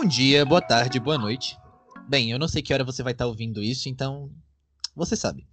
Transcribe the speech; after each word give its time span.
Bom 0.00 0.04
dia, 0.04 0.46
boa 0.46 0.62
tarde, 0.62 1.00
boa 1.00 1.18
noite. 1.18 1.58
Bem, 2.08 2.30
eu 2.30 2.38
não 2.38 2.46
sei 2.46 2.62
que 2.62 2.72
hora 2.72 2.84
você 2.84 3.02
vai 3.02 3.10
estar 3.10 3.26
ouvindo 3.26 3.60
isso, 3.60 3.88
então 3.88 4.30
você 4.94 5.16
sabe. 5.16 5.44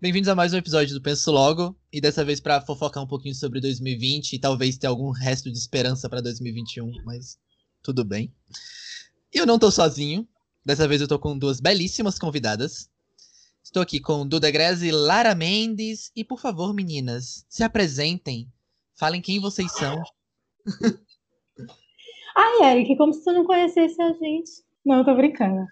Bem-vindos 0.00 0.26
a 0.26 0.34
mais 0.34 0.54
um 0.54 0.56
episódio 0.56 0.94
do 0.94 1.02
Penso 1.02 1.30
Logo, 1.30 1.78
e 1.92 2.00
dessa 2.00 2.24
vez 2.24 2.40
para 2.40 2.62
fofocar 2.62 3.04
um 3.04 3.06
pouquinho 3.06 3.34
sobre 3.34 3.60
2020 3.60 4.32
e 4.32 4.38
talvez 4.38 4.78
ter 4.78 4.86
algum 4.86 5.10
resto 5.10 5.52
de 5.52 5.58
esperança 5.58 6.08
para 6.08 6.22
2021, 6.22 7.04
mas 7.04 7.38
tudo 7.82 8.06
bem. 8.06 8.32
Eu 9.30 9.44
não 9.44 9.58
tô 9.58 9.70
sozinho. 9.70 10.26
Dessa 10.64 10.88
vez 10.88 11.02
eu 11.02 11.06
tô 11.06 11.18
com 11.18 11.36
duas 11.36 11.60
belíssimas 11.60 12.18
convidadas. 12.18 12.88
Estou 13.62 13.82
aqui 13.82 14.00
com 14.00 14.26
Duda 14.26 14.50
Greze 14.50 14.88
e 14.88 14.92
Lara 14.92 15.34
Mendes. 15.34 16.10
E 16.16 16.24
por 16.24 16.40
favor, 16.40 16.72
meninas, 16.72 17.44
se 17.50 17.62
apresentem. 17.62 18.50
Falem 18.94 19.20
quem 19.20 19.38
vocês 19.40 19.70
são. 19.72 20.02
Ai, 22.36 22.72
Eric, 22.72 22.96
como 22.96 23.12
se 23.12 23.22
tu 23.22 23.32
não 23.32 23.44
conhecesse 23.44 24.00
a 24.02 24.12
gente. 24.12 24.50
Não, 24.84 24.98
eu 24.98 25.04
tô 25.04 25.14
brincando. 25.14 25.66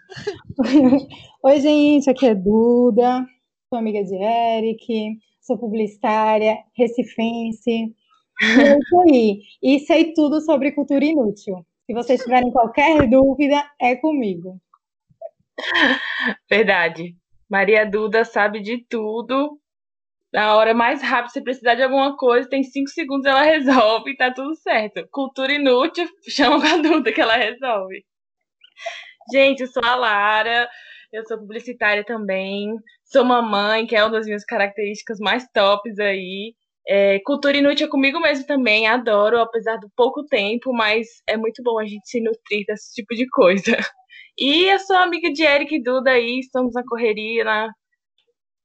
Oi, 1.42 1.60
gente, 1.60 2.08
aqui 2.08 2.26
é 2.26 2.34
Duda, 2.34 3.26
sou 3.68 3.78
amiga 3.78 4.02
de 4.04 4.14
Eric, 4.14 5.18
sou 5.40 5.58
publicitária, 5.58 6.58
recifense. 6.76 7.94
É 8.40 8.78
isso 8.78 9.00
aí. 9.00 9.42
E 9.62 9.80
sei 9.80 10.12
tudo 10.14 10.40
sobre 10.40 10.72
cultura 10.72 11.04
inútil. 11.04 11.66
Se 11.86 11.92
vocês 11.92 12.22
tiverem 12.22 12.50
qualquer 12.50 13.08
dúvida, 13.08 13.62
é 13.80 13.96
comigo. 13.96 14.60
Verdade. 16.48 17.16
Maria 17.50 17.84
Duda 17.84 18.24
sabe 18.24 18.60
de 18.60 18.78
tudo. 18.88 19.60
Na 20.32 20.56
hora 20.56 20.72
mais 20.72 21.02
rápida, 21.02 21.28
se 21.28 21.42
precisar 21.42 21.74
de 21.74 21.82
alguma 21.82 22.16
coisa, 22.16 22.48
tem 22.48 22.62
cinco 22.62 22.88
segundos, 22.90 23.26
ela 23.26 23.42
resolve 23.44 24.12
e 24.12 24.16
tá 24.16 24.32
tudo 24.32 24.54
certo. 24.56 25.06
Cultura 25.10 25.52
inútil, 25.52 26.08
chama 26.28 26.56
a 26.74 26.76
Duda 26.78 27.12
que 27.12 27.20
ela 27.20 27.36
resolve. 27.36 28.04
Gente, 29.30 29.60
eu 29.60 29.66
sou 29.68 29.84
a 29.84 29.94
Lara, 29.94 30.68
eu 31.12 31.24
sou 31.26 31.38
publicitária 31.38 32.04
também, 32.04 32.74
sou 33.04 33.24
mamãe, 33.24 33.86
que 33.86 33.94
é 33.94 34.02
uma 34.02 34.10
das 34.10 34.26
minhas 34.26 34.44
características 34.44 35.18
mais 35.20 35.46
tops 35.52 35.98
aí. 35.98 36.54
É, 36.88 37.20
cultura 37.24 37.56
inútil 37.56 37.86
é 37.86 37.90
comigo 37.90 38.18
mesmo 38.20 38.46
também, 38.46 38.88
adoro, 38.88 39.38
apesar 39.38 39.76
do 39.76 39.88
pouco 39.96 40.24
tempo, 40.26 40.72
mas 40.72 41.06
é 41.28 41.36
muito 41.36 41.62
bom 41.62 41.78
a 41.78 41.84
gente 41.84 42.08
se 42.08 42.20
nutrir 42.20 42.64
desse 42.66 42.94
tipo 42.94 43.14
de 43.14 43.28
coisa. 43.28 43.76
E 44.38 44.64
eu 44.64 44.78
sou 44.78 44.96
amiga 44.96 45.30
de 45.30 45.42
Eric 45.42 45.74
e 45.74 45.82
Duda 45.82 46.12
aí, 46.12 46.38
estamos 46.40 46.72
na 46.72 46.82
correria, 46.88 47.44
na, 47.44 47.70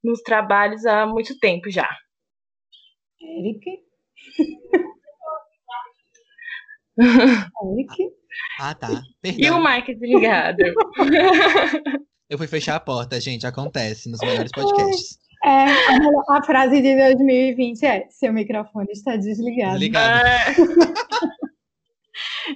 nos 0.07 0.21
trabalhos 0.21 0.85
há 0.85 1.05
muito 1.05 1.37
tempo 1.39 1.69
já. 1.69 1.89
Eric? 3.21 3.65
Eric? 6.97 8.09
Ah, 8.59 8.73
tá. 8.73 8.87
Perdão. 9.21 9.45
E 9.45 9.51
o 9.51 9.63
Mike 9.63 9.93
desligado. 9.95 10.63
Eu 12.29 12.37
fui 12.37 12.47
fechar 12.47 12.75
a 12.75 12.79
porta, 12.79 13.19
gente. 13.21 13.45
Acontece 13.47 14.09
nos 14.09 14.19
melhores 14.19 14.51
podcasts. 14.51 15.17
É, 15.45 15.49
a, 15.49 16.37
a 16.37 16.43
frase 16.43 16.81
de 16.81 16.95
2020 16.95 17.85
é: 17.85 18.07
seu 18.09 18.33
microfone 18.33 18.91
está 18.91 19.15
desligado. 19.15 19.79
Desligado. 19.79 20.27
É. 20.27 20.55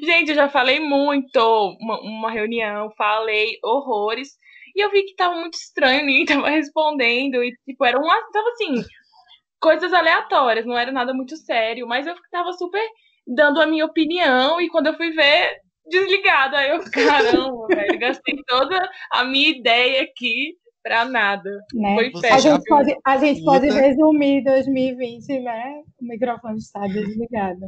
Gente, 0.01 0.29
eu 0.29 0.35
já 0.35 0.49
falei 0.49 0.79
muito, 0.79 1.37
uma, 1.79 1.99
uma 2.01 2.31
reunião, 2.31 2.89
falei 2.97 3.57
horrores. 3.63 4.29
E 4.75 4.83
eu 4.83 4.91
vi 4.91 5.03
que 5.03 5.15
tava 5.15 5.35
muito 5.35 5.55
estranho, 5.55 6.05
ninguém 6.05 6.25
tava 6.25 6.49
respondendo. 6.49 7.43
E, 7.43 7.55
tipo, 7.65 7.85
era 7.85 7.99
um. 7.99 8.07
Tava 8.31 8.49
assim, 8.49 8.83
coisas 9.59 9.93
aleatórias, 9.93 10.65
não 10.65 10.77
era 10.77 10.91
nada 10.91 11.13
muito 11.13 11.35
sério. 11.37 11.87
Mas 11.87 12.07
eu 12.07 12.15
tava 12.31 12.53
super 12.53 12.83
dando 13.27 13.61
a 13.61 13.67
minha 13.67 13.85
opinião. 13.85 14.59
E 14.61 14.69
quando 14.69 14.87
eu 14.87 14.97
fui 14.97 15.11
ver, 15.11 15.61
desligado. 15.87 16.55
Aí 16.55 16.69
eu, 16.69 16.79
caramba, 16.91 17.67
velho, 17.67 17.99
gastei 17.99 18.35
toda 18.47 18.89
a 19.11 19.23
minha 19.23 19.49
ideia 19.49 20.03
aqui 20.03 20.55
pra 20.83 21.05
nada. 21.05 21.49
Né? 21.73 21.95
Foi 21.95 22.29
A 22.31 22.39
gente 22.39 22.63
pode, 22.65 22.95
a 23.05 23.17
gente 23.17 23.43
pode 23.43 23.69
resumir 23.69 24.43
2020, 24.43 25.39
né? 25.39 25.83
O 25.99 26.05
microfone 26.05 26.57
está 26.57 26.81
desligado. 26.87 27.67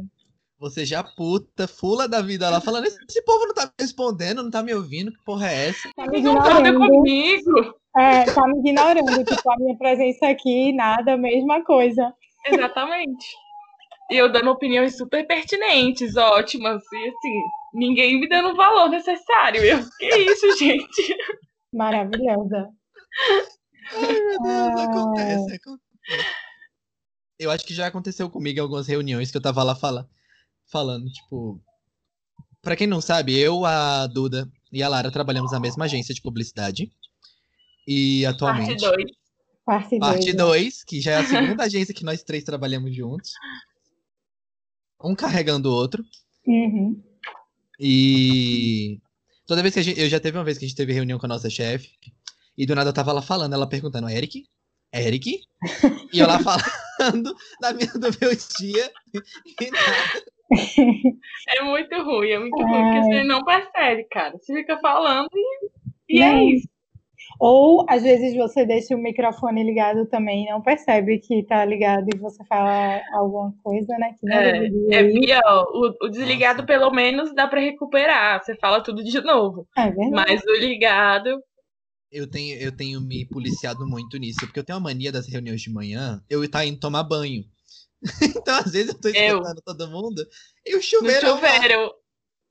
Você 0.64 0.86
já 0.86 1.04
puta, 1.04 1.68
fula 1.68 2.08
da 2.08 2.22
vida 2.22 2.48
lá, 2.48 2.58
falando: 2.58 2.86
esse 2.86 3.22
povo 3.22 3.44
não 3.46 3.52
tá 3.54 3.66
me 3.66 3.72
respondendo, 3.78 4.42
não 4.42 4.50
tá 4.50 4.62
me 4.62 4.72
ouvindo, 4.72 5.12
que 5.12 5.22
porra 5.22 5.50
é 5.50 5.68
essa? 5.68 5.90
Tá 5.94 6.06
me 6.06 6.18
ignorando. 6.20 6.78
comigo. 6.78 7.74
É, 7.94 8.24
tá 8.24 8.46
me 8.46 8.60
ignorando. 8.60 9.04
Tipo, 9.28 9.50
a 9.52 9.56
minha 9.58 9.76
presença 9.76 10.26
aqui, 10.26 10.72
nada, 10.72 11.18
mesma 11.18 11.62
coisa. 11.62 12.10
Exatamente. 12.46 13.26
E 14.10 14.16
eu 14.16 14.32
dando 14.32 14.50
opiniões 14.50 14.96
super 14.96 15.26
pertinentes, 15.26 16.16
ótimas. 16.16 16.82
E 16.90 17.08
assim, 17.08 17.40
ninguém 17.74 18.18
me 18.18 18.26
dando 18.26 18.48
o 18.54 18.56
valor 18.56 18.88
necessário. 18.88 19.62
Eu, 19.62 19.78
que 19.98 20.06
isso, 20.16 20.56
gente? 20.56 21.16
Maravilhosa. 21.74 22.70
Ai, 23.92 24.12
meu 24.18 24.42
Deus, 24.42 24.80
Ah. 24.80 24.84
acontece, 24.84 25.54
acontece. 25.56 26.34
Eu 27.38 27.50
acho 27.50 27.66
que 27.66 27.74
já 27.74 27.86
aconteceu 27.86 28.30
comigo 28.30 28.58
em 28.58 28.62
algumas 28.62 28.86
reuniões 28.86 29.30
que 29.30 29.36
eu 29.36 29.42
tava 29.42 29.62
lá 29.62 29.74
fala, 29.74 30.08
falando, 30.66 31.10
tipo. 31.10 31.60
Pra 32.62 32.76
quem 32.76 32.86
não 32.86 33.00
sabe, 33.00 33.36
eu, 33.38 33.64
a 33.64 34.06
Duda 34.06 34.50
e 34.72 34.82
a 34.82 34.88
Lara 34.88 35.10
trabalhamos 35.10 35.52
na 35.52 35.60
mesma 35.60 35.84
agência 35.84 36.14
de 36.14 36.22
publicidade. 36.22 36.90
E 37.86 38.22
Parte 38.24 38.34
atualmente. 38.34 38.80
2. 38.80 39.04
Parte 39.64 39.98
2. 39.98 40.00
Parte 40.00 40.32
2, 40.32 40.84
que 40.84 41.00
já 41.00 41.12
é 41.12 41.16
a 41.16 41.24
segunda 41.26 41.64
agência 41.64 41.94
que 41.94 42.04
nós 42.04 42.22
três 42.22 42.44
trabalhamos 42.44 42.94
juntos. 42.94 43.32
Um 45.02 45.14
carregando 45.14 45.70
o 45.70 45.74
outro. 45.74 46.04
Uhum. 46.46 47.02
E 47.78 49.00
toda 49.46 49.62
vez 49.62 49.74
que 49.74 49.80
a 49.80 49.82
gente. 49.82 50.00
Eu 50.00 50.08
já 50.08 50.18
teve 50.18 50.38
uma 50.38 50.44
vez 50.44 50.58
que 50.58 50.64
a 50.64 50.68
gente 50.68 50.76
teve 50.76 50.92
reunião 50.92 51.18
com 51.18 51.26
a 51.26 51.28
nossa 51.28 51.50
chefe. 51.50 51.90
E 52.56 52.66
do 52.66 52.74
nada 52.74 52.90
eu 52.90 52.94
tava 52.94 53.12
lá 53.12 53.20
falando, 53.20 53.52
ela 53.52 53.68
perguntando, 53.68 54.08
Eric? 54.08 54.46
Eric? 54.92 55.40
E 56.12 56.18
eu 56.18 56.26
lá 56.26 56.38
falando 56.98 57.34
da 57.60 57.72
minha, 57.72 57.92
do 57.92 58.08
meu 58.20 58.30
dia. 58.60 58.92
E 59.60 59.70
nada. 59.70 60.33
É 61.48 61.62
muito 61.62 62.02
ruim, 62.02 62.30
é 62.30 62.38
muito 62.38 62.56
ruim, 62.56 62.74
Ai. 62.74 62.84
porque 62.84 63.02
você 63.02 63.24
não 63.24 63.44
percebe, 63.44 64.04
cara. 64.10 64.36
Você 64.38 64.54
fica 64.54 64.78
falando 64.78 65.28
e, 66.08 66.18
e 66.18 66.22
é 66.22 66.44
isso. 66.44 66.68
Ou, 67.40 67.84
às 67.88 68.02
vezes, 68.02 68.34
você 68.34 68.64
deixa 68.64 68.94
o 68.94 68.98
microfone 68.98 69.64
ligado 69.64 70.06
também 70.06 70.44
e 70.44 70.50
não 70.50 70.62
percebe 70.62 71.18
que 71.18 71.42
tá 71.44 71.64
ligado 71.64 72.06
e 72.14 72.18
você 72.18 72.44
fala 72.44 73.00
alguma 73.12 73.52
coisa, 73.62 73.96
né? 73.98 74.14
Que 74.18 74.26
não 74.26 74.36
É, 74.36 74.66
é 74.90 75.04
pior. 75.04 75.66
O, 75.72 76.06
o 76.06 76.08
desligado, 76.08 76.64
pelo 76.64 76.90
menos, 76.90 77.34
dá 77.34 77.48
pra 77.48 77.60
recuperar. 77.60 78.42
Você 78.42 78.54
fala 78.56 78.82
tudo 78.82 79.02
de 79.02 79.20
novo. 79.20 79.66
É 79.76 79.90
verdade. 79.90 80.10
Mas 80.10 80.42
o 80.44 80.52
ligado. 80.52 81.40
Eu 82.10 82.30
tenho, 82.30 82.56
eu 82.60 82.70
tenho 82.70 83.00
me 83.00 83.26
policiado 83.26 83.84
muito 83.86 84.16
nisso, 84.18 84.40
porque 84.40 84.60
eu 84.60 84.64
tenho 84.64 84.78
a 84.78 84.82
mania 84.82 85.10
das 85.10 85.26
reuniões 85.26 85.60
de 85.60 85.72
manhã, 85.72 86.22
eu 86.30 86.44
estar 86.44 86.64
indo 86.64 86.78
tomar 86.78 87.02
banho. 87.02 87.42
então, 88.36 88.56
às 88.58 88.72
vezes, 88.72 88.88
eu 88.94 89.00
tô 89.00 89.08
Eu. 89.08 89.38
escutando 89.38 89.62
todo 89.64 89.90
mundo 89.90 90.22
e 90.66 90.74
o 90.74 90.76
No 90.76 90.82
chuveiro. 90.82 91.26
chuveiro. 91.26 91.92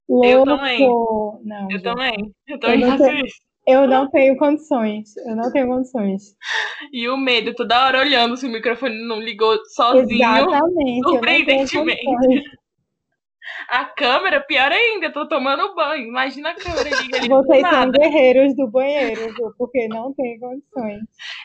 Louco! 0.09 0.25
eu 0.27 0.43
também. 0.45 0.79
Não, 0.79 1.63
Eu 1.65 1.71
gente. 1.71 1.83
também. 1.83 2.35
Eu 2.47 2.59
também 2.59 2.79
não 2.79 2.97
faço 2.97 3.11
isso. 3.25 3.35
Eu 3.65 3.87
não 3.87 4.09
tenho 4.09 4.37
condições. 4.37 5.15
Eu 5.25 5.35
não 5.37 5.49
tenho 5.51 5.67
condições. 5.67 6.35
E 6.91 7.07
o 7.07 7.15
medo, 7.15 7.53
toda 7.55 7.85
hora 7.85 7.99
olhando 8.01 8.35
se 8.35 8.45
o 8.45 8.49
microfone 8.51 9.07
não 9.07 9.21
ligou 9.21 9.57
sozinho. 9.73 10.21
Exatamente. 10.21 10.49
Eu 10.51 10.59
não 10.59 10.75
tenho 10.75 11.03
surpreendentemente. 11.07 12.43
A 13.69 13.85
câmera, 13.85 14.41
pior 14.41 14.71
ainda, 14.71 15.07
eu 15.07 15.13
tô 15.13 15.27
tomando 15.27 15.73
banho. 15.75 16.07
Imagina 16.07 16.49
a 16.51 16.55
câmera 16.55 16.89
liga 17.01 17.17
ali 17.19 17.29
do 17.29 17.35
Vocês 17.35 17.61
são 17.61 17.91
guerreiros 17.91 18.55
do 18.55 18.67
banheiro, 18.67 19.33
viu? 19.33 19.53
Porque 19.57 19.87
não 19.87 20.13
tem 20.13 20.39
condições. 20.39 21.01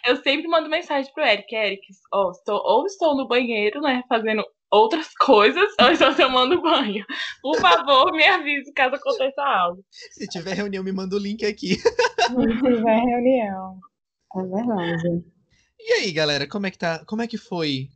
Eu 0.06 0.16
sempre 0.16 0.48
mando 0.48 0.68
mensagem 0.68 1.12
pro 1.12 1.24
Eric, 1.24 1.54
Eric, 1.54 1.82
ó, 2.12 2.30
estou, 2.30 2.60
ou 2.64 2.86
estou 2.86 3.16
no 3.16 3.26
banheiro, 3.28 3.80
né, 3.80 4.02
fazendo 4.08 4.44
outras 4.70 5.08
coisas, 5.14 5.64
ou 5.80 5.90
estou 5.90 6.14
tomando 6.14 6.60
banho. 6.60 7.04
Por 7.40 7.58
favor, 7.58 8.12
me 8.12 8.24
avise 8.24 8.72
caso 8.72 8.94
aconteça 8.96 9.42
algo. 9.42 9.82
Se 9.90 10.26
tiver 10.28 10.54
reunião, 10.54 10.84
me 10.84 10.92
manda 10.92 11.16
o 11.16 11.18
link 11.18 11.44
aqui. 11.44 11.76
Se 11.76 12.62
tiver 12.62 13.00
reunião. 13.00 13.78
É 14.36 14.42
verdade. 14.42 15.24
E 15.80 15.92
aí, 15.94 16.12
galera, 16.12 16.46
como 16.46 16.66
é 16.66 16.70
que 16.70 16.76
tá? 16.78 17.02
Como 17.06 17.22
é 17.22 17.26
que 17.26 17.38
foi? 17.38 17.88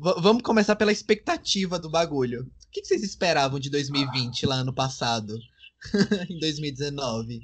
V- 0.00 0.14
vamos 0.20 0.42
começar 0.42 0.74
pela 0.74 0.90
expectativa 0.90 1.78
do 1.78 1.88
bagulho. 1.90 2.46
O 2.74 2.76
que, 2.76 2.80
que 2.80 2.88
vocês 2.88 3.04
esperavam 3.04 3.60
de 3.60 3.70
2020 3.70 4.46
lá 4.46 4.56
ano 4.56 4.74
passado? 4.74 5.38
em 6.28 6.40
2019? 6.40 7.42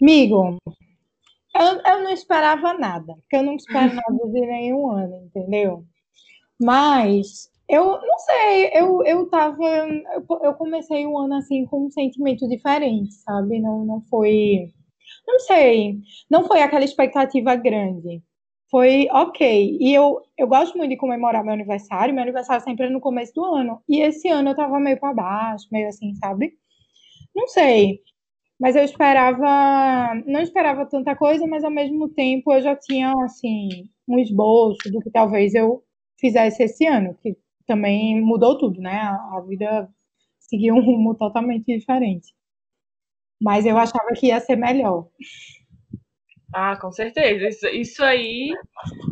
Amigo, 0.00 0.56
eu, 1.54 1.82
eu 1.86 2.02
não 2.02 2.10
esperava 2.10 2.72
nada, 2.72 3.14
porque 3.16 3.36
eu 3.36 3.42
não 3.42 3.56
espero 3.56 3.92
nada 3.92 4.26
de 4.32 4.40
nenhum 4.40 4.90
ano, 4.90 5.16
entendeu? 5.26 5.84
Mas 6.58 7.50
eu 7.68 8.00
não 8.00 8.18
sei, 8.20 8.70
eu, 8.72 9.04
eu 9.04 9.28
tava. 9.28 9.62
Eu, 9.62 10.24
eu 10.44 10.54
comecei 10.54 11.06
o 11.06 11.18
ano 11.18 11.34
assim 11.34 11.66
com 11.66 11.84
um 11.84 11.90
sentimento 11.90 12.48
diferente, 12.48 13.12
sabe? 13.12 13.60
Não, 13.60 13.84
não 13.84 14.00
foi. 14.08 14.72
Não 15.28 15.38
sei, 15.40 15.98
não 16.30 16.46
foi 16.46 16.62
aquela 16.62 16.86
expectativa 16.86 17.54
grande. 17.54 18.22
Foi 18.70 19.08
ok. 19.10 19.40
E 19.80 19.92
eu, 19.94 20.22
eu 20.38 20.46
gosto 20.46 20.78
muito 20.78 20.90
de 20.90 20.96
comemorar 20.96 21.42
meu 21.44 21.52
aniversário. 21.52 22.14
Meu 22.14 22.22
aniversário 22.22 22.62
sempre 22.62 22.86
é 22.86 22.90
no 22.90 23.00
começo 23.00 23.32
do 23.34 23.44
ano. 23.44 23.82
E 23.88 24.00
esse 24.00 24.28
ano 24.28 24.50
eu 24.50 24.56
tava 24.56 24.78
meio 24.78 24.98
para 24.98 25.12
baixo, 25.14 25.66
meio 25.72 25.88
assim, 25.88 26.14
sabe? 26.16 26.52
Não 27.34 27.48
sei. 27.48 28.00
Mas 28.60 28.76
eu 28.76 28.84
esperava, 28.84 30.14
não 30.26 30.40
esperava 30.40 30.86
tanta 30.86 31.16
coisa, 31.16 31.46
mas 31.46 31.64
ao 31.64 31.70
mesmo 31.70 32.08
tempo 32.10 32.52
eu 32.52 32.62
já 32.62 32.76
tinha 32.76 33.12
assim 33.24 33.68
um 34.08 34.18
esboço 34.18 34.90
do 34.92 35.00
que 35.00 35.10
talvez 35.10 35.54
eu 35.54 35.82
fizesse 36.20 36.62
esse 36.64 36.86
ano, 36.86 37.14
que 37.22 37.36
também 37.66 38.20
mudou 38.22 38.58
tudo, 38.58 38.80
né? 38.80 38.92
A 39.00 39.40
vida 39.48 39.88
seguiu 40.40 40.74
um 40.76 40.80
rumo 40.84 41.14
totalmente 41.16 41.66
diferente. 41.66 42.34
Mas 43.40 43.64
eu 43.66 43.76
achava 43.76 44.12
que 44.14 44.26
ia 44.28 44.40
ser 44.40 44.56
melhor. 44.56 45.06
Ah, 46.54 46.76
com 46.76 46.90
certeza. 46.92 47.48
Isso, 47.48 47.66
isso 47.68 48.04
aí 48.04 48.50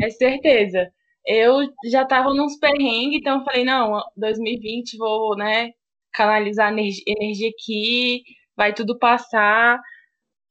é 0.03 0.11
certeza. 0.11 0.91
Eu 1.27 1.61
já 1.91 2.05
tava 2.07 2.35
nos 2.35 2.59
perrengues, 2.59 3.19
então 3.21 3.45
falei, 3.45 3.65
não, 3.65 4.03
2020 4.17 4.97
vou, 4.99 5.37
né, 5.37 5.73
canalizar 6.15 6.73
energia 6.73 7.51
aqui, 7.51 8.23
vai 8.57 8.75
tudo 8.75 8.99
passar. 8.99 9.81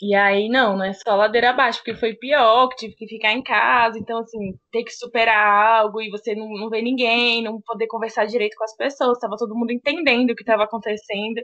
E 0.01 0.15
aí, 0.15 0.49
não, 0.49 0.77
não 0.77 0.85
é 0.85 0.93
só 0.93 1.15
ladeira 1.15 1.51
abaixo, 1.51 1.79
porque 1.79 1.95
foi 1.95 2.15
pior, 2.15 2.69
que 2.69 2.77
tive 2.77 2.95
que 2.95 3.07
ficar 3.07 3.33
em 3.33 3.43
casa. 3.43 3.97
Então, 3.99 4.19
assim, 4.19 4.53
ter 4.71 4.83
que 4.83 4.91
superar 4.93 5.81
algo 5.81 6.01
e 6.01 6.09
você 6.11 6.35
não, 6.35 6.49
não 6.49 6.69
ver 6.69 6.81
ninguém, 6.83 7.43
não 7.43 7.61
poder 7.61 7.87
conversar 7.87 8.25
direito 8.27 8.55
com 8.57 8.63
as 8.65 8.75
pessoas, 8.77 9.19
tava 9.19 9.37
todo 9.37 9.55
mundo 9.55 9.71
entendendo 9.73 10.31
o 10.31 10.35
que 10.35 10.43
estava 10.43 10.63
acontecendo. 10.65 11.41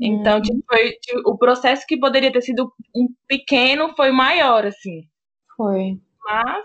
Então, 0.00 0.36
uhum. 0.36 0.42
tipo, 0.42 0.62
foi, 0.68 0.92
tipo, 0.92 1.30
o 1.30 1.38
processo 1.38 1.86
que 1.86 1.98
poderia 1.98 2.30
ter 2.30 2.42
sido 2.42 2.70
um 2.94 3.08
pequeno 3.26 3.94
foi 3.96 4.10
maior, 4.10 4.66
assim. 4.66 5.08
Foi. 5.56 5.98
Mas. 6.24 6.64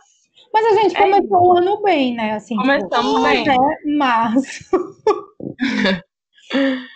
Mas 0.53 0.65
a 0.65 0.81
gente 0.81 0.97
é 0.97 0.99
começou 0.99 1.23
isso. 1.23 1.47
o 1.47 1.57
ano 1.57 1.81
bem, 1.81 2.13
né? 2.13 2.33
Assim, 2.33 2.55
tipo, 2.55 2.67
Começamos 2.67 3.11
tipo, 3.11 3.23
bem. 3.23 3.49
Até 3.49 3.95
março. 3.97 4.63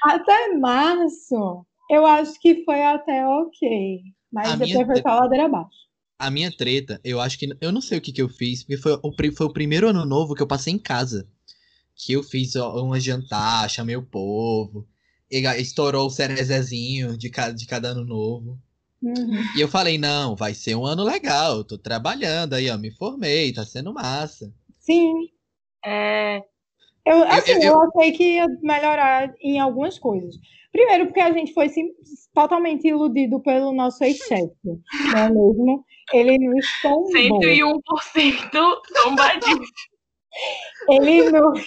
até 0.04 0.58
março, 0.58 1.66
eu 1.90 2.06
acho 2.06 2.40
que 2.42 2.66
foi 2.66 2.84
até 2.84 3.26
ok. 3.26 4.02
Mas 4.32 4.52
a 4.52 4.56
depois 4.58 4.88
foi 4.88 5.02
só 5.02 5.20
ladeira 5.20 5.46
abaixo. 5.46 5.86
A 6.20 6.30
minha 6.30 6.52
treta, 6.52 7.00
eu 7.04 7.22
acho 7.22 7.40
que. 7.40 7.48
Eu 7.62 7.72
não 7.72 7.80
sei 7.80 7.98
o 7.98 8.02
que, 8.02 8.12
que 8.12 8.22
eu 8.22 8.28
fiz, 8.28 8.64
porque 8.64 8.78
foi 8.78 8.94
o, 9.02 9.34
foi 9.34 9.48
o 9.48 9.54
primeiro 9.54 9.88
ano 9.88 10.06
novo 10.06 10.36
que 10.36 10.44
eu 10.44 10.48
passei 10.48 10.74
em 10.74 10.80
casa. 10.80 11.26
Que 11.96 12.12
eu 12.12 12.24
fiz 12.24 12.58
um 12.58 12.94
jantar, 13.00 13.70
chamei 13.70 13.96
o 13.96 14.06
povo 14.06 14.86
estourou 15.30 16.08
o 16.08 16.10
Cerezezinho 16.10 17.18
de 17.18 17.30
cada, 17.30 17.54
de 17.54 17.66
cada 17.66 17.90
ano 17.90 18.06
novo. 18.06 18.60
Uhum. 19.02 19.44
E 19.56 19.62
eu 19.62 19.68
falei, 19.68 19.98
não, 19.98 20.36
vai 20.36 20.54
ser 20.54 20.76
um 20.76 20.86
ano 20.86 21.04
legal, 21.04 21.64
tô 21.64 21.78
trabalhando 21.78 22.54
aí, 22.54 22.70
ó, 22.70 22.78
me 22.78 22.92
formei, 22.92 23.54
tá 23.54 23.64
sendo 23.66 23.94
massa. 23.94 24.52
Sim. 24.80 25.30
É... 25.86 26.42
Eu, 27.06 27.24
assim, 27.24 27.52
eu, 27.52 27.62
eu, 27.62 27.74
eu, 27.74 27.82
achei 27.84 28.12
que 28.14 28.24
ia 28.36 28.48
melhorar 28.64 29.32
em 29.40 29.60
algumas 29.60 30.00
coisas. 30.00 30.36
Primeiro, 30.72 31.06
porque 31.06 31.22
a 31.22 31.32
gente 31.32 31.54
foi 31.54 31.70
sim, 31.70 31.90
totalmente 32.34 32.88
iludido 32.88 33.40
pelo 33.40 33.72
nosso 33.72 34.04
ex-chefe, 34.04 34.52
não 34.66 35.18
é 35.18 35.30
mesmo? 35.30 35.86
Ele 36.12 36.38
nos 36.38 36.66
tombou. 36.82 37.10
101% 37.12 37.82
tombadinho. 39.04 39.62
Ele 40.90 41.32
nos 41.32 41.64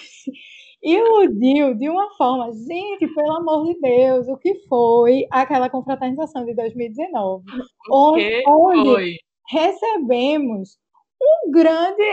iludiu 0.81 1.75
de 1.75 1.89
uma 1.89 2.09
forma, 2.15 2.51
gente, 2.53 3.07
pelo 3.13 3.37
amor 3.37 3.65
de 3.65 3.79
Deus, 3.79 4.27
o 4.27 4.37
que 4.37 4.55
foi 4.67 5.25
aquela 5.29 5.69
confraternização 5.69 6.45
de 6.45 6.53
2019? 6.55 7.43
Onde, 7.91 8.43
onde 8.47 9.17
recebemos 9.49 10.77
um 11.21 11.51
grande. 11.51 12.03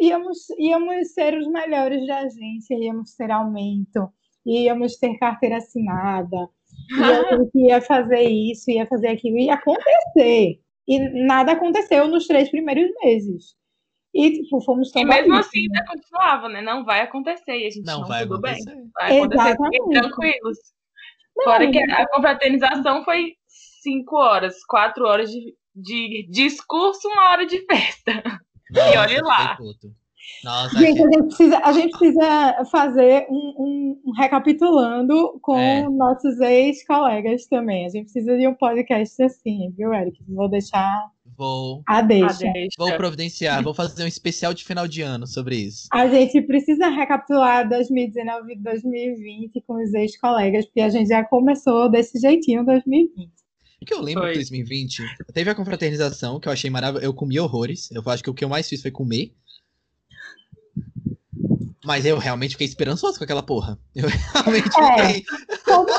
Íamos, 0.00 0.50
íamos 0.58 1.12
ser 1.12 1.36
os 1.38 1.46
melhores 1.46 2.06
da 2.06 2.20
agência, 2.20 2.74
íamos 2.74 3.14
ter 3.14 3.30
aumento, 3.30 4.08
íamos 4.44 4.96
ter 4.96 5.16
carteira 5.18 5.58
assinada, 5.58 6.48
íamos, 6.90 7.50
ia 7.54 7.80
fazer 7.80 8.28
isso, 8.28 8.70
ia 8.70 8.86
fazer 8.86 9.08
aquilo, 9.08 9.38
ia 9.38 9.54
acontecer. 9.54 10.60
E 10.86 10.98
nada 11.26 11.52
aconteceu 11.52 12.08
nos 12.08 12.26
três 12.26 12.50
primeiros 12.50 12.90
meses. 13.02 13.54
E, 14.18 14.32
tipo, 14.32 14.60
fomos 14.62 14.90
tão 14.90 15.02
E 15.02 15.04
mesmo 15.04 15.34
assim 15.36 15.60
ainda 15.60 15.84
continuava, 15.86 16.48
né? 16.48 16.60
Não 16.60 16.84
vai 16.84 17.02
acontecer. 17.02 17.56
E 17.56 17.66
a 17.66 17.70
gente 17.70 17.86
não, 17.86 18.00
não 18.00 18.08
vai 18.08 18.26
tudo 18.26 18.34
acontecer. 18.34 18.74
bem. 18.74 18.90
Vai 18.92 19.18
acontecer, 19.18 19.56
tranquilos. 19.92 20.58
Não, 21.36 21.44
Fora 21.44 21.70
que 21.70 21.78
a 21.78 22.08
confraternização 22.08 23.04
foi 23.04 23.34
cinco 23.46 24.16
horas, 24.16 24.56
quatro 24.64 25.06
horas 25.06 25.30
de, 25.30 25.54
de 25.72 26.26
discurso, 26.30 27.06
uma 27.06 27.30
hora 27.30 27.46
de 27.46 27.64
festa. 27.64 28.22
Nossa, 28.72 28.94
e 28.94 28.98
olhe 28.98 29.20
lá. 29.20 29.56
Nossa, 30.44 30.78
gente, 30.78 31.00
a 31.00 31.10
gente, 31.10 31.26
precisa, 31.26 31.58
a 31.58 31.72
gente 31.72 31.98
precisa 31.98 32.64
fazer 32.70 33.26
um, 33.30 33.54
um, 33.56 34.02
um 34.06 34.12
recapitulando 34.12 35.38
com 35.40 35.56
é. 35.56 35.88
nossos 35.88 36.40
ex-colegas 36.40 37.46
também. 37.46 37.86
A 37.86 37.88
gente 37.88 38.12
precisa 38.12 38.36
de 38.36 38.46
um 38.46 38.54
podcast 38.54 39.22
assim, 39.22 39.72
viu, 39.76 39.94
Eric? 39.94 40.18
Vou 40.28 40.48
deixar 40.48 41.08
Vou. 41.38 41.84
A 41.86 42.02
deixa. 42.02 42.48
a 42.48 42.52
deixa. 42.52 42.74
Vou 42.76 42.96
providenciar, 42.96 43.62
vou 43.62 43.72
fazer 43.72 44.02
um 44.02 44.08
especial 44.08 44.52
de 44.52 44.64
final 44.64 44.88
de 44.88 45.02
ano 45.02 45.24
sobre 45.24 45.54
isso. 45.54 45.86
A 45.92 46.08
gente 46.08 46.42
precisa 46.42 46.88
recapitular 46.88 47.68
2019 47.68 48.54
e 48.54 48.56
2020 48.58 49.62
com 49.64 49.80
os 49.80 49.94
ex-colegas, 49.94 50.66
porque 50.66 50.80
a 50.80 50.88
gente 50.88 51.06
já 51.06 51.22
começou 51.22 51.88
desse 51.88 52.18
jeitinho 52.18 52.64
2020. 52.64 53.30
O 53.80 53.86
que 53.86 53.94
eu 53.94 54.02
lembro 54.02 54.26
de 54.26 54.34
2020, 54.34 55.04
teve 55.32 55.48
a 55.48 55.54
confraternização, 55.54 56.40
que 56.40 56.48
eu 56.48 56.52
achei 56.52 56.68
maravilhoso. 56.68 57.06
Eu 57.06 57.14
comi 57.14 57.38
horrores. 57.38 57.88
Eu 57.92 58.02
acho 58.06 58.24
que 58.24 58.30
o 58.30 58.34
que 58.34 58.44
eu 58.44 58.48
mais 58.48 58.68
fiz 58.68 58.82
foi 58.82 58.90
comer. 58.90 59.32
Mas 61.84 62.04
eu 62.04 62.18
realmente 62.18 62.52
fiquei 62.52 62.66
esperançoso 62.66 63.16
com 63.16 63.22
aquela 63.22 63.44
porra. 63.44 63.78
Eu 63.94 64.08
realmente 64.34 64.68
é, 64.76 65.06
fiquei. 65.06 65.24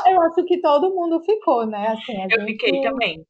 Eu 0.06 0.20
acho 0.20 0.44
que 0.44 0.60
todo 0.60 0.94
mundo 0.94 1.18
ficou, 1.24 1.66
né? 1.66 1.86
Assim, 1.88 2.22
eu 2.30 2.40
gente... 2.40 2.52
fiquei 2.52 2.82
também. 2.82 3.26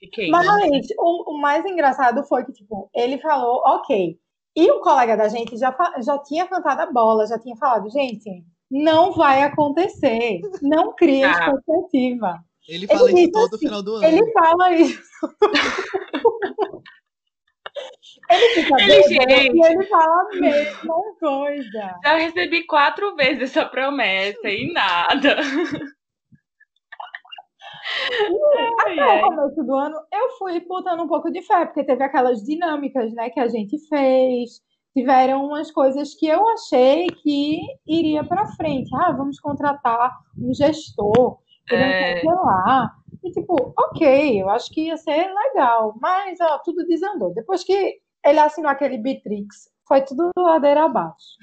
Fiquei, 0.00 0.30
Mas, 0.30 0.46
né? 0.46 0.80
o, 0.98 1.34
o, 1.34 1.38
mais 1.38 1.62
engraçado 1.66 2.24
foi 2.24 2.42
que, 2.44 2.52
tipo, 2.52 2.90
ele 2.94 3.18
falou, 3.18 3.62
ok. 3.66 4.18
E 4.56 4.70
o 4.70 4.80
colega 4.80 5.14
da 5.14 5.28
gente 5.28 5.58
já, 5.58 5.76
já 6.02 6.18
tinha 6.18 6.46
cantado 6.48 6.80
a 6.80 6.90
bola, 6.90 7.26
já 7.26 7.38
tinha 7.38 7.54
falado, 7.56 7.90
gente, 7.90 8.42
não 8.70 9.12
vai 9.12 9.42
acontecer. 9.42 10.40
Não 10.62 10.94
cria 10.96 11.28
ah. 11.28 11.32
expectativa. 11.32 12.40
Ele 12.66 12.86
fala 12.86 13.10
ele 13.10 13.20
isso 13.22 13.32
todo 13.32 13.54
assim, 13.54 13.66
final 13.66 13.82
do 13.82 13.94
ano. 13.96 14.06
Ele 14.06 14.32
fala 14.32 14.72
isso. 14.72 15.02
ele 18.30 18.48
fica 18.54 18.82
ele, 18.82 19.02
gente, 19.02 19.56
e 19.56 19.66
ele 19.66 19.86
fala 19.86 20.22
a 20.22 20.36
mesma 20.36 20.94
coisa. 21.18 21.98
Já 22.02 22.16
recebi 22.16 22.64
quatro 22.66 23.14
vezes 23.16 23.50
essa 23.50 23.66
promessa 23.66 24.48
e 24.48 24.72
nada. 24.72 25.36
Até 28.80 29.16
o 29.16 29.28
começo 29.28 29.62
do 29.64 29.74
ano, 29.74 29.96
eu 30.12 30.30
fui 30.38 30.60
botando 30.60 31.00
um 31.02 31.08
pouco 31.08 31.30
de 31.30 31.42
fé, 31.42 31.66
porque 31.66 31.84
teve 31.84 32.02
aquelas 32.02 32.42
dinâmicas, 32.42 33.12
né, 33.12 33.30
que 33.30 33.40
a 33.40 33.48
gente 33.48 33.78
fez. 33.88 34.60
Tiveram 34.92 35.46
umas 35.46 35.70
coisas 35.70 36.14
que 36.16 36.26
eu 36.26 36.46
achei 36.48 37.06
que 37.06 37.60
iria 37.86 38.24
para 38.24 38.48
frente. 38.54 38.90
Ah, 38.96 39.12
vamos 39.12 39.38
contratar 39.38 40.18
um 40.36 40.52
gestor, 40.52 41.38
é... 41.70 42.22
lá. 42.24 42.90
E 43.22 43.30
tipo, 43.30 43.72
ok, 43.78 44.42
eu 44.42 44.50
acho 44.50 44.68
que 44.72 44.86
ia 44.86 44.96
ser 44.96 45.32
legal. 45.32 45.94
Mas, 46.00 46.40
ó, 46.40 46.58
tudo 46.58 46.86
desandou. 46.86 47.32
Depois 47.34 47.62
que 47.62 48.00
ele 48.24 48.38
assinou 48.40 48.70
aquele 48.70 48.98
Bitrix, 48.98 49.70
foi 49.86 50.02
tudo 50.02 50.30
ladeira 50.36 50.84
abaixo. 50.84 51.36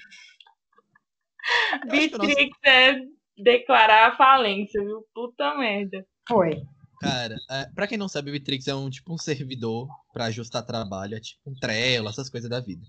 Bitrix 1.90 2.58
é 2.66 2.96
declarar 3.38 4.10
a 4.10 4.16
falência, 4.16 4.82
viu? 4.84 5.06
Puta 5.14 5.56
merda. 5.56 6.06
Foi. 6.28 6.66
Cara, 7.00 7.40
é, 7.50 7.66
pra 7.76 7.88
quem 7.88 7.98
não 7.98 8.08
sabe, 8.08 8.30
o 8.30 8.34
Bitrix 8.34 8.68
é 8.68 8.76
um 8.76 8.90
tipo 8.90 9.14
um 9.14 9.18
servidor 9.18 9.88
para 10.12 10.26
ajustar 10.26 10.66
trabalho, 10.66 11.16
é 11.16 11.20
tipo 11.20 11.50
um 11.50 11.54
Trello, 11.54 12.10
essas 12.10 12.30
coisas 12.30 12.50
da 12.50 12.60
vida. 12.60 12.86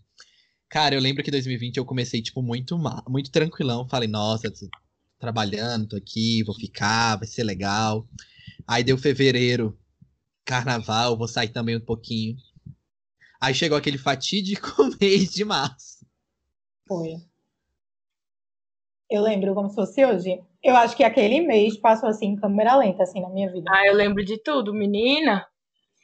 Cara, 0.69 0.95
eu 0.95 1.01
lembro 1.01 1.23
que 1.23 1.31
em 1.31 1.33
2020 1.33 1.79
eu 1.79 1.85
comecei, 1.85 2.21
tipo, 2.21 2.43
muito 2.43 2.79
mal, 2.79 3.03
muito 3.09 3.31
tranquilão. 3.31 3.89
Falei, 3.89 4.09
nossa, 4.09 4.51
tô 4.51 4.69
trabalhando, 5.19 5.89
tô 5.89 5.97
aqui, 5.97 6.43
vou 6.43 6.55
ficar, 6.55 7.17
vai 7.17 7.27
ser 7.27 7.43
legal. 7.43 8.07
Aí 8.67 8.85
deu 8.85 8.99
fevereiro, 8.99 9.79
carnaval, 10.45 11.17
vou 11.17 11.29
sair 11.29 11.49
também 11.49 11.77
um 11.77 11.85
pouquinho. 11.85 12.37
Aí 13.41 13.55
chegou 13.55 13.79
aquele 13.79 13.99
fatídico 13.99 14.69
mês 15.01 15.31
de 15.31 15.45
março. 15.45 16.07
Foi. 16.87 17.17
Eu 19.11 19.23
lembro 19.23 19.55
como 19.55 19.71
se 19.71 19.75
fosse 19.75 20.05
hoje. 20.05 20.43
Eu 20.63 20.77
acho 20.77 20.97
que 20.97 21.05
aquele 21.05 21.41
mês 21.41 21.77
passou 21.77 22.09
assim, 22.09 22.27
em 22.27 22.37
câmera 22.37 22.77
lenta, 22.77 23.03
assim, 23.03 23.21
na 23.21 23.29
minha 23.31 23.51
vida. 23.51 23.71
Ah, 23.71 23.87
eu 23.87 23.95
lembro 23.95 24.25
de 24.25 24.39
tudo, 24.39 24.75
menina. 24.75 25.47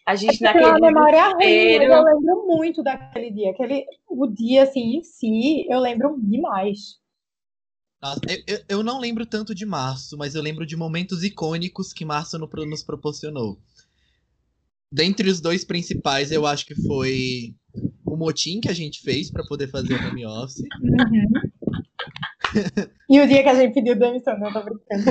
A 0.06 0.14
gente 0.14 0.44
é 0.44 0.46
naquele 0.46 0.66
uma 0.66 0.78
memória 0.78 1.28
ruim, 1.28 1.78
mas 1.78 1.90
eu 1.90 2.02
lembro 2.02 2.46
muito 2.46 2.82
daquele 2.82 3.30
dia. 3.30 3.50
Aquele, 3.50 3.86
o 4.08 4.26
dia, 4.26 4.64
assim, 4.64 4.98
em 4.98 5.02
si, 5.02 5.66
eu 5.68 5.80
lembro 5.80 6.16
demais. 6.20 6.98
Nossa, 8.02 8.20
eu, 8.46 8.60
eu 8.68 8.82
não 8.82 9.00
lembro 9.00 9.24
tanto 9.24 9.54
de 9.54 9.64
março, 9.64 10.16
mas 10.18 10.34
eu 10.34 10.42
lembro 10.42 10.66
de 10.66 10.76
momentos 10.76 11.24
icônicos 11.24 11.92
que 11.92 12.04
março 12.04 12.38
nos 12.38 12.82
proporcionou. 12.82 13.58
Dentre 14.92 15.28
os 15.28 15.40
dois 15.40 15.64
principais, 15.64 16.30
eu 16.30 16.46
acho 16.46 16.66
que 16.66 16.74
foi 16.86 17.54
o 18.04 18.14
motim 18.14 18.60
que 18.60 18.68
a 18.68 18.74
gente 18.74 19.00
fez 19.00 19.30
para 19.30 19.42
poder 19.44 19.68
fazer 19.68 19.94
o 19.94 20.06
home 20.06 20.26
office. 20.26 20.62
Uhum. 20.82 21.50
E 23.08 23.20
o 23.20 23.26
dia 23.26 23.42
que 23.42 23.48
a 23.48 23.54
gente 23.54 23.74
pediu 23.74 23.98
demissão, 23.98 24.38
não 24.38 24.52
tô 24.52 24.62
brincando. 24.62 25.04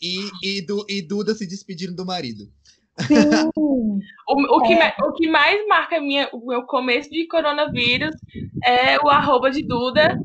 e, 0.00 0.30
e, 0.42 0.66
du, 0.66 0.84
e 0.88 1.02
Duda 1.02 1.34
se 1.34 1.46
despedindo 1.46 1.94
do 1.94 2.06
marido. 2.06 2.44
Sim. 3.00 3.14
O, 4.28 4.56
o, 4.56 4.62
que, 4.62 4.72
É. 4.74 4.94
o 5.02 5.12
que 5.12 5.28
mais 5.28 5.66
marca 5.68 6.00
minha, 6.00 6.28
o 6.32 6.46
meu 6.46 6.62
começo 6.64 7.08
de 7.10 7.26
coronavírus 7.28 8.14
é 8.64 8.98
o 8.98 9.08
arroba 9.08 9.50
de 9.50 9.62
Duda 9.62 10.18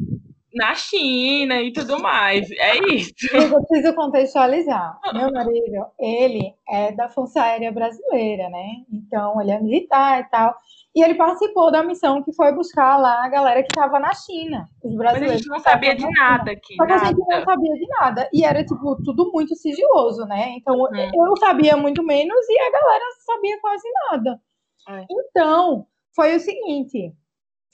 na 0.54 0.74
China 0.74 1.62
e 1.62 1.72
tudo 1.72 2.00
mais. 2.02 2.50
É 2.52 2.78
isso. 2.94 3.14
Eu 3.32 3.64
preciso 3.64 3.94
contextualizar. 3.94 5.00
Meu 5.14 5.32
marido, 5.32 5.86
ele 6.00 6.54
é 6.68 6.92
da 6.92 7.08
Força 7.08 7.42
Aérea 7.42 7.72
Brasileira, 7.72 8.50
né? 8.50 8.68
Então, 8.92 9.40
ele 9.42 9.52
é 9.52 9.62
militar 9.62 10.22
e 10.22 10.30
tal. 10.30 10.56
E 10.94 11.02
ele 11.02 11.16
participou 11.16 11.72
da 11.72 11.84
missão 11.84 12.22
que 12.22 12.34
foi 12.34 12.52
buscar 12.54 12.98
lá 12.98 13.24
a 13.24 13.30
galera 13.30 13.64
que 13.64 13.70
estava 13.70 13.98
na 13.98 14.14
China, 14.14 14.68
os 14.84 14.92
Mas 14.94 14.96
a 14.96 14.98
brasileiros. 15.12 15.38
gente 15.38 15.50
não 15.50 15.60
sabia 15.60 15.96
de 15.96 16.10
nada 16.10 16.52
aqui. 16.52 16.76
Só 16.76 16.86
que 16.86 16.92
a 16.92 16.98
gente 17.06 17.18
não 17.18 17.44
sabia 17.46 17.74
de 17.74 17.88
nada. 17.88 18.30
E 18.34 18.44
era, 18.44 18.64
tipo, 18.66 19.02
tudo 19.04 19.32
muito 19.32 19.56
sigiloso, 19.56 20.26
né? 20.26 20.50
Então, 20.58 20.76
Uhum. 20.78 21.28
eu 21.28 21.38
sabia 21.38 21.78
muito 21.78 22.04
menos 22.04 22.46
e 22.50 22.60
a 22.60 22.72
galera 22.72 23.06
sabia 23.26 23.60
quase 23.62 23.88
nada. 24.12 24.42
É. 24.90 25.06
Então, 25.10 25.88
foi 26.14 26.36
o 26.36 26.40
seguinte. 26.42 27.14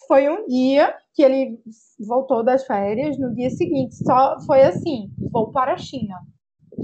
Foi 0.07 0.29
um 0.29 0.45
dia 0.45 0.95
que 1.15 1.24
ele 1.24 1.59
voltou 2.07 2.43
das 2.43 2.65
férias, 2.67 3.17
no 3.17 3.33
dia 3.33 3.50
seguinte, 3.50 3.95
só 3.95 4.39
foi 4.45 4.62
assim, 4.63 5.09
vou 5.31 5.51
para 5.51 5.74
a 5.74 5.77
China. 5.77 6.15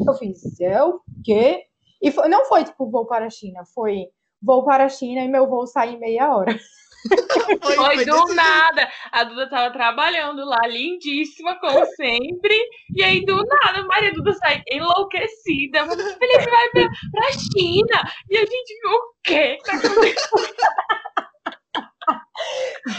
Eu 0.08 0.14
fiz, 0.16 0.60
é 0.60 0.84
o 0.84 1.00
quê? 1.24 1.64
E 2.02 2.12
foi- 2.12 2.28
não 2.28 2.44
foi, 2.46 2.64
tipo, 2.64 2.90
vou 2.90 3.06
para 3.06 3.28
a 3.28 3.30
China, 3.30 3.62
foi, 3.76 4.08
vou 4.44 4.64
para 4.64 4.86
a 4.86 4.90
China 4.90 5.22
e 5.22 5.28
meu 5.28 5.48
voo 5.48 5.66
sai 5.66 5.94
em 5.94 6.00
meia 6.00 6.36
hora. 6.36 6.58
Foi, 7.62 7.76
Foi 7.76 8.06
do 8.06 8.34
nada. 8.34 8.90
A 9.12 9.24
Duda 9.26 9.50
tava 9.50 9.74
trabalhando 9.74 10.46
lá, 10.46 10.66
lindíssima, 10.68 11.60
como 11.60 11.86
sempre. 11.98 12.58
E 12.96 13.04
aí, 13.04 13.26
do 13.26 13.36
nada, 13.36 13.80
a 13.80 13.86
Maria 13.86 14.14
Duda 14.14 14.34
sai 14.34 14.64
enlouquecida. 14.72 15.86
Felipe 15.86 16.50
vai 16.50 16.70
pra, 16.70 16.90
pra 17.12 17.32
China. 17.32 18.10
E 18.30 18.38
a 18.38 18.46
gente 18.46 18.80
viu 18.82 18.92
o 18.92 19.14
quê? 19.24 19.58
que 19.58 19.64
tá 19.64 19.78
acontecendo? 19.78 20.54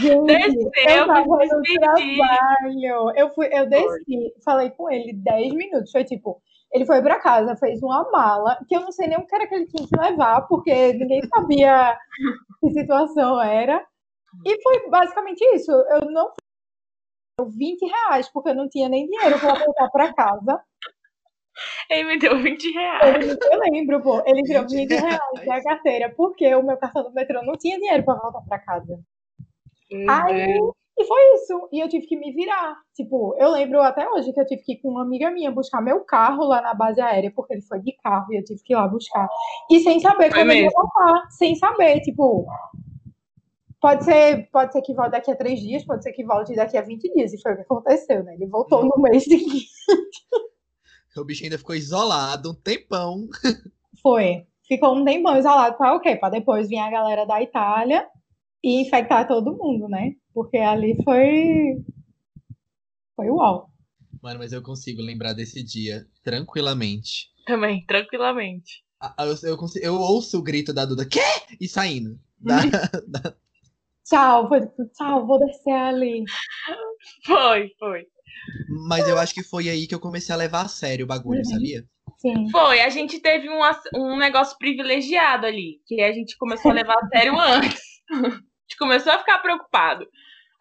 Gente, 0.00 0.26
Desceu, 0.26 0.96
eu 0.96 1.06
tava 1.06 1.24
no 1.24 1.62
trabalho. 1.62 3.12
Eu, 3.16 3.30
fui, 3.30 3.48
eu 3.52 3.68
desci, 3.68 4.32
falei 4.44 4.70
com 4.70 4.90
ele 4.90 5.12
10 5.12 5.52
minutos. 5.54 5.90
Foi 5.90 6.04
tipo, 6.04 6.40
ele 6.74 6.84
foi 6.84 7.00
pra 7.00 7.20
casa, 7.20 7.56
fez 7.56 7.80
uma 7.82 8.10
mala, 8.10 8.58
que 8.68 8.74
eu 8.74 8.80
não 8.80 8.90
sei 8.90 9.06
nem 9.06 9.16
o 9.16 9.26
que 9.26 9.34
era 9.34 9.46
que 9.46 9.54
ele 9.54 9.66
tinha 9.66 9.86
que 9.86 9.96
levar, 9.96 10.42
porque 10.48 10.92
ninguém 10.94 11.22
sabia 11.28 11.96
que 12.60 12.70
situação 12.70 13.40
era. 13.40 13.86
E 14.44 14.60
foi 14.60 14.90
basicamente 14.90 15.40
isso. 15.54 15.70
Eu 15.70 16.10
não 16.10 16.32
eu 17.38 17.46
20 17.46 17.86
reais, 17.86 18.28
porque 18.28 18.50
eu 18.50 18.54
não 18.54 18.68
tinha 18.68 18.88
nem 18.88 19.06
dinheiro 19.06 19.38
pra 19.38 19.54
voltar 19.54 19.88
pra 19.90 20.12
casa. 20.12 20.60
Ele 21.88 22.08
me 22.08 22.18
deu 22.18 22.38
20 22.38 22.72
reais. 22.72 23.36
Eu 23.40 23.60
lembro, 23.70 24.02
pô. 24.02 24.22
Ele 24.26 24.42
tirou 24.42 24.62
20 24.62 24.88
20 24.88 25.00
reais 25.00 25.46
da 25.46 25.62
carteira, 25.62 26.12
porque 26.16 26.52
o 26.54 26.62
meu 26.62 26.76
cartão 26.76 27.04
do 27.04 27.12
metrô 27.12 27.42
não 27.44 27.56
tinha 27.56 27.78
dinheiro 27.78 28.04
pra 28.04 28.14
voltar 28.14 28.42
pra 28.48 28.58
casa. 28.58 29.00
Aí, 30.08 30.58
e 30.96 31.04
foi 31.04 31.34
isso. 31.34 31.68
E 31.72 31.80
eu 31.80 31.88
tive 31.88 32.06
que 32.06 32.16
me 32.16 32.32
virar. 32.32 32.76
Tipo, 32.94 33.34
eu 33.38 33.50
lembro 33.50 33.80
até 33.80 34.08
hoje 34.08 34.32
que 34.32 34.40
eu 34.40 34.46
tive 34.46 34.62
que 34.62 34.72
ir 34.74 34.76
com 34.80 34.90
uma 34.90 35.02
amiga 35.02 35.30
minha 35.30 35.50
buscar 35.50 35.80
meu 35.82 36.00
carro 36.00 36.44
lá 36.44 36.62
na 36.62 36.72
base 36.72 37.00
aérea, 37.00 37.32
porque 37.34 37.54
ele 37.54 37.62
foi 37.62 37.80
de 37.80 37.92
carro 37.96 38.32
e 38.32 38.38
eu 38.38 38.44
tive 38.44 38.62
que 38.62 38.72
ir 38.72 38.76
lá 38.76 38.86
buscar. 38.86 39.28
E 39.70 39.80
sem 39.80 39.98
saber 39.98 40.30
Foi 40.30 40.40
quando 40.40 40.50
ele 40.50 40.60
ia 40.60 40.64
mesmo? 40.66 40.80
voltar. 40.80 41.30
Sem 41.30 41.54
saber, 41.56 42.00
tipo. 42.00 42.46
Pode 43.80 44.04
ser, 44.04 44.48
pode 44.50 44.72
ser 44.72 44.80
que 44.80 44.94
volte 44.94 45.10
daqui 45.10 45.30
a 45.30 45.36
três 45.36 45.60
dias, 45.60 45.84
pode 45.84 46.02
ser 46.02 46.12
que 46.12 46.24
volte 46.24 46.54
daqui 46.54 46.78
a 46.78 46.82
20 46.82 47.12
dias. 47.12 47.32
E 47.34 47.42
foi 47.42 47.52
o 47.52 47.56
que 47.56 47.62
aconteceu, 47.62 48.22
né? 48.24 48.34
Ele 48.34 48.46
voltou 48.46 48.84
no 48.84 49.02
mês 49.02 49.24
seguinte. 49.24 49.68
O 51.16 51.24
bicho 51.24 51.44
ainda 51.44 51.56
ficou 51.56 51.76
isolado 51.76 52.50
um 52.50 52.54
tempão. 52.54 53.28
Foi. 54.02 54.44
Ficou 54.66 54.96
um 54.96 55.04
tempão 55.04 55.36
isolado 55.36 55.76
para 55.76 55.94
o 55.94 56.00
quê? 56.00 56.16
Para 56.16 56.30
depois 56.30 56.68
vir 56.68 56.78
a 56.78 56.90
galera 56.90 57.24
da 57.24 57.40
Itália 57.40 58.04
e 58.64 58.80
infectar 58.80 59.28
todo 59.28 59.56
mundo, 59.56 59.88
né? 59.88 60.14
Porque 60.34 60.56
ali 60.58 60.96
foi. 61.04 61.76
Foi 63.16 63.30
uau. 63.30 63.70
Mano, 64.20 64.40
mas 64.40 64.52
eu 64.52 64.62
consigo 64.62 65.00
lembrar 65.00 65.32
desse 65.32 65.62
dia 65.62 66.06
tranquilamente. 66.22 67.28
Também, 67.46 67.84
tranquilamente. 67.86 68.82
Ah, 69.00 69.14
Eu, 69.20 69.50
eu, 69.50 69.56
consigo- 69.56 69.84
eu 69.84 69.94
ouço 69.94 70.38
o 70.38 70.42
grito 70.42 70.72
da 70.72 70.84
Duda, 70.84 71.06
quê? 71.06 71.20
E 71.60 71.68
saindo. 71.68 72.18
Da- 72.40 73.20
da- 73.20 73.34
Tchau, 74.04 74.48
foi 74.48 74.60
tchau, 74.94 75.26
vou 75.26 75.38
descer 75.38 75.72
ali. 75.72 76.24
Foi, 77.24 77.70
foi. 77.78 78.06
Mas 78.88 79.08
eu 79.08 79.18
acho 79.18 79.32
que 79.32 79.42
foi 79.42 79.68
aí 79.70 79.86
que 79.86 79.94
eu 79.94 80.00
comecei 80.00 80.34
a 80.34 80.38
levar 80.38 80.62
a 80.66 80.68
sério 80.68 81.04
o 81.04 81.08
bagulho, 81.08 81.38
Uhum. 81.38 81.44
sabia? 81.44 81.84
Sim. 82.18 82.50
Foi, 82.50 82.80
a 82.80 82.90
gente 82.90 83.18
teve 83.20 83.48
um, 83.48 83.60
um 83.94 84.18
negócio 84.18 84.58
privilegiado 84.58 85.46
ali, 85.46 85.80
que 85.86 86.02
a 86.02 86.12
gente 86.12 86.36
começou 86.36 86.70
a 86.70 86.74
levar 86.74 86.96
a 86.98 87.08
sério 87.08 87.38
antes. 87.38 87.80
A 88.64 88.66
gente 88.66 88.78
começou 88.78 89.12
a 89.12 89.18
ficar 89.18 89.38
preocupado. 89.40 90.06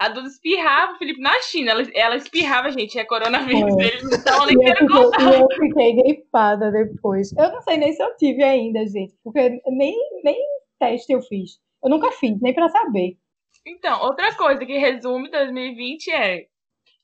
A 0.03 0.09
Duda 0.09 0.27
espirrava, 0.27 0.91
o 0.91 0.97
Felipe 0.97 1.21
na 1.21 1.41
China, 1.43 1.71
ela, 1.71 1.83
ela 1.93 2.15
espirrava, 2.17 2.69
gente, 2.71 2.99
é 2.99 3.05
coronavírus, 3.05 3.73
Foi. 3.73 3.85
eles 3.85 4.03
não 4.03 4.09
estavam 4.11 4.45
nem 4.47 4.55
eu, 4.55 4.61
querendo 4.61 4.79
fiquei, 4.79 5.03
contar. 5.03 5.21
e 5.21 5.39
eu 5.39 5.47
fiquei 5.57 5.95
gripada 5.95 6.71
depois. 6.71 7.31
Eu 7.37 7.53
não 7.53 7.61
sei 7.61 7.77
nem 7.77 7.93
se 7.93 8.03
eu 8.03 8.13
tive 8.17 8.43
ainda, 8.43 8.85
gente, 8.85 9.15
porque 9.23 9.61
nem, 9.65 9.95
nem 10.21 10.35
teste 10.77 11.13
eu 11.13 11.21
fiz. 11.21 11.51
Eu 11.81 11.89
nunca 11.89 12.11
fiz, 12.11 12.37
nem 12.41 12.53
pra 12.53 12.67
saber. 12.67 13.17
Então, 13.65 14.01
outra 14.01 14.35
coisa 14.35 14.65
que 14.65 14.77
resume 14.77 15.31
2020 15.31 16.11
é 16.11 16.47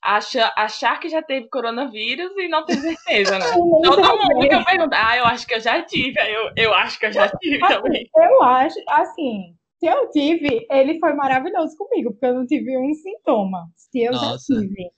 achar, 0.02 0.52
achar 0.54 1.00
que 1.00 1.08
já 1.08 1.22
teve 1.22 1.48
coronavírus 1.48 2.32
e 2.36 2.48
não 2.48 2.66
ter 2.66 2.76
certeza, 2.76 3.38
né? 3.38 3.46
Nem 3.56 3.82
Todo 3.82 4.02
mundo 4.02 4.46
que 4.46 4.54
eu 4.54 4.64
pergunto, 4.64 4.94
ah, 4.94 5.16
eu 5.16 5.24
acho 5.24 5.46
que 5.46 5.54
eu 5.54 5.60
já 5.60 5.80
tive, 5.82 6.20
eu, 6.20 6.50
eu 6.54 6.74
acho 6.74 6.98
que 6.98 7.06
eu 7.06 7.12
já 7.12 7.30
tive 7.30 7.58
também. 7.60 8.10
Eu 8.14 8.42
acho, 8.42 8.78
assim, 8.88 9.54
se 9.80 9.86
eu 9.86 10.10
tive, 10.10 10.66
ele 10.70 10.98
foi 11.00 11.14
maravilhoso 11.14 11.74
comigo, 11.74 12.10
porque 12.10 12.26
eu 12.26 12.34
não 12.34 12.46
tive 12.46 12.76
um 12.76 12.92
sintoma. 12.92 13.72
Se 13.74 14.00
eu 14.00 14.12
Nossa. 14.12 14.54
já 14.54 14.60
tive. 14.60 14.90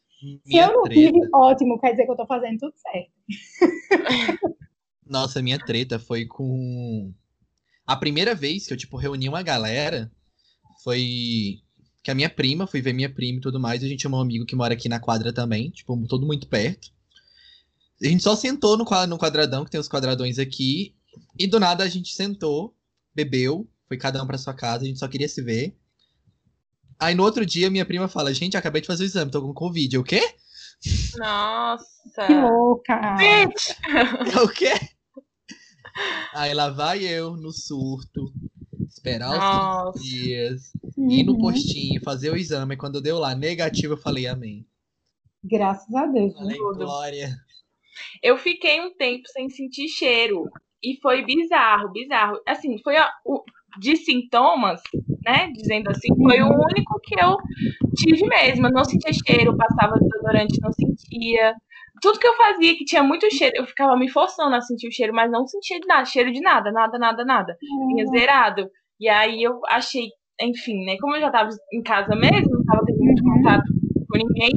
Se 0.44 0.56
eu 0.56 0.72
não 0.72 0.82
treta. 0.82 1.00
tive, 1.00 1.28
ótimo, 1.32 1.80
quer 1.80 1.92
dizer 1.92 2.04
que 2.04 2.10
eu 2.10 2.16
tô 2.16 2.26
fazendo 2.26 2.58
tudo 2.58 2.74
certo. 2.76 3.10
Nossa, 5.06 5.40
minha 5.40 5.58
treta 5.58 6.00
foi 6.00 6.26
com. 6.26 7.12
A 7.86 7.96
primeira 7.96 8.34
vez 8.34 8.66
que 8.66 8.72
eu, 8.72 8.76
tipo, 8.76 8.96
reuni 8.96 9.28
uma 9.28 9.42
galera 9.42 10.10
foi 10.82 11.60
que 12.02 12.10
a 12.10 12.14
minha 12.14 12.28
prima, 12.28 12.66
fui 12.66 12.80
ver 12.80 12.92
minha 12.92 13.12
prima 13.12 13.38
e 13.38 13.40
tudo 13.40 13.60
mais. 13.60 13.82
E 13.82 13.86
a 13.86 13.88
gente 13.88 14.02
chamou 14.02 14.18
um 14.18 14.22
amigo 14.22 14.44
que 14.44 14.56
mora 14.56 14.74
aqui 14.74 14.88
na 14.88 14.98
quadra 14.98 15.32
também, 15.32 15.70
tipo, 15.70 15.96
todo 16.08 16.26
muito 16.26 16.48
perto. 16.48 16.90
A 18.02 18.06
gente 18.06 18.22
só 18.22 18.34
sentou 18.34 18.76
no 18.76 18.84
quadradão, 18.84 19.64
que 19.64 19.70
tem 19.70 19.80
os 19.80 19.88
quadradões 19.88 20.40
aqui. 20.40 20.94
E 21.38 21.46
do 21.46 21.60
nada 21.60 21.84
a 21.84 21.88
gente 21.88 22.12
sentou, 22.14 22.74
bebeu, 23.14 23.68
foi 23.92 23.98
cada 23.98 24.22
um 24.22 24.26
pra 24.26 24.38
sua 24.38 24.54
casa, 24.54 24.84
a 24.84 24.86
gente 24.86 24.98
só 24.98 25.06
queria 25.06 25.28
se 25.28 25.42
ver. 25.42 25.76
Aí 26.98 27.14
no 27.14 27.22
outro 27.22 27.44
dia 27.44 27.68
minha 27.68 27.84
prima 27.84 28.08
fala: 28.08 28.32
Gente, 28.32 28.56
acabei 28.56 28.80
de 28.80 28.86
fazer 28.86 29.04
o 29.04 29.06
exame, 29.06 29.30
tô 29.30 29.42
com 29.42 29.52
Covid. 29.52 29.94
Eu, 29.96 30.00
o 30.00 30.04
quê? 30.04 30.22
Nossa. 31.18 32.26
Que 32.26 32.34
louca! 32.34 33.16
Gente, 33.18 33.76
o 34.42 34.48
quê? 34.48 34.72
Aí 36.32 36.54
lá 36.54 36.70
vai 36.70 37.04
eu 37.04 37.36
no 37.36 37.52
surto, 37.52 38.32
esperar 38.88 39.30
os 39.32 39.38
Nossa. 39.38 40.00
dias, 40.02 40.72
ir 40.96 41.22
no 41.24 41.32
Uhum. 41.34 41.38
postinho, 41.38 42.02
fazer 42.02 42.30
o 42.30 42.36
exame. 42.36 42.78
Quando 42.78 43.00
deu 43.02 43.18
lá 43.18 43.34
negativo, 43.34 43.92
eu 43.92 43.98
falei 43.98 44.26
amém. 44.26 44.66
Graças 45.44 45.94
a 45.94 46.06
Deus. 46.06 46.32
né? 46.34 46.38
Falei, 46.40 46.56
Tudo. 46.56 46.76
glória. 46.78 47.36
eu 48.22 48.38
fiquei 48.38 48.80
um 48.80 48.94
tempo 48.96 49.28
sem 49.28 49.50
sentir 49.50 49.88
cheiro. 49.88 50.44
E 50.82 50.98
foi 51.00 51.24
bizarro, 51.24 51.92
bizarro. 51.92 52.40
Assim, 52.48 52.76
foi 52.82 52.96
a- 52.96 53.12
o, 53.24 53.44
de 53.78 53.96
sintomas, 53.96 54.80
né? 55.24 55.48
Dizendo 55.52 55.90
assim, 55.90 56.08
foi 56.16 56.42
o 56.42 56.48
único 56.48 57.00
que 57.02 57.18
eu 57.20 57.36
tive 57.96 58.26
mesmo. 58.28 58.66
Eu 58.66 58.72
não 58.72 58.84
sentia 58.84 59.12
cheiro, 59.26 59.56
passava 59.56 59.94
desodorante, 59.98 60.58
não 60.62 60.72
sentia. 60.72 61.54
Tudo 62.00 62.18
que 62.18 62.26
eu 62.26 62.36
fazia 62.36 62.76
que 62.76 62.84
tinha 62.84 63.02
muito 63.02 63.30
cheiro, 63.34 63.56
eu 63.56 63.66
ficava 63.66 63.96
me 63.96 64.08
forçando 64.10 64.54
a 64.56 64.60
sentir 64.60 64.88
o 64.88 64.92
cheiro, 64.92 65.14
mas 65.14 65.30
não 65.30 65.46
sentia 65.46 65.78
de 65.80 65.86
nada, 65.86 66.04
cheiro 66.04 66.32
de 66.32 66.40
nada, 66.40 66.72
nada, 66.72 66.98
nada, 66.98 67.24
nada. 67.24 67.56
Vinha 67.88 68.06
zerado. 68.06 68.68
E 68.98 69.08
aí 69.08 69.42
eu 69.42 69.60
achei, 69.68 70.06
enfim, 70.40 70.84
né? 70.84 70.96
Como 71.00 71.14
eu 71.16 71.20
já 71.20 71.30
tava 71.30 71.50
em 71.72 71.82
casa 71.82 72.14
mesmo, 72.16 72.50
não 72.50 72.64
tava 72.64 72.84
tendo 72.86 72.98
muito 72.98 73.24
Uhum. 73.24 73.34
contato 73.36 73.64
com 74.08 74.18
ninguém, 74.18 74.50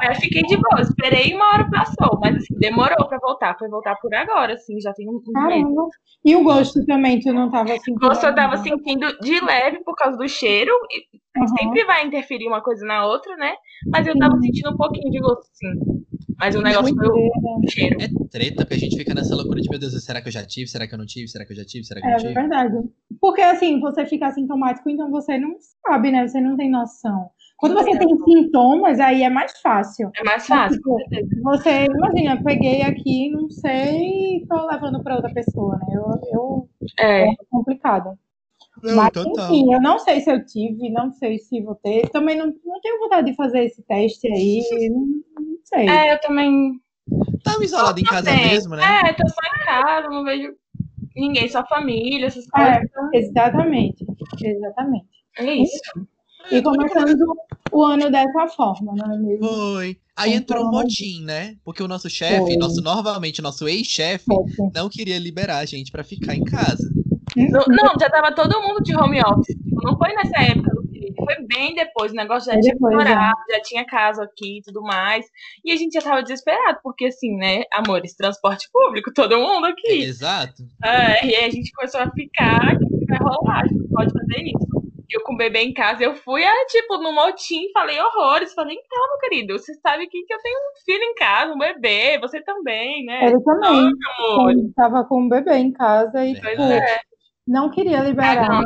aí 0.00 0.08
eu 0.08 0.14
fiquei 0.16 0.42
de 0.42 0.56
boa. 0.56 0.80
Esperei 0.80 1.34
uma 1.34 1.52
hora 1.54 1.70
passou, 1.70 2.18
mas 2.20 2.36
assim, 2.36 2.54
demorou 2.58 3.06
pra 3.08 3.18
voltar. 3.18 3.56
Foi 3.58 3.68
voltar 3.68 3.96
por 3.96 4.14
agora, 4.14 4.54
assim, 4.54 4.80
já 4.80 4.92
tem 4.92 5.08
um. 5.08 5.20
Caramba. 5.32 5.88
E 6.24 6.36
o 6.36 6.42
gosto 6.42 6.84
também, 6.86 7.18
tu 7.20 7.32
não 7.32 7.50
tava 7.50 7.68
sentindo? 7.68 7.98
Gosto 7.98 8.26
eu 8.26 8.34
tava 8.34 8.56
sentindo 8.58 9.18
de 9.20 9.40
leve 9.44 9.82
por 9.84 9.94
causa 9.94 10.16
do 10.16 10.28
cheiro. 10.28 10.72
e 10.90 11.20
Uhum. 11.36 11.46
Sempre 11.46 11.84
vai 11.84 12.04
interferir 12.04 12.48
uma 12.48 12.60
coisa 12.60 12.84
na 12.84 13.06
outra, 13.06 13.36
né? 13.36 13.52
Mas 13.86 14.04
eu 14.04 14.18
tava 14.18 14.36
sentindo 14.40 14.70
um 14.70 14.76
pouquinho 14.76 15.12
de 15.12 15.20
gosto, 15.20 15.44
sim. 15.52 16.04
Mas 16.36 16.56
o 16.56 16.60
negócio 16.60 16.92
foi 16.92 17.06
o 17.06 17.68
cheiro. 17.70 17.96
É 18.02 18.08
treta, 18.28 18.62
porque 18.64 18.74
a 18.74 18.78
gente 18.78 18.96
fica 18.96 19.14
nessa 19.14 19.36
loucura 19.36 19.60
de, 19.60 19.68
meu 19.70 19.78
Deus, 19.78 19.92
será 20.04 20.20
que 20.20 20.26
eu 20.26 20.32
já 20.32 20.44
tive? 20.44 20.66
Será 20.66 20.88
que 20.88 20.94
eu 20.94 20.98
não 20.98 21.06
tive? 21.06 21.28
Será 21.28 21.46
que 21.46 21.52
eu 21.52 21.56
já 21.56 21.64
tive? 21.64 21.84
Será 21.84 22.00
que 22.00 22.06
eu 22.06 22.10
É 22.10 22.12
não 22.14 22.18
tive? 22.18 22.34
verdade. 22.34 22.76
Porque 23.20 23.42
assim, 23.42 23.78
você 23.80 24.04
fica 24.06 24.26
assintomático, 24.26 24.90
então 24.90 25.08
você 25.08 25.38
não 25.38 25.54
sabe, 25.86 26.10
né? 26.10 26.26
Você 26.26 26.40
não 26.40 26.56
tem 26.56 26.68
noção. 26.68 27.30
Quando 27.60 27.74
você 27.74 27.98
tem 27.98 28.16
sintomas, 28.24 28.98
aí 28.98 29.22
é 29.22 29.28
mais 29.28 29.52
fácil. 29.60 30.10
É 30.16 30.24
mais 30.24 30.46
fácil. 30.46 30.76
Tipo, 30.78 30.96
você, 31.42 31.84
imagina, 31.84 32.34
eu 32.36 32.42
peguei 32.42 32.82
aqui, 32.82 33.30
não 33.30 33.50
sei, 33.50 34.44
tô 34.48 34.66
levando 34.66 35.02
para 35.02 35.16
outra 35.16 35.30
pessoa, 35.32 35.76
né? 35.76 35.86
Eu, 35.92 36.20
eu 36.32 36.68
É. 36.98 37.24
é 37.30 37.34
complicado. 37.50 38.18
Não, 38.82 38.96
Mas, 38.96 39.10
total. 39.10 39.44
enfim, 39.52 39.74
eu 39.74 39.80
não 39.80 39.98
sei 39.98 40.20
se 40.20 40.32
eu 40.32 40.44
tive, 40.46 40.88
não 40.90 41.12
sei 41.12 41.38
se 41.38 41.60
vou 41.60 41.74
ter. 41.74 42.08
Também 42.10 42.36
não, 42.36 42.46
não 42.46 42.80
tenho 42.80 42.98
vontade 42.98 43.30
de 43.30 43.36
fazer 43.36 43.64
esse 43.64 43.82
teste 43.82 44.26
aí, 44.26 44.60
não, 44.90 45.00
não 45.38 45.58
sei. 45.64 45.86
É, 45.88 46.14
eu 46.14 46.20
também. 46.20 46.80
Tava 47.44 47.62
isolado 47.64 48.00
em 48.00 48.04
casa 48.04 48.32
mesmo, 48.32 48.74
né? 48.76 48.82
É, 49.04 49.12
tô 49.12 49.28
só 49.28 49.34
em 49.44 49.64
casa, 49.66 50.08
não 50.08 50.24
vejo 50.24 50.54
ninguém, 51.14 51.48
só 51.48 51.66
família, 51.66 52.26
essas 52.26 52.46
É. 52.46 52.50
coisas. 52.52 52.82
então 52.90 53.10
Exatamente, 53.12 54.06
exatamente. 54.42 55.08
É 55.38 55.54
isso. 55.54 55.80
E 56.50 56.62
começando 56.62 57.24
o 57.72 57.84
ano 57.84 58.10
dessa 58.10 58.48
forma, 58.48 58.92
não 58.96 59.14
é 59.14 59.18
mesmo? 59.18 59.46
Foi. 59.46 59.96
Aí 60.16 60.34
entrou 60.34 60.66
um 60.66 60.70
motim, 60.70 61.22
né? 61.24 61.56
Porque 61.64 61.82
o 61.82 61.88
nosso 61.88 62.10
chefe, 62.10 62.56
nosso 62.56 62.82
novamente 62.82 63.40
nosso 63.40 63.66
ex-chefe, 63.66 64.26
não 64.74 64.88
queria 64.88 65.18
liberar 65.18 65.58
a 65.58 65.64
gente 65.64 65.90
pra 65.90 66.04
ficar 66.04 66.34
em 66.34 66.44
casa. 66.44 66.90
Não, 67.36 67.64
não, 67.68 67.92
já 67.98 68.10
tava 68.10 68.34
todo 68.34 68.60
mundo 68.60 68.82
de 68.82 68.94
home 68.94 69.20
office. 69.20 69.56
Tipo, 69.56 69.80
Não 69.84 69.96
foi 69.96 70.12
nessa 70.14 70.42
época 70.42 70.70
do 70.74 70.82
Felipe, 70.88 71.14
foi 71.16 71.46
bem 71.46 71.74
depois. 71.74 72.12
O 72.12 72.16
negócio 72.16 72.46
já 72.46 72.54
Foi 72.54 72.60
tinha 72.60 72.74
depois, 72.74 72.96
melhorado, 72.96 73.38
já 73.50 73.60
tinha 73.62 73.86
casa 73.86 74.24
aqui 74.24 74.58
e 74.58 74.62
tudo 74.62 74.82
mais. 74.82 75.24
E 75.64 75.72
a 75.72 75.76
gente 75.76 75.92
já 75.92 76.02
tava 76.02 76.22
desesperado, 76.22 76.80
porque 76.82 77.06
assim, 77.06 77.36
né, 77.36 77.62
amores, 77.72 78.14
transporte 78.14 78.68
público, 78.72 79.12
todo 79.14 79.38
mundo 79.38 79.66
aqui. 79.66 80.02
Exato. 80.02 80.64
É, 80.84 81.26
e 81.26 81.34
aí 81.36 81.44
a 81.44 81.50
gente 81.50 81.72
começou 81.72 82.00
a 82.00 82.10
ficar, 82.10 82.74
o 82.74 82.98
que 82.98 83.06
vai 83.06 83.18
rolar? 83.18 83.62
A 83.62 83.66
gente 83.68 83.78
não 83.78 83.88
pode 83.88 84.12
fazer 84.12 84.42
isso. 84.42 84.79
Eu 85.10 85.22
com 85.22 85.34
o 85.34 85.36
bebê 85.36 85.60
em 85.60 85.72
casa, 85.72 86.04
eu 86.04 86.14
fui, 86.14 86.44
ah, 86.44 86.66
tipo, 86.68 86.98
no 86.98 87.12
motim, 87.12 87.70
falei 87.72 87.98
horrores. 88.00 88.54
Falei, 88.54 88.76
então, 88.76 89.08
meu 89.08 89.18
querido, 89.18 89.58
você 89.58 89.74
sabe 89.74 90.06
que, 90.06 90.22
que 90.22 90.32
eu 90.32 90.38
tenho 90.40 90.56
um 90.56 90.84
filho 90.84 91.02
em 91.02 91.14
casa, 91.14 91.52
um 91.52 91.58
bebê, 91.58 92.18
você 92.20 92.40
também, 92.42 93.04
né? 93.04 93.26
Ele 93.26 93.40
também. 93.42 93.90
Amor. 94.18 94.50
Ele 94.50 94.72
tava 94.74 95.04
com 95.04 95.26
o 95.26 95.28
bebê 95.28 95.56
em 95.56 95.72
casa 95.72 96.24
e, 96.24 96.40
Pois 96.40 96.52
tipo, 96.52 96.62
é. 96.62 97.00
não 97.46 97.70
queria 97.70 98.00
liberar. 98.02 98.60
Ah, 98.60 98.62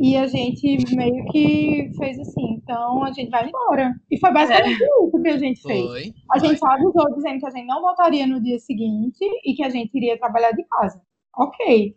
E 0.00 0.16
a 0.16 0.26
gente 0.26 0.78
meio 0.96 1.24
que 1.26 1.90
fez 1.98 2.18
assim, 2.18 2.54
então 2.62 3.04
a 3.04 3.12
gente 3.12 3.30
vai 3.30 3.46
embora. 3.46 3.94
E 4.10 4.18
foi 4.18 4.32
basicamente 4.32 4.82
isso 4.82 5.22
que 5.22 5.28
a 5.28 5.38
gente 5.38 5.62
fez. 5.62 5.86
Foi. 5.86 6.14
A 6.32 6.38
gente 6.38 6.58
foi. 6.58 6.68
só 6.68 6.74
avisou 6.74 7.14
dizendo 7.14 7.40
que 7.40 7.46
a 7.46 7.50
gente 7.50 7.66
não 7.66 7.80
voltaria 7.80 8.26
no 8.26 8.42
dia 8.42 8.58
seguinte 8.58 9.24
e 9.44 9.54
que 9.54 9.62
a 9.62 9.70
gente 9.70 9.94
iria 9.94 10.18
trabalhar 10.18 10.52
de 10.52 10.64
casa. 10.64 11.00
Ok. 11.36 11.96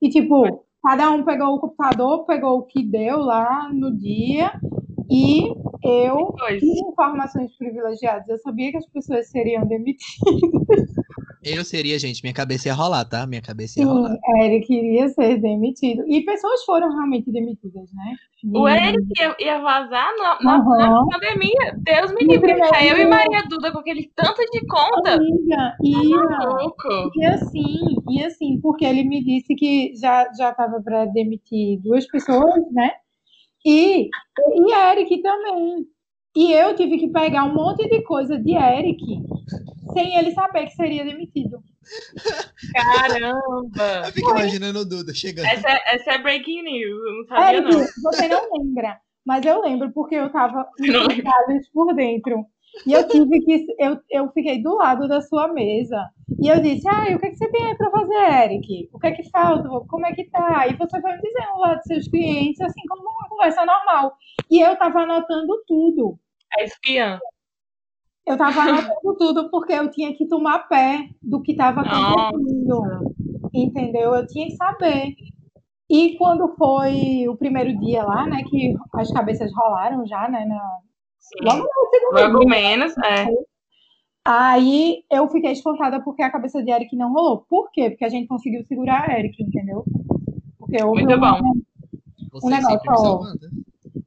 E 0.00 0.08
tipo, 0.08 0.64
cada 0.82 1.10
um 1.10 1.24
pegou 1.24 1.54
o 1.54 1.60
computador, 1.60 2.24
pegou 2.26 2.58
o 2.58 2.62
que 2.62 2.84
deu 2.84 3.18
lá 3.18 3.68
no 3.72 3.96
dia 3.96 4.52
e 5.10 5.48
eu 5.82 6.34
tive 6.58 6.80
informações 6.90 7.56
privilegiadas. 7.56 8.28
Eu 8.28 8.38
sabia 8.38 8.70
que 8.70 8.76
as 8.78 8.86
pessoas 8.86 9.30
seriam 9.30 9.66
demitidas. 9.66 10.08
Eu 11.44 11.64
seria, 11.64 11.98
gente, 11.98 12.22
minha 12.22 12.34
cabeça 12.34 12.68
ia 12.68 12.74
rolar, 12.74 13.04
tá? 13.04 13.26
Minha 13.26 13.40
cabeça 13.42 13.78
ia 13.80 13.86
rolar. 13.86 14.10
Sim, 14.10 14.42
Eric 14.42 14.72
iria 14.74 15.08
ser 15.10 15.38
demitido. 15.40 16.04
E 16.08 16.24
pessoas 16.24 16.64
foram 16.64 16.88
realmente 16.90 17.30
demitidas, 17.30 17.90
né? 17.92 18.16
O 18.54 18.68
E- 18.68 18.72
Eric 18.76 19.04
ia, 19.20 19.36
ia 19.38 19.58
vazar 19.60 20.08
na, 20.18 20.38
na- 20.42 20.56
Aham. 20.56 20.78
na 20.78 21.06
pandemia. 21.06 21.76
Deus 21.78 22.12
me 22.12 22.24
livre. 22.24 22.52
eu 22.52 22.96
e. 22.98 23.06
Maria 23.06 23.42
Duda 23.48 23.70
com 23.72 23.78
aquele 23.78 24.10
tanto 24.14 24.42
de 24.50 24.60
conta. 24.66 25.14
Amiga, 25.14 25.76
ia. 25.82 26.16
Maluco. 26.38 27.10
E 27.16 27.24
assim, 27.26 27.76
e 28.10 28.24
assim, 28.24 28.60
porque 28.60 28.84
ele 28.84 29.04
me 29.04 29.22
disse 29.22 29.54
que 29.54 29.92
já 29.96 30.28
já 30.36 30.50
estava 30.50 30.80
para 30.82 31.04
demitir 31.06 31.80
duas 31.82 32.06
pessoas, 32.06 32.62
né? 32.72 32.90
E 33.64 34.08
e 34.08 34.72
Eric 34.72 35.20
também. 35.22 35.84
E 36.38 36.52
eu 36.52 36.72
tive 36.76 36.98
que 36.98 37.08
pegar 37.08 37.42
um 37.42 37.52
monte 37.52 37.88
de 37.88 38.00
coisa 38.02 38.38
de 38.38 38.54
Eric 38.54 39.04
sem 39.92 40.16
ele 40.16 40.30
saber 40.30 40.66
que 40.66 40.76
seria 40.76 41.04
demitido. 41.04 41.58
Caramba. 42.72 44.06
Eu 44.06 44.12
fico 44.12 44.30
imaginando 44.30 44.78
o 44.78 44.84
Duda 44.84 45.12
chegando. 45.12 45.46
Essa 45.46 45.68
é, 45.68 45.96
essa 45.96 46.12
é 46.12 46.18
breaking 46.18 46.62
news. 46.62 47.00
Eu 47.04 47.16
não 47.16 47.24
sabia, 47.24 47.58
Eric, 47.58 47.74
não. 47.74 47.86
você 48.04 48.28
não 48.28 48.48
lembra, 48.52 49.00
mas 49.26 49.44
eu 49.44 49.60
lembro 49.62 49.90
porque 49.90 50.14
eu 50.14 50.30
detalhes 50.78 51.68
por 51.74 51.92
dentro. 51.92 52.46
E 52.86 52.92
eu 52.92 53.08
tive 53.08 53.40
que 53.40 53.66
eu, 53.76 53.98
eu 54.08 54.30
fiquei 54.30 54.62
do 54.62 54.76
lado 54.76 55.08
da 55.08 55.20
sua 55.20 55.48
mesa. 55.48 56.08
E 56.40 56.46
eu 56.46 56.60
disse: 56.60 56.86
"Ah, 56.86 57.16
o 57.16 57.18
que, 57.18 57.26
é 57.26 57.30
que 57.30 57.36
você 57.36 57.50
tem 57.50 57.64
aí 57.64 57.76
para 57.76 57.90
fazer, 57.90 58.44
Eric? 58.44 58.90
O 58.92 58.98
que 59.00 59.06
é 59.08 59.10
que 59.10 59.28
falta? 59.28 59.68
Como 59.88 60.06
é 60.06 60.12
que 60.12 60.30
tá?" 60.30 60.68
E 60.68 60.76
você 60.76 61.00
foi 61.00 61.12
me 61.14 61.20
dizendo 61.20 61.58
lá 61.58 61.74
dos 61.74 61.84
seus 61.84 62.06
clientes, 62.06 62.60
assim 62.60 62.82
como 62.88 63.02
uma 63.02 63.28
conversa 63.28 63.66
normal. 63.66 64.12
E 64.48 64.60
eu 64.60 64.74
estava 64.74 65.00
anotando 65.00 65.64
tudo. 65.66 66.16
A 66.56 66.62
espiã. 66.62 67.18
Eu 68.26 68.34
estava 68.34 68.60
anotando 68.60 69.16
tudo 69.18 69.50
porque 69.50 69.72
eu 69.72 69.90
tinha 69.90 70.14
que 70.14 70.26
tomar 70.28 70.68
pé 70.68 71.08
do 71.22 71.40
que 71.40 71.52
estava 71.52 71.80
acontecendo. 71.80 73.14
Entendeu? 73.54 74.14
Eu 74.14 74.26
tinha 74.26 74.46
que 74.46 74.56
saber. 74.56 75.14
E 75.90 76.16
quando 76.18 76.54
foi 76.56 77.26
o 77.28 77.36
primeiro 77.36 77.78
dia 77.80 78.04
lá, 78.04 78.26
né, 78.26 78.42
que 78.48 78.74
as 78.94 79.10
cabeças 79.10 79.50
rolaram 79.54 80.06
já, 80.06 80.28
né, 80.28 80.44
na... 80.44 80.62
Logo 81.40 81.62
no 81.62 81.90
segundo 81.90 82.32
Logo 82.32 82.38
dia, 82.40 82.48
menos, 82.48 82.98
é. 82.98 83.26
Aí 84.26 85.02
eu 85.10 85.26
fiquei 85.28 85.52
espantada 85.52 86.02
porque 86.02 86.22
a 86.22 86.30
cabeça 86.30 86.62
de 86.62 86.70
Eric 86.70 86.94
não 86.94 87.12
rolou. 87.12 87.46
Por 87.48 87.70
quê? 87.72 87.88
Porque 87.88 88.04
a 88.04 88.10
gente 88.10 88.28
conseguiu 88.28 88.62
segurar 88.66 89.08
a 89.08 89.18
Eric, 89.18 89.42
entendeu? 89.42 89.84
Porque 90.58 90.82
houve 90.84 91.04
Muito 91.04 91.16
uma- 91.16 91.40
bom. 91.40 91.52
Você 92.32 92.46
negócio, 92.46 92.78
sempre 92.78 92.90
me 92.90 92.96
ó. 92.98 93.20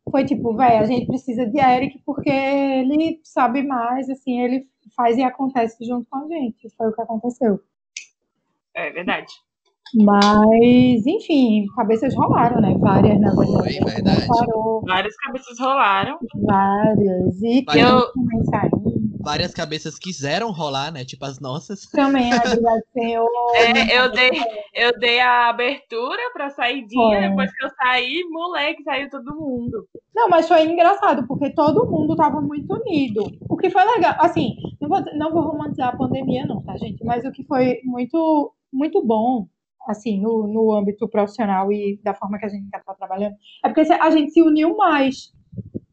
Foi 0.09 0.25
tipo, 0.25 0.55
velho, 0.55 0.79
a 0.79 0.85
gente 0.85 1.05
precisa 1.05 1.45
de 1.45 1.59
Eric 1.59 2.01
porque 2.05 2.29
ele 2.29 3.19
sabe 3.23 3.63
mais, 3.63 4.09
assim, 4.09 4.41
ele 4.41 4.67
faz 4.95 5.17
e 5.17 5.23
acontece 5.23 5.83
junto 5.85 6.07
com 6.09 6.17
a 6.17 6.27
gente. 6.27 6.69
Foi 6.75 6.87
o 6.87 6.93
que 6.93 7.01
aconteceu. 7.01 7.59
É 8.73 8.89
verdade. 8.89 9.31
Mas, 9.95 11.05
enfim, 11.05 11.65
cabeças 11.75 12.15
rolaram, 12.15 12.61
né? 12.61 12.75
Várias, 12.79 13.19
na 13.19 13.29
verdade. 13.33 13.77
Foi, 13.79 13.91
verdade. 13.91 14.27
Parou, 14.27 14.81
Várias 14.85 15.15
cabeças 15.17 15.59
rolaram. 15.59 16.17
várias. 16.43 17.41
E 17.41 17.63
Várias. 17.65 17.89
eu. 17.89 18.01
Várias 19.23 19.53
cabeças 19.53 19.99
quiseram 19.99 20.51
rolar, 20.51 20.91
né? 20.91 21.05
Tipo 21.05 21.25
as 21.25 21.39
nossas. 21.39 21.81
Também, 21.91 22.33
obrigado, 22.33 22.81
Senhor. 22.91 23.29
É, 23.55 23.99
eu 23.99 24.11
dei, 24.11 24.31
eu 24.73 24.99
dei 24.99 25.19
a 25.19 25.49
abertura 25.49 26.19
pra 26.33 26.49
saidinha, 26.49 27.19
Foi. 27.19 27.29
depois 27.29 27.51
que 27.55 27.63
eu 27.65 27.69
saí, 27.79 28.23
moleque, 28.31 28.83
saiu 28.83 29.09
todo 29.11 29.35
mundo. 29.35 29.85
Não, 30.15 30.27
mas 30.27 30.47
foi 30.47 30.65
engraçado, 30.65 31.27
porque 31.27 31.51
todo 31.51 31.85
mundo 31.89 32.13
estava 32.13 32.41
muito 32.41 32.73
unido. 32.73 33.23
O 33.47 33.55
que 33.57 33.69
foi 33.69 33.83
legal, 33.85 34.15
assim, 34.17 34.55
não 34.81 34.89
vou, 34.89 35.01
não 35.15 35.31
vou 35.31 35.43
romantizar 35.43 35.89
a 35.89 35.97
pandemia, 35.97 36.45
não, 36.47 36.61
tá, 36.63 36.75
gente? 36.77 37.03
Mas 37.05 37.23
o 37.23 37.31
que 37.31 37.43
foi 37.43 37.77
muito, 37.83 38.51
muito 38.73 39.05
bom, 39.05 39.45
assim, 39.87 40.19
no, 40.21 40.47
no 40.47 40.73
âmbito 40.73 41.07
profissional 41.07 41.71
e 41.71 41.99
da 42.03 42.13
forma 42.13 42.37
que 42.37 42.45
a 42.45 42.49
gente 42.49 42.65
está 42.65 42.79
trabalhando, 42.93 43.35
é 43.63 43.69
porque 43.69 43.81
a 43.81 44.09
gente 44.11 44.31
se 44.31 44.41
uniu 44.41 44.75
mais. 44.75 45.33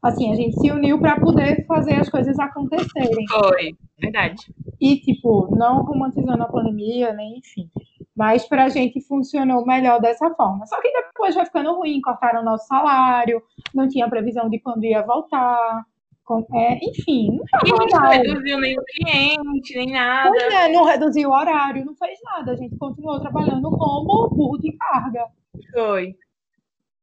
Assim, 0.01 0.31
a 0.31 0.35
gente 0.35 0.57
se 0.59 0.71
uniu 0.71 0.97
para 0.97 1.19
poder 1.19 1.65
fazer 1.65 1.95
as 1.95 2.09
coisas 2.09 2.39
acontecerem. 2.39 3.25
Foi, 3.27 3.75
verdade. 3.99 4.53
E, 4.79 4.95
tipo, 4.97 5.53
não 5.55 5.83
romantizando 5.83 6.41
a 6.41 6.47
pandemia, 6.47 7.13
nem 7.13 7.37
enfim. 7.37 7.69
Mas 8.15 8.47
para 8.47 8.65
a 8.65 8.69
gente 8.69 9.01
funcionou 9.01 9.65
melhor 9.65 9.99
dessa 9.99 10.33
forma. 10.35 10.65
Só 10.67 10.81
que 10.81 10.91
depois 10.91 11.35
vai 11.35 11.45
ficando 11.45 11.75
ruim, 11.75 11.99
cortaram 12.01 12.41
o 12.41 12.45
nosso 12.45 12.65
salário, 12.67 13.41
não 13.73 13.89
tinha 13.89 14.09
previsão 14.09 14.49
de 14.49 14.59
quando 14.59 14.85
ia 14.85 15.01
voltar. 15.01 15.83
Com- 16.29 16.45
é, 16.55 16.77
enfim, 16.83 17.27
não 17.31 17.43
E 17.43 17.69
foi 17.69 17.77
a 17.79 17.81
gente 17.81 17.91
não 17.95 18.09
reduziu 18.09 18.59
nem 18.59 18.77
o 18.77 18.83
cliente, 18.85 19.75
nem 19.75 19.91
nada. 19.91 20.29
Pois 20.29 20.53
é, 20.53 20.67
não 20.71 20.83
reduziu 20.85 21.29
o 21.29 21.33
horário, 21.33 21.83
não 21.83 21.95
fez 21.95 22.19
nada. 22.23 22.51
A 22.51 22.55
gente 22.55 22.77
continuou 22.77 23.19
trabalhando 23.19 23.69
como 23.71 24.29
burro 24.29 24.59
de 24.59 24.71
carga. 24.77 25.25
Foi. 25.73 26.09
O 26.11 26.15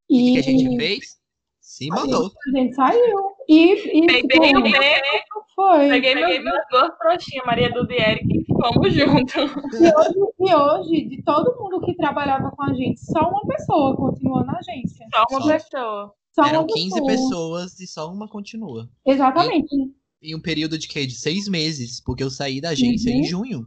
E 0.09 0.33
que 0.35 0.39
a 0.39 0.43
gente 0.43 0.77
fez? 0.77 1.17
Se 1.61 1.89
mandou. 1.89 2.31
a 2.55 2.57
gente 2.59 2.75
saiu. 2.77 3.19
E, 3.49 3.73
e 4.05 4.07
Peguei 4.07 4.57
o 4.57 4.63
beco, 4.63 5.45
foi. 5.57 5.89
peguei 5.89 6.15
meus, 6.15 6.45
meus 6.45 6.61
duas 6.71 6.97
trouxinhas, 6.99 7.45
Maria 7.45 7.73
Duda 7.73 7.93
e 7.93 7.97
Eric, 8.01 8.27
e 8.39 8.45
fomos 8.55 8.95
juntos. 8.95 9.35
E 9.75 9.85
hoje, 9.97 10.33
e 10.41 10.55
hoje, 10.55 11.09
de 11.09 11.23
todo 11.25 11.57
mundo 11.61 11.81
que 11.85 11.97
trabalhava 11.97 12.51
com 12.53 12.63
a 12.63 12.73
gente, 12.73 13.01
só 13.01 13.29
uma 13.29 13.45
pessoa 13.47 13.97
continuou 13.97 14.45
na 14.45 14.57
agência. 14.59 15.05
Só 15.13 15.25
uma 15.31 15.41
Só. 15.43 15.49
pessoa. 15.53 16.15
Só 16.37 16.45
Eram 16.45 16.61
uma 16.61 16.67
15 16.75 16.91
pessoa. 16.91 17.07
pessoas 17.07 17.81
e 17.81 17.87
só 17.87 18.13
uma 18.13 18.29
continua. 18.29 18.89
Exatamente. 19.07 19.75
Em 20.23 20.35
um 20.37 20.41
período 20.41 20.79
de 20.79 20.87
quê? 20.87 21.07
De 21.07 21.15
seis 21.15 21.49
meses. 21.49 22.01
Porque 22.05 22.23
eu 22.23 22.31
saí 22.31 22.61
da 22.61 22.71
agência 22.71 23.11
Uhum. 23.11 23.19
em 23.21 23.25
junho. 23.25 23.67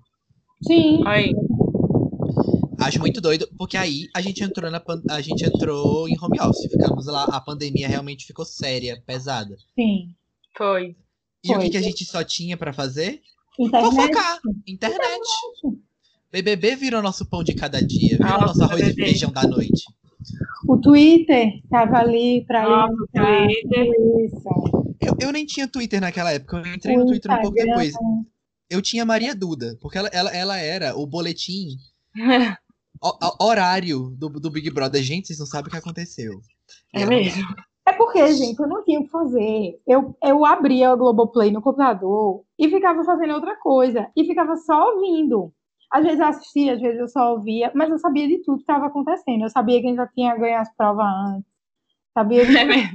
Sim. 0.63 1.01
Aí. 1.07 1.33
Acho 2.79 2.99
muito 2.99 3.19
doido, 3.19 3.47
porque 3.57 3.75
aí 3.75 4.07
a 4.15 4.21
gente 4.21 4.41
entrou 4.43 4.71
na 4.71 4.79
pan- 4.79 5.01
a 5.09 5.19
gente 5.19 5.43
entrou 5.43 6.07
em 6.07 6.15
home 6.21 6.39
office, 6.39 6.71
ficamos 6.71 7.07
lá, 7.07 7.25
a 7.25 7.41
pandemia 7.41 7.87
realmente 7.89 8.25
ficou 8.25 8.45
séria, 8.45 9.01
pesada. 9.05 9.57
Sim. 9.75 10.13
Foi. 10.57 10.95
E 11.43 11.51
o 11.51 11.55
Foi. 11.55 11.63
que, 11.65 11.69
que 11.71 11.77
a 11.77 11.81
gente 11.81 12.05
só 12.05 12.23
tinha 12.23 12.55
pra 12.55 12.71
fazer? 12.71 13.21
Internet. 13.59 13.95
Fofocar, 13.95 14.39
internet. 14.65 15.27
BBB 16.31 16.75
virou 16.77 17.01
nosso 17.01 17.25
pão 17.25 17.43
de 17.43 17.53
cada 17.53 17.81
dia, 17.85 18.17
virou 18.17 18.31
Nossa, 18.31 18.45
nosso 18.45 18.63
arroz 18.63 18.81
e 18.81 18.85
BBB. 18.85 19.03
feijão 19.09 19.31
da 19.31 19.43
noite. 19.43 19.83
O 20.71 20.77
Twitter 20.79 21.53
tava 21.69 21.97
ali 21.97 22.45
para 22.45 22.85
o 22.85 22.89
Twitter. 23.11 23.87
Isso. 24.25 24.49
Eu, 25.01 25.15
eu 25.19 25.31
nem 25.31 25.45
tinha 25.45 25.67
Twitter 25.67 25.99
naquela 25.99 26.31
época, 26.31 26.57
eu 26.65 26.75
entrei 26.75 26.95
no 26.95 27.03
O 27.03 27.07
Twitter 27.07 27.31
um 27.31 27.41
pouco 27.41 27.57
Instagram. 27.57 27.75
depois. 27.83 27.93
Eu 28.69 28.81
tinha 28.81 29.03
Maria 29.05 29.33
Duda, 29.33 29.75
porque 29.81 29.97
ela, 29.97 30.09
ela, 30.13 30.29
ela 30.35 30.57
era 30.57 30.95
o 30.95 31.07
boletim 31.07 31.69
ho- 33.01 33.17
horário 33.41 34.11
do, 34.17 34.29
do 34.29 34.51
Big 34.51 34.69
Brother. 34.69 35.01
Gente, 35.01 35.27
vocês 35.27 35.39
não 35.39 35.45
sabem 35.47 35.69
o 35.69 35.71
que 35.71 35.77
aconteceu. 35.77 36.39
É 36.93 37.05
mesmo. 37.05 37.43
É 37.87 37.93
porque, 37.93 38.31
gente, 38.33 38.59
eu 38.59 38.67
não 38.67 38.83
tinha 38.83 38.99
o 38.99 39.03
que 39.05 39.09
fazer. 39.09 39.81
Eu, 39.87 40.15
eu 40.23 40.45
abria 40.45 40.93
o 40.93 40.97
Globoplay 40.97 41.49
no 41.49 41.61
computador 41.63 42.43
e 42.59 42.69
ficava 42.69 43.03
fazendo 43.03 43.33
outra 43.33 43.55
coisa. 43.55 44.07
E 44.15 44.23
ficava 44.25 44.55
só 44.57 44.93
ouvindo. 44.93 45.51
Às 45.91 46.03
vezes 46.03 46.19
eu 46.19 46.25
assistia, 46.25 46.73
às 46.73 46.81
vezes 46.81 46.99
eu 46.99 47.07
só 47.07 47.33
ouvia, 47.33 47.71
mas 47.73 47.89
eu 47.89 47.97
sabia 47.97 48.27
de 48.27 48.39
tudo 48.43 48.57
que 48.57 48.63
estava 48.63 48.87
acontecendo. 48.87 49.43
Eu 49.43 49.49
sabia 49.49 49.81
quem 49.81 49.95
já 49.95 50.07
tinha 50.07 50.37
ganho 50.37 50.59
as 50.59 50.75
provas 50.75 51.05
antes. 51.05 51.49
Sabia 52.13 52.45
de 52.45 52.57
É. 52.57 52.89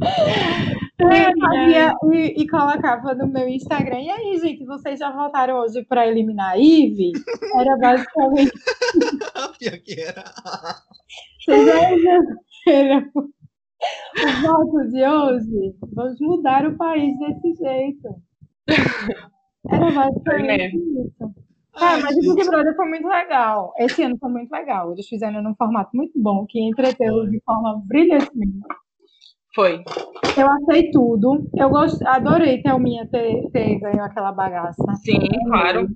Eu 1.00 1.40
fazia 1.40 1.94
e, 2.12 2.42
e 2.42 2.48
colocava 2.48 3.14
no 3.14 3.26
meu 3.26 3.48
Instagram. 3.48 4.00
E 4.00 4.10
aí, 4.10 4.38
gente, 4.38 4.66
vocês 4.66 4.98
já 4.98 5.10
votaram 5.10 5.58
hoje 5.58 5.82
para 5.84 6.06
eliminar 6.06 6.52
a 6.52 6.58
Ive? 6.58 7.12
Era 7.58 7.76
basicamente. 7.78 8.52
Pior 9.58 9.78
que 9.82 10.00
era. 10.00 10.24
Vocês 11.40 11.66
já 12.04 12.98
o 14.18 14.42
voto 14.42 14.88
de 14.90 15.06
hoje? 15.06 15.74
Vamos 15.94 16.20
mudar 16.20 16.66
o 16.66 16.76
país 16.76 17.18
desse 17.18 17.54
jeito. 17.54 18.22
Era 19.68 19.90
basicamente 19.90 20.76
isso. 20.76 21.34
Ah, 21.74 21.94
Ai, 21.94 22.02
mas 22.02 22.16
o 22.16 22.22
gente. 22.22 22.34
Big 22.34 22.48
Brother 22.48 22.76
foi 22.76 22.88
muito 22.88 23.06
legal. 23.06 23.72
Esse 23.78 24.02
ano 24.02 24.18
foi 24.18 24.30
muito 24.30 24.50
legal. 24.50 24.92
Eles 24.92 25.06
fizeram 25.06 25.42
num 25.42 25.54
formato 25.54 25.90
muito 25.94 26.12
bom, 26.20 26.44
que 26.46 26.60
entreteu 26.60 27.26
de 27.28 27.40
forma 27.40 27.82
brilhante. 27.86 28.30
Foi. 29.54 29.82
Eu 30.38 30.48
achei 30.48 30.90
tudo. 30.90 31.48
Eu 31.56 31.70
gost... 31.70 32.02
adorei 32.06 32.62
Thelminha 32.62 33.08
ter, 33.08 33.48
ter 33.50 33.78
ganho 33.78 34.02
aquela 34.02 34.32
bagaça. 34.32 34.94
Sim, 35.04 35.18
claro. 35.48 35.88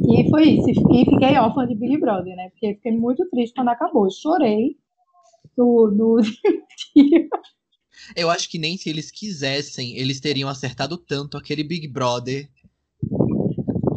E 0.00 0.28
foi 0.30 0.44
isso. 0.44 0.70
E 0.70 1.04
fiquei 1.04 1.38
órfã 1.38 1.66
de 1.66 1.76
Big 1.76 1.98
Brother, 1.98 2.34
né? 2.34 2.48
Porque 2.50 2.74
fiquei 2.74 2.92
muito 2.92 3.28
triste 3.30 3.54
quando 3.54 3.68
acabou. 3.68 4.10
Chorei 4.10 4.76
do, 5.56 5.90
do 5.90 6.16
dia. 6.94 7.28
Eu 8.16 8.30
acho 8.30 8.48
que 8.48 8.58
nem 8.58 8.76
se 8.76 8.88
eles 8.90 9.10
quisessem, 9.10 9.96
eles 9.96 10.20
teriam 10.20 10.48
acertado 10.48 10.96
tanto 10.96 11.36
aquele 11.36 11.62
Big 11.64 11.86
Brother 11.88 12.48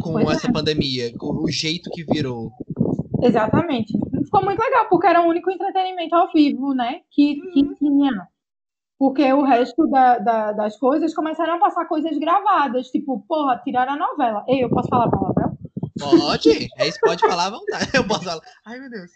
com 0.02 0.14
Pois 0.14 0.28
é. 0.30 0.32
essa 0.34 0.52
pandemia, 0.52 1.14
com 1.18 1.28
o 1.44 1.50
jeito 1.50 1.90
que 1.92 2.04
virou. 2.04 2.52
Exatamente. 3.24 3.92
Ficou 4.24 4.44
muito 4.44 4.60
legal, 4.60 4.88
porque 4.90 5.08
era 5.08 5.22
o 5.22 5.28
único 5.30 5.50
entretenimento 5.52 6.16
ao 6.16 6.32
vivo, 6.32 6.74
né? 6.74 7.02
Que, 7.12 7.42
que 7.52 7.76
tinha. 7.76 8.28
Porque 8.98 9.32
o 9.34 9.44
resto 9.44 9.88
da- 9.88 10.18
da- 10.20 10.52
das 10.54 10.78
coisas 10.78 11.14
começaram 11.14 11.56
a 11.56 11.60
passar 11.60 11.86
coisas 11.86 12.18
gravadas. 12.18 12.88
Tipo, 12.90 13.24
porra, 13.28 13.60
tiraram 13.64 13.94
a 13.94 13.98
novela. 13.98 14.46
Ei, 14.48 14.64
eu 14.64 14.70
posso 14.70 14.88
falar 14.90 15.10
palavrão? 15.10 15.58
Pode? 16.00 16.68
É 16.78 16.88
isso, 16.88 17.00
pode 17.02 17.22
falar 17.22 17.48
à 17.48 17.50
vontade. 17.50 17.90
Eu 17.94 18.06
posso 18.08 18.24
falar. 18.24 18.42
Ai, 18.66 18.80
meu 18.80 18.90
Deus. 18.90 19.12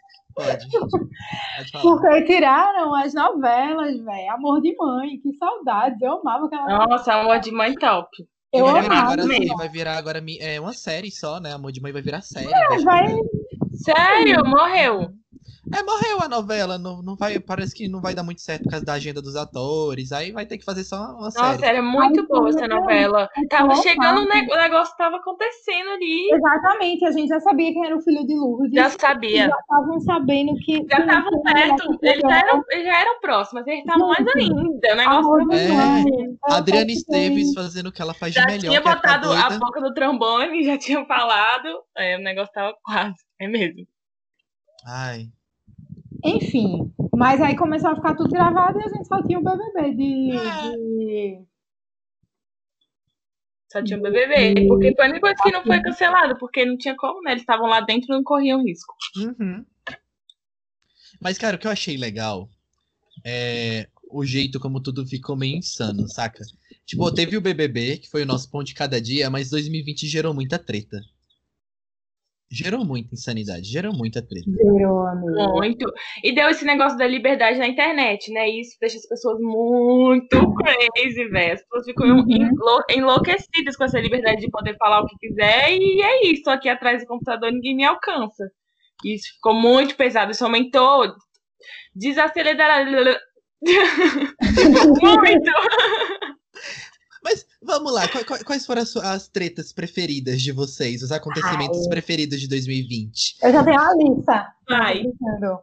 Pode. 0.45 0.69
Pode 0.69 1.71
falar. 1.71 1.84
Porque 1.84 2.25
tiraram 2.25 2.95
as 2.95 3.13
novelas, 3.13 3.99
velho. 3.99 4.32
Amor 4.32 4.62
de 4.62 4.75
mãe, 4.78 5.19
que 5.19 5.34
saudades. 5.34 6.02
Eu 6.02 6.19
amava 6.19 6.45
aquela. 6.45 6.88
Nossa, 6.88 7.13
amor 7.13 7.39
de 7.39 7.52
mãe 7.52 7.75
top. 7.75 8.10
Eu 8.52 8.65
vai, 8.65 8.86
amava 8.86 9.02
agora, 9.02 9.25
mesmo. 9.25 9.43
sim, 9.43 9.56
vai 9.56 9.69
virar 9.69 9.97
agora 9.97 10.23
é 10.39 10.60
uma 10.60 10.73
série 10.73 11.12
só, 11.12 11.39
né? 11.39 11.54
Amor 11.54 11.71
de 11.71 11.82
Mãe 11.82 11.91
vai 11.91 12.02
virar 12.02 12.21
série. 12.21 12.52
É, 12.52 12.80
vai, 12.84 13.06
Sério? 13.73 14.43
Morreu. 14.45 15.12
É, 15.74 15.84
morreu 15.84 16.22
a 16.22 16.28
novela. 16.28 16.78
Não, 16.78 17.02
não 17.02 17.16
vai, 17.16 17.40
parece 17.40 17.76
que 17.76 17.88
não 17.88 18.02
vai 18.02 18.16
dar 18.16 18.24
muito 18.24 18.42
certo 18.42 18.64
por 18.64 18.72
causa 18.72 18.86
da 18.86 18.94
agenda 18.94 19.22
dos 19.22 19.36
atores. 19.36 20.12
Aí 20.12 20.32
vai 20.32 20.46
ter 20.46 20.58
que 20.58 20.66
fazer 20.66 20.84
só 20.84 20.98
uma 21.14 21.26
Nossa, 21.26 21.58
série. 21.60 21.66
era 21.66 21.82
muito 21.82 22.22
Ai, 22.22 22.26
boa 22.28 22.50
essa 22.50 22.68
novela. 22.68 23.30
Tava 23.50 23.68
Colocar. 23.70 23.82
chegando, 23.84 24.22
o 24.22 24.26
ne- 24.28 24.48
o 24.52 24.58
negócio 24.58 24.96
tava 24.98 25.18
acontecendo 25.18 25.90
ali. 25.92 26.30
Exatamente, 26.34 27.06
a 27.06 27.12
gente 27.12 27.28
já 27.30 27.40
sabia 27.40 27.72
quem 27.74 27.86
era 27.86 27.96
o 27.96 28.02
filho 28.02 28.26
de 28.26 28.36
Lourdes. 28.36 28.74
Já 28.74 28.90
sabia. 28.90 29.48
Já 29.48 29.58
estavam 29.60 30.00
sabendo 30.02 30.56
que. 30.66 30.74
Já 30.78 30.96
que 30.96 31.02
estavam 31.02 31.30
tinha 31.30 31.54
perto. 31.54 31.98
que 32.00 32.08
Eles 32.08 32.22
já 32.22 32.38
eram, 32.40 32.64
eles 32.70 32.86
já 32.86 33.02
eram 33.02 33.20
próximos, 33.22 33.68
eles 33.68 33.80
estavam 33.82 34.08
mais 34.08 34.28
ainda. 34.28 34.94
O 34.94 34.96
negócio 34.96 35.38
tava 35.38 35.46
de 35.46 35.56
É, 35.56 36.54
Adriana. 36.58 36.92
Esteves 36.92 37.54
fazendo 37.54 37.88
o 37.88 37.92
que 37.92 38.02
ela 38.02 38.14
faz 38.14 38.34
de 38.34 38.40
Já 38.40 38.46
melhor. 38.46 38.60
tinha 38.60 38.82
que 38.82 38.88
é 38.88 38.96
ficar 38.96 39.20
botado 39.20 39.32
a 39.34 39.58
boca 39.60 39.80
no 39.82 39.94
trombone, 39.94 40.64
já 40.66 40.78
tinha 40.78 41.06
falado. 41.06 41.84
É, 41.96 42.18
o 42.18 42.22
negócio 42.22 42.52
tava 42.54 42.76
quase. 42.84 43.16
É 43.40 43.48
mesmo. 43.48 43.86
Ai. 44.86 45.28
Enfim, 46.24 46.92
mas 47.16 47.42
aí 47.42 47.56
começou 47.56 47.92
a 47.92 47.96
ficar 47.96 48.16
tudo 48.16 48.30
gravado 48.32 48.80
e 48.80 48.84
a 48.84 48.90
gente 48.90 49.08
só 49.08 49.22
tinha 49.24 49.40
o 49.40 49.44
BBB 49.44 49.96
de. 49.96 50.32
É. 50.38 50.72
de- 50.72 51.46
Só 53.72 53.84
tinha 53.84 54.00
o 54.00 54.02
BBB. 54.02 54.68
Porque 54.68 54.96
foi 54.96 55.06
a 55.06 55.10
única 55.10 55.22
coisa 55.22 55.36
que 55.44 55.52
não 55.52 55.64
foi 55.64 55.82
cancelado, 55.82 56.38
porque 56.38 56.66
não 56.66 56.78
tinha 56.78 56.96
como, 56.96 57.22
né? 57.22 57.32
Eles 57.32 57.44
estavam 57.44 57.68
lá 57.68 57.82
dentro 57.82 58.08
e 58.12 58.16
não 58.16 58.24
corriam 58.24 58.64
risco. 58.66 58.94
Uhum. 59.18 59.64
Mas, 61.22 61.38
cara, 61.38 61.56
o 61.56 61.60
que 61.60 61.68
eu 61.68 61.72
achei 61.72 61.96
legal 61.98 62.50
é 63.26 63.88
o 64.12 64.26
jeito 64.26 64.60
como 64.60 64.82
tudo 64.82 65.06
ficou 65.06 65.36
meio 65.36 65.58
insano, 65.58 66.08
saca? 66.10 66.44
Tipo, 66.86 67.12
teve 67.14 67.38
o 67.38 67.42
BBB, 67.42 67.98
que 67.98 68.10
foi 68.10 68.24
o 68.24 68.26
nosso 68.26 68.50
pão 68.50 68.64
de 68.64 68.74
cada 68.74 69.00
dia, 69.00 69.30
mas 69.30 69.52
2020 69.52 70.08
gerou 70.08 70.34
muita 70.34 70.58
treta. 70.58 71.00
Gerou 72.52 72.84
muita 72.84 73.14
insanidade, 73.14 73.62
gerou 73.70 73.94
muita 73.96 74.22
treta. 74.24 74.50
Virou, 74.50 75.06
amigo. 75.06 75.58
Muito. 75.58 75.86
E 76.24 76.34
deu 76.34 76.50
esse 76.50 76.66
negócio 76.66 76.98
da 76.98 77.06
liberdade 77.06 77.60
na 77.60 77.68
internet, 77.68 78.32
né? 78.34 78.50
Isso 78.50 78.76
deixa 78.82 78.98
as 78.98 79.08
pessoas 79.08 79.38
muito 79.40 80.56
crazy, 80.56 81.26
velho. 81.30 81.54
As 81.54 81.62
pessoas 81.62 81.86
ficam 81.86 82.08
Uhum. 82.08 82.26
enlou- 82.28 82.84
enlouquecidas 82.90 83.76
com 83.78 83.84
essa 83.84 84.00
liberdade 84.00 84.42
de 84.42 84.50
poder 84.50 84.76
falar 84.78 85.02
o 85.02 85.06
que 85.06 85.16
quiser. 85.20 85.74
E 85.78 86.02
é 86.02 86.26
isso. 86.32 86.50
Aqui 86.50 86.68
atrás 86.70 87.04
do 87.04 87.08
computador 87.08 87.52
ninguém 87.52 87.76
me 87.76 87.84
alcança. 87.86 88.50
Isso 89.06 89.32
ficou 89.36 89.54
muito 89.54 89.96
pesado. 89.96 90.32
Isso 90.32 90.44
aumentou. 90.44 91.06
Desacelerar. 91.96 92.84
muito. 95.02 95.52
Vamos 97.80 97.94
lá, 97.94 98.10
qua- 98.10 98.26
qua- 98.26 98.44
quais 98.44 98.65
foram 98.65 98.82
as, 98.82 98.94
as 98.98 99.28
tretas 99.30 99.72
preferidas 99.72 100.42
de 100.42 100.52
vocês, 100.52 101.02
os 101.02 101.13
acontecimentos 101.13 101.84
Ai. 101.84 101.89
preferidos 101.89 102.42
de 102.42 102.48
2020? 102.50 103.38
Eu 103.42 103.54
já 103.54 103.63
tenho 103.63 103.80
a 103.80 103.94
lista. 103.96 104.48
Vai. 104.68 104.96
Tô 105.04 105.10
brincando. 105.18 105.60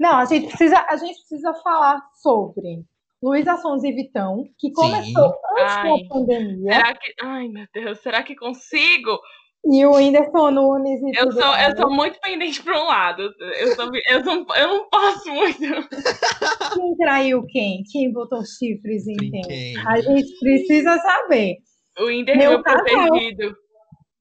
Não, 0.00 0.16
a 0.16 0.24
gente 0.24 0.46
precisa, 0.48 0.78
a 0.88 0.96
gente 0.96 1.18
precisa 1.18 1.52
falar 1.62 2.00
sobre 2.22 2.84
Luísa 3.22 3.58
Sonza 3.58 3.86
e 3.86 3.92
Vitão, 3.92 4.44
que 4.58 4.70
começou 4.72 5.26
antes 5.58 5.74
Ai. 5.76 6.02
da 6.02 6.08
pandemia, 6.08 6.72
Será 6.72 6.94
que. 6.94 7.14
Ai, 7.22 7.48
meu 7.48 7.66
Deus, 7.74 7.98
será 8.00 8.22
que 8.22 8.34
consigo? 8.34 9.18
E 9.64 9.84
o 9.84 9.94
Whindersson 9.94 10.50
Nunes 10.50 11.00
e 11.02 11.18
Eu 11.18 11.28
tudo 11.28 11.40
sou, 11.40 11.50
mais. 11.50 11.68
eu 11.68 11.76
sou 11.76 11.90
muito 11.90 12.20
pendente 12.20 12.62
para 12.62 12.82
um 12.82 12.86
lado. 12.86 13.22
Eu, 13.58 13.74
sou, 13.74 13.90
eu, 14.08 14.24
não, 14.24 14.46
eu 14.56 14.68
não 14.68 14.88
posso 14.88 15.30
muito. 15.30 15.58
Quem 16.74 16.96
traiu 16.96 17.44
quem? 17.46 17.82
Quem 17.90 18.12
botou 18.12 18.42
chifres 18.44 19.06
em 19.06 19.16
quem? 19.16 19.42
Quem? 19.42 19.78
A 19.86 20.00
gente 20.00 20.38
precisa 20.38 20.98
saber. 20.98 21.56
O 21.98 22.06
Whindersson 22.06 22.38
Meu 22.38 22.50
meu 22.50 22.62
casal. 22.62 23.08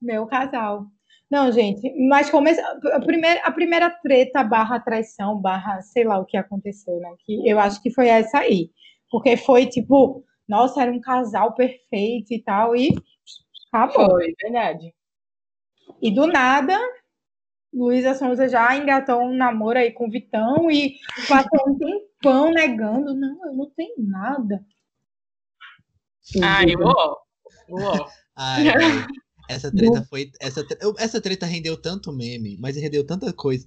Meu 0.02 0.28
casal. 0.28 0.86
Não, 1.30 1.52
gente, 1.52 1.82
mas 2.08 2.30
começa 2.30 2.62
a 2.94 3.02
primeira, 3.02 3.42
a 3.42 3.52
primeira 3.52 3.90
treta 3.90 4.44
barra 4.44 4.80
traição, 4.80 5.40
barra 5.42 5.82
sei 5.82 6.06
lá 6.06 6.18
o 6.18 6.26
que 6.26 6.38
aconteceu, 6.38 6.98
né? 7.00 7.10
Que 7.26 7.48
eu 7.48 7.60
acho 7.60 7.82
que 7.82 7.92
foi 7.92 8.08
essa 8.08 8.40
aí. 8.40 8.70
Porque 9.12 9.36
foi 9.36 9.66
tipo, 9.66 10.24
nossa, 10.48 10.82
era 10.82 10.92
um 10.92 11.02
casal 11.02 11.54
perfeito 11.54 12.34
e 12.34 12.42
tal, 12.42 12.76
e 12.76 12.94
acabou. 13.72 14.12
Foi, 14.12 14.34
verdade. 14.42 14.94
E 16.02 16.12
do 16.12 16.28
nada, 16.28 16.78
Luísa 17.74 18.14
Sonza 18.14 18.48
já 18.48 18.76
engatou 18.76 19.22
um 19.22 19.36
namoro 19.36 19.78
aí 19.78 19.92
com 19.92 20.08
o 20.08 20.12
Vitão 20.12 20.70
e 20.70 20.98
passou 21.28 21.70
um 21.70 21.78
tempão 21.78 22.52
negando. 22.52 23.14
Não, 23.14 23.46
eu 23.46 23.54
não 23.54 23.70
tenho 23.72 23.96
nada. 24.00 24.64
Ai, 26.42 26.74
ó. 26.80 27.18
Ó. 27.70 28.10
Ai, 28.36 28.68
essa 29.50 29.72
treta 29.72 30.04
foi. 30.04 30.32
Essa, 30.40 30.66
essa 30.98 31.22
treta 31.22 31.46
rendeu 31.46 31.80
tanto 31.82 32.14
meme, 32.14 32.58
mas 32.60 32.76
rendeu 32.76 33.06
tanta 33.06 33.34
coisa 33.34 33.66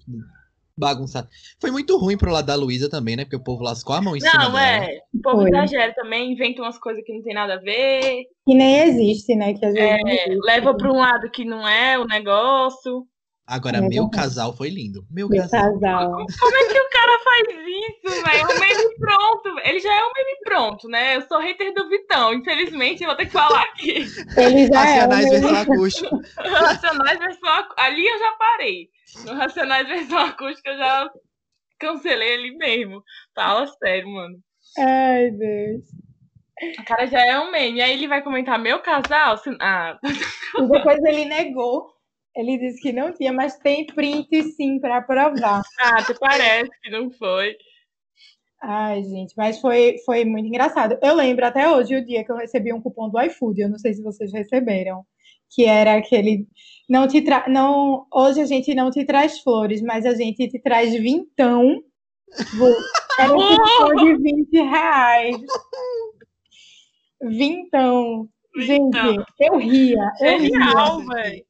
bagunçada. 0.81 1.29
Foi 1.61 1.71
muito 1.71 1.97
ruim 1.99 2.16
pro 2.19 2.33
lado 2.33 2.47
da 2.47 2.55
Luísa 2.57 2.90
também, 2.90 3.14
né? 3.16 3.25
Porque 3.25 3.37
o 3.37 3.45
povo 3.45 3.62
lascou 3.62 3.95
a 3.95 4.01
mão 4.03 4.16
em 4.16 4.21
cima 4.21 4.33
Não, 4.33 4.53
dela. 4.53 4.66
é. 4.66 4.99
O 5.14 5.21
povo 5.23 5.43
Foi. 5.43 5.51
exagera 5.51 5.95
também, 5.95 6.33
inventa 6.33 6.62
umas 6.62 6.79
coisas 6.79 7.05
que 7.05 7.12
não 7.12 7.23
tem 7.23 7.35
nada 7.35 7.55
a 7.55 7.59
ver. 7.61 8.25
Que 8.47 8.55
nem 8.55 8.81
existe, 8.81 9.37
né? 9.37 9.55
Que 9.55 9.64
às 9.64 9.73
vezes 9.75 10.01
não 10.03 10.09
É, 10.09 10.14
existe. 10.14 10.38
leva 10.47 10.75
para 10.77 10.90
um 10.93 10.97
lado 10.99 11.31
que 11.31 11.45
não 11.45 11.69
é 11.69 11.99
o 11.99 12.05
negócio. 12.07 13.07
Agora, 13.47 13.79
É 13.79 13.81
meu 13.81 14.09
casal 14.09 14.53
foi 14.57 14.69
lindo. 14.69 15.05
Meu 15.11 15.29
Meu 15.29 15.40
casal. 15.43 15.73
casal. 15.81 16.12
Como 16.38 16.57
é 16.57 16.64
que 16.73 16.81
o 16.81 16.88
cara 16.90 17.19
faz 17.19 17.49
isso, 17.49 18.23
velho? 18.23 18.43
É 18.43 18.55
um 18.55 18.61
meme 18.61 18.95
pronto. 18.97 19.59
Ele 19.64 19.81
já 19.81 19.93
é 19.93 20.05
um 20.05 20.12
meme 20.14 20.38
pronto, 20.45 20.88
né? 20.88 21.16
Eu 21.16 21.23
sou 21.23 21.40
hater 21.40 21.75
do 21.75 21.88
Vitão. 21.88 22.33
Infelizmente, 22.33 23.03
eu 23.03 23.09
vou 23.09 23.16
ter 23.16 23.27
que 23.27 23.33
falar 23.33 23.62
aqui. 23.62 24.07
Ele 24.37 24.66
já 24.69 24.88
é. 24.88 25.01
Racionais 25.01 25.27
um- 25.27 25.31
versão 25.31 25.57
acústico. 25.57 26.21
Racionais 26.38 27.19
versão 27.19 27.49
acú- 27.51 27.75
Ali 27.77 28.07
eu 28.07 28.19
já 28.21 28.33
parei. 28.38 28.88
No 29.25 29.35
Racionais 29.35 29.87
versão 29.88 30.18
acústica 30.18 30.70
eu 30.70 30.79
já 30.79 31.11
cancelei 31.79 32.35
ali 32.35 32.57
mesmo. 32.57 33.03
Fala 33.35 33.66
sério, 33.66 34.09
mano. 34.09 34.37
Ai, 34.79 35.31
Deus. 35.31 35.85
O 36.79 36.85
cara 36.85 37.07
já 37.07 37.25
é 37.25 37.38
um 37.38 37.51
meme. 37.51 37.81
Aí 37.81 37.92
ele 37.92 38.07
vai 38.09 38.23
comentar 38.23 38.59
meu 38.59 38.81
casal. 38.81 39.38
se- 39.38 39.57
Ah, 39.61 39.99
E 40.05 40.66
depois 40.68 40.99
ele 41.05 41.25
negou. 41.25 41.90
Ele 42.37 42.59
disse 42.59 42.81
que 42.81 42.92
não 42.92 43.12
tinha, 43.12 43.33
mas 43.33 43.59
tem 43.59 43.87
print 43.87 44.42
sim 44.53 44.79
para 44.79 45.03
provar. 45.03 45.62
ah, 45.81 45.99
até 46.01 46.14
parece 46.14 46.70
que 46.83 46.90
não 46.90 47.11
foi. 47.11 47.57
Ai, 48.62 49.03
gente, 49.03 49.33
mas 49.37 49.59
foi, 49.59 49.96
foi 50.05 50.25
muito 50.25 50.46
engraçado. 50.46 50.99
Eu 51.03 51.14
lembro 51.14 51.46
até 51.46 51.68
hoje 51.68 51.96
o 51.96 52.05
dia 52.05 52.23
que 52.23 52.31
eu 52.31 52.37
recebi 52.37 52.73
um 52.73 52.81
cupom 52.81 53.09
do 53.09 53.20
iFood, 53.23 53.61
eu 53.62 53.70
não 53.70 53.79
sei 53.79 53.94
se 53.94 54.03
vocês 54.03 54.31
receberam, 54.33 55.03
que 55.51 55.65
era 55.65 55.97
aquele 55.97 56.47
não 56.89 57.07
te 57.07 57.21
tra... 57.23 57.45
não 57.49 58.07
hoje 58.13 58.41
a 58.41 58.47
gente 58.47 58.75
não 58.75 58.91
te 58.91 59.05
traz 59.05 59.41
flores, 59.41 59.81
mas 59.83 60.05
a 60.07 60.15
gente 60.15 60.49
te 60.49 60.59
traz 60.61 60.93
vintão. 60.95 61.83
Era 63.19 63.33
um 63.33 63.57
cupom 63.57 63.95
de 63.97 64.17
20 64.17 64.57
reais. 64.63 65.37
Vintão. 67.23 68.29
Gente, 68.57 68.97
Vintão. 68.99 69.25
eu 69.39 69.59
ria, 69.59 70.11
eu. 70.21 70.41
Genial, 70.41 71.05
velho. 71.07 71.45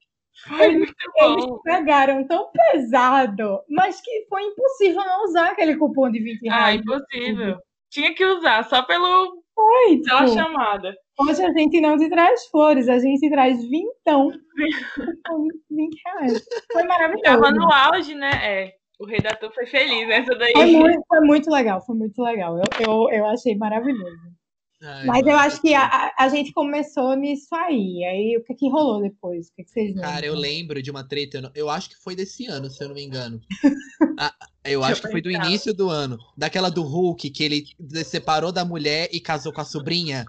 Foi 0.48 0.64
Eles- 0.66 0.92
Eles 1.16 1.44
pegaram 1.64 2.26
tão 2.26 2.50
pesado, 2.50 3.60
mas 3.68 4.00
que 4.00 4.26
foi 4.28 4.42
impossível 4.42 5.02
não 5.04 5.24
usar 5.24 5.50
aquele 5.50 5.76
cupom 5.76 6.10
de 6.10 6.18
20 6.18 6.48
Ah, 6.48 6.56
reais. 6.56 6.80
impossível. 6.80 7.58
Tinha 7.90 8.14
que 8.14 8.24
usar, 8.24 8.64
só 8.64 8.82
pelo, 8.82 9.42
Foi, 9.54 10.00
pela 10.02 10.26
chamada. 10.28 10.94
Hoje 11.20 11.42
a 11.42 11.52
gente 11.52 11.80
não 11.80 11.96
te 11.98 12.08
traz 12.08 12.46
flores, 12.46 12.88
a 12.88 12.98
gente 12.98 13.28
traz 13.30 13.62
vintão. 13.68 14.30
Com 15.28 15.48
20 15.70 16.00
reais. 16.06 16.44
Foi 16.72 16.82
maravilhoso. 16.84 17.22
Tava 17.24 17.50
no 17.50 17.72
auge, 17.72 18.14
né? 18.14 18.30
É. 18.42 18.74
O 18.98 19.06
redator 19.06 19.52
foi 19.54 19.66
feliz 19.66 20.06
nessa 20.08 20.34
daí. 20.34 20.52
Foi 20.52 20.66
muito, 20.66 21.02
foi 21.08 21.20
muito 21.20 21.50
legal, 21.50 21.84
foi 21.84 21.96
muito 21.96 22.20
legal. 22.22 22.58
Eu, 22.58 22.64
eu, 22.86 23.10
eu 23.10 23.26
achei 23.26 23.56
maravilhoso. 23.56 24.30
Ai, 24.82 25.04
Mas 25.06 25.26
eu 25.26 25.36
acho 25.36 25.60
que 25.60 25.74
a, 25.74 26.10
a- 26.18 26.28
gente 26.30 26.52
começou 26.52 27.14
nisso 27.14 27.54
aí. 27.54 28.02
Aí 28.04 28.36
o 28.38 28.42
que, 28.44 28.54
que 28.54 28.70
rolou 28.70 29.02
depois? 29.02 29.48
O 29.48 29.54
que, 29.54 29.64
que 29.64 29.70
vocês 29.70 29.88
lembram? 29.94 30.10
Cara, 30.10 30.24
eu 30.24 30.34
lembro 30.34 30.82
de 30.82 30.90
uma 30.90 31.06
treta, 31.06 31.36
eu, 31.36 31.42
não- 31.42 31.50
eu 31.54 31.68
acho 31.68 31.90
que 31.90 31.96
foi 32.02 32.16
desse 32.16 32.46
ano, 32.46 32.70
se 32.70 32.82
eu 32.82 32.88
não 32.88 32.94
me 32.94 33.04
engano. 33.04 33.40
Ah, 34.18 34.34
eu 34.64 34.80
Deixa 34.80 34.92
acho 34.92 35.00
eu 35.00 35.06
que 35.06 35.12
foi 35.12 35.22
do 35.22 35.30
início 35.30 35.72
do 35.72 35.88
ano. 35.88 36.18
Daquela 36.36 36.70
do 36.70 36.82
Hulk, 36.82 37.30
que 37.30 37.42
ele 37.42 37.64
se 37.88 38.04
separou 38.04 38.52
da 38.52 38.64
mulher 38.66 39.08
e 39.12 39.18
casou 39.18 39.50
com 39.50 39.62
a 39.62 39.64
sobrinha. 39.64 40.26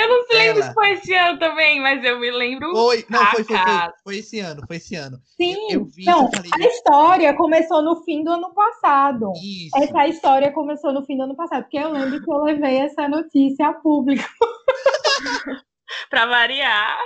Eu 0.00 0.08
não 0.08 0.26
sei 0.26 0.38
lembro 0.38 0.58
Ela. 0.62 0.68
se 0.68 0.74
foi 0.74 0.90
esse 0.92 1.12
ano 1.14 1.38
também, 1.38 1.80
mas 1.80 2.04
eu 2.04 2.18
me 2.20 2.30
lembro. 2.30 2.70
Foi, 2.72 3.04
não, 3.10 3.18
foi, 3.26 3.44
foi, 3.44 3.44
foi, 3.44 3.56
cara. 3.56 3.94
foi 4.04 4.16
esse 4.18 4.38
ano, 4.40 4.62
foi 4.66 4.76
esse 4.76 4.94
ano. 4.94 5.18
Sim, 5.36 5.56
eu 5.72 5.84
vi 5.86 6.04
não, 6.04 6.24
eu 6.26 6.30
falei, 6.30 6.50
a 6.54 6.66
história 6.68 7.34
começou 7.34 7.82
no 7.82 8.02
fim 8.04 8.22
do 8.22 8.30
ano 8.30 8.52
passado. 8.54 9.32
Isso. 9.42 9.76
Essa 9.76 10.06
história 10.06 10.52
começou 10.52 10.92
no 10.92 11.04
fim 11.04 11.16
do 11.16 11.24
ano 11.24 11.34
passado, 11.36 11.62
porque 11.64 11.78
eu 11.78 11.90
lembro 11.90 12.22
que 12.22 12.30
eu 12.30 12.42
levei 12.44 12.76
essa 12.78 13.08
notícia 13.08 13.68
a 13.68 13.72
público. 13.74 14.28
Pra 16.10 16.26
variar. 16.26 16.96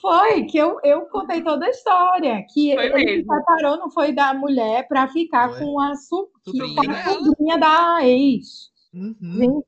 Foi, 0.00 0.44
que 0.44 0.58
eu, 0.58 0.80
eu 0.82 1.02
contei 1.02 1.40
toda 1.42 1.66
a 1.66 1.70
história. 1.70 2.44
Que 2.52 2.74
Foi 2.74 2.86
ele 2.86 2.98
se 2.98 3.04
mesmo. 3.18 3.34
separou, 3.34 3.76
não 3.78 3.90
foi 3.90 4.12
da 4.12 4.34
mulher 4.34 4.88
para 4.88 5.06
ficar 5.08 5.50
Foi. 5.50 5.60
com 5.60 5.80
a, 5.80 5.94
su- 5.94 6.28
que- 6.44 6.50
Sobrinha 6.58 6.74
com 6.74 6.90
a 6.90 6.94
dela. 6.94 7.24
sobrinha 7.24 7.58
da 7.58 7.98
ex. 8.04 8.46
Uhum. 8.92 9.14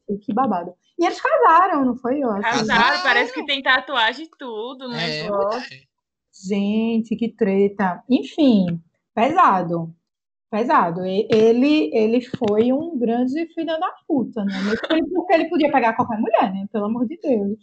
Gente, 0.08 0.24
que 0.24 0.34
babado. 0.34 0.72
E 0.98 1.04
eles 1.04 1.20
casaram, 1.20 1.84
não 1.84 1.96
foi? 1.96 2.20
Eu 2.20 2.30
acho. 2.30 2.42
Casaram, 2.42 3.02
parece 3.02 3.32
que 3.32 3.44
tem 3.44 3.62
tatuagem 3.62 4.26
e 4.26 4.30
tudo, 4.38 4.88
no 4.88 4.94
É. 4.94 5.28
Gente, 6.48 7.16
que 7.16 7.28
treta. 7.28 8.02
Enfim, 8.08 8.80
pesado. 9.14 9.94
Pesado. 10.50 11.04
Ele, 11.04 11.90
ele 11.94 12.20
foi 12.20 12.72
um 12.72 12.98
grande 12.98 13.46
filho 13.54 13.78
da 13.78 13.92
puta, 14.06 14.44
né? 14.44 14.54
Porque 14.88 15.34
ele 15.34 15.48
podia 15.48 15.72
pegar 15.72 15.94
qualquer 15.94 16.18
mulher, 16.18 16.52
né? 16.52 16.66
Pelo 16.70 16.86
amor 16.86 17.06
de 17.06 17.18
Deus. 17.18 17.58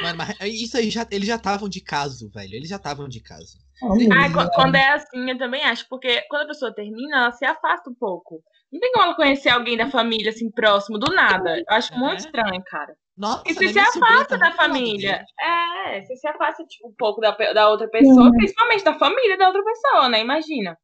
Mano, 0.00 0.18
mas 0.18 0.36
isso 0.42 0.76
aí 0.76 0.90
já, 0.90 1.06
eles 1.10 1.26
já 1.26 1.36
estavam 1.36 1.68
de 1.68 1.80
caso, 1.80 2.30
velho. 2.30 2.54
Eles 2.54 2.68
já 2.68 2.76
estavam 2.76 3.08
de 3.08 3.20
caso. 3.20 3.58
Oh, 3.82 3.94
Ah, 4.12 4.48
quando 4.54 4.76
é 4.76 4.92
assim, 4.92 5.28
eu 5.28 5.36
também 5.38 5.64
acho, 5.64 5.88
porque 5.88 6.22
quando 6.28 6.42
a 6.42 6.48
pessoa 6.48 6.72
termina, 6.72 7.16
ela 7.16 7.32
se 7.32 7.44
afasta 7.44 7.90
um 7.90 7.94
pouco. 7.94 8.42
Não 8.72 8.80
tem 8.80 8.92
como 8.92 9.04
ela 9.04 9.14
conhecer 9.14 9.50
alguém 9.50 9.76
da 9.76 9.90
família, 9.90 10.30
assim, 10.30 10.50
próximo, 10.50 10.98
do 10.98 11.12
nada. 11.14 11.58
Eu 11.58 11.64
acho 11.68 11.92
muito 11.98 12.14
É. 12.14 12.16
estranho, 12.26 12.62
cara. 12.64 12.96
Nossa, 13.16 13.42
E 13.46 13.52
se 13.52 13.60
minha 13.72 13.84
sobrinha 13.86 14.14
afasta 14.14 14.38
da 14.38 14.46
muito 14.46 14.56
família. 14.56 15.24
É, 15.38 16.00
você 16.00 16.16
se 16.16 16.26
afasta 16.26 16.64
tipo, 16.64 16.88
um 16.88 16.94
pouco 16.96 17.20
da, 17.20 17.32
da 17.52 17.68
outra 17.68 17.86
pessoa, 17.88 18.24
Sim. 18.30 18.36
principalmente 18.38 18.82
da 18.84 18.94
família 18.94 19.36
da 19.36 19.48
outra 19.48 19.62
pessoa, 19.62 20.08
né? 20.08 20.20
Imagina. 20.22 20.78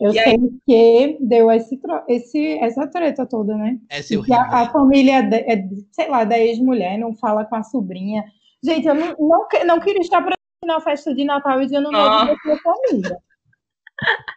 Eu 0.00 0.10
E 0.10 0.14
sei 0.14 0.36
que 0.66 1.16
deu 1.20 1.50
esse, 1.50 1.80
esse, 2.08 2.58
essa 2.58 2.86
treta 2.88 3.24
toda, 3.26 3.56
né? 3.56 3.78
É 3.88 4.02
seu 4.02 4.22
Que 4.24 4.32
a, 4.34 4.42
a 4.62 4.68
família, 4.70 5.22
de- 5.22 5.36
é, 5.36 5.64
sei 5.92 6.08
lá, 6.08 6.24
da 6.24 6.36
ex-mulher 6.38 6.98
não 6.98 7.14
fala 7.14 7.44
com 7.46 7.54
a 7.56 7.62
sobrinha. 7.62 8.24
Gente, 8.62 8.86
eu 8.88 8.94
não, 8.94 9.14
não, 9.18 9.46
não 9.64 9.80
queria 9.80 10.00
estar 10.00 10.18
presente 10.20 10.36
na 10.64 10.80
festa 10.80 11.14
de 11.14 11.24
Natal 11.24 11.62
e 11.62 11.66
de 11.66 11.76
Ano 11.76 11.92
Novo 11.92 12.26
da 12.26 12.36
sua 12.42 12.58
família. 12.58 13.16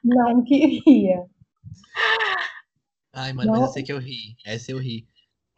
Não 0.04 0.44
queria. 0.44 1.26
Ai, 3.14 3.34
mano, 3.34 3.52
Não. 3.52 3.62
mas 3.62 3.72
essa 3.72 3.84
que 3.84 3.92
eu 3.92 4.00
ri. 4.00 4.36
Essa 4.46 4.72
eu 4.72 4.78
ri. 4.80 5.08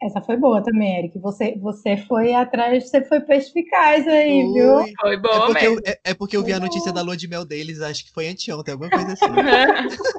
Essa 0.02 0.20
foi 0.20 0.36
boa 0.36 0.60
também, 0.62 0.98
Eric. 0.98 1.18
Você, 1.20 1.56
você 1.58 1.96
foi 1.96 2.34
atrás, 2.34 2.88
você 2.90 3.04
foi 3.04 3.20
perspicaz 3.20 4.06
aí, 4.08 4.42
viu? 4.52 4.76
Ui. 4.78 4.92
Foi 5.00 5.14
É 5.14 5.16
boa 5.16 5.46
porque, 5.46 5.66
eu, 5.66 5.70
mesmo. 5.74 5.86
é, 5.86 6.00
é 6.04 6.14
porque 6.14 6.36
eu 6.36 6.42
vi 6.42 6.52
a 6.52 6.58
notícia 6.58 6.92
da 6.92 7.02
lua 7.02 7.16
de 7.16 7.28
mel 7.28 7.44
deles, 7.44 7.80
acho 7.80 8.04
que 8.04 8.12
foi 8.12 8.28
anteontem, 8.28 8.72
alguma 8.72 8.90
coisa 8.90 9.12
assim. 9.12 9.26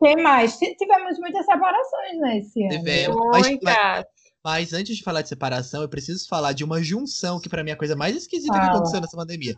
Tem 0.00 0.16
mais? 0.22 0.56
Tivemos 0.56 1.18
muitas 1.18 1.44
separações 1.44 2.20
nesse 2.20 2.62
ano. 2.62 2.78
Tivemos. 2.78 3.16
Mas, 3.32 4.04
mas, 4.44 4.72
antes 4.72 4.96
de 4.96 5.02
falar 5.02 5.22
de 5.22 5.28
separação, 5.28 5.82
eu 5.82 5.88
preciso 5.88 6.26
falar 6.28 6.52
de 6.52 6.64
uma 6.64 6.82
junção 6.82 7.40
que 7.40 7.48
pra 7.48 7.62
mim 7.64 7.70
é 7.70 7.72
a 7.74 7.76
coisa 7.76 7.96
mais 7.96 8.16
esquisita 8.16 8.58
que 8.58 8.66
aconteceu 8.66 9.00
nessa 9.00 9.16
pandemia. 9.16 9.54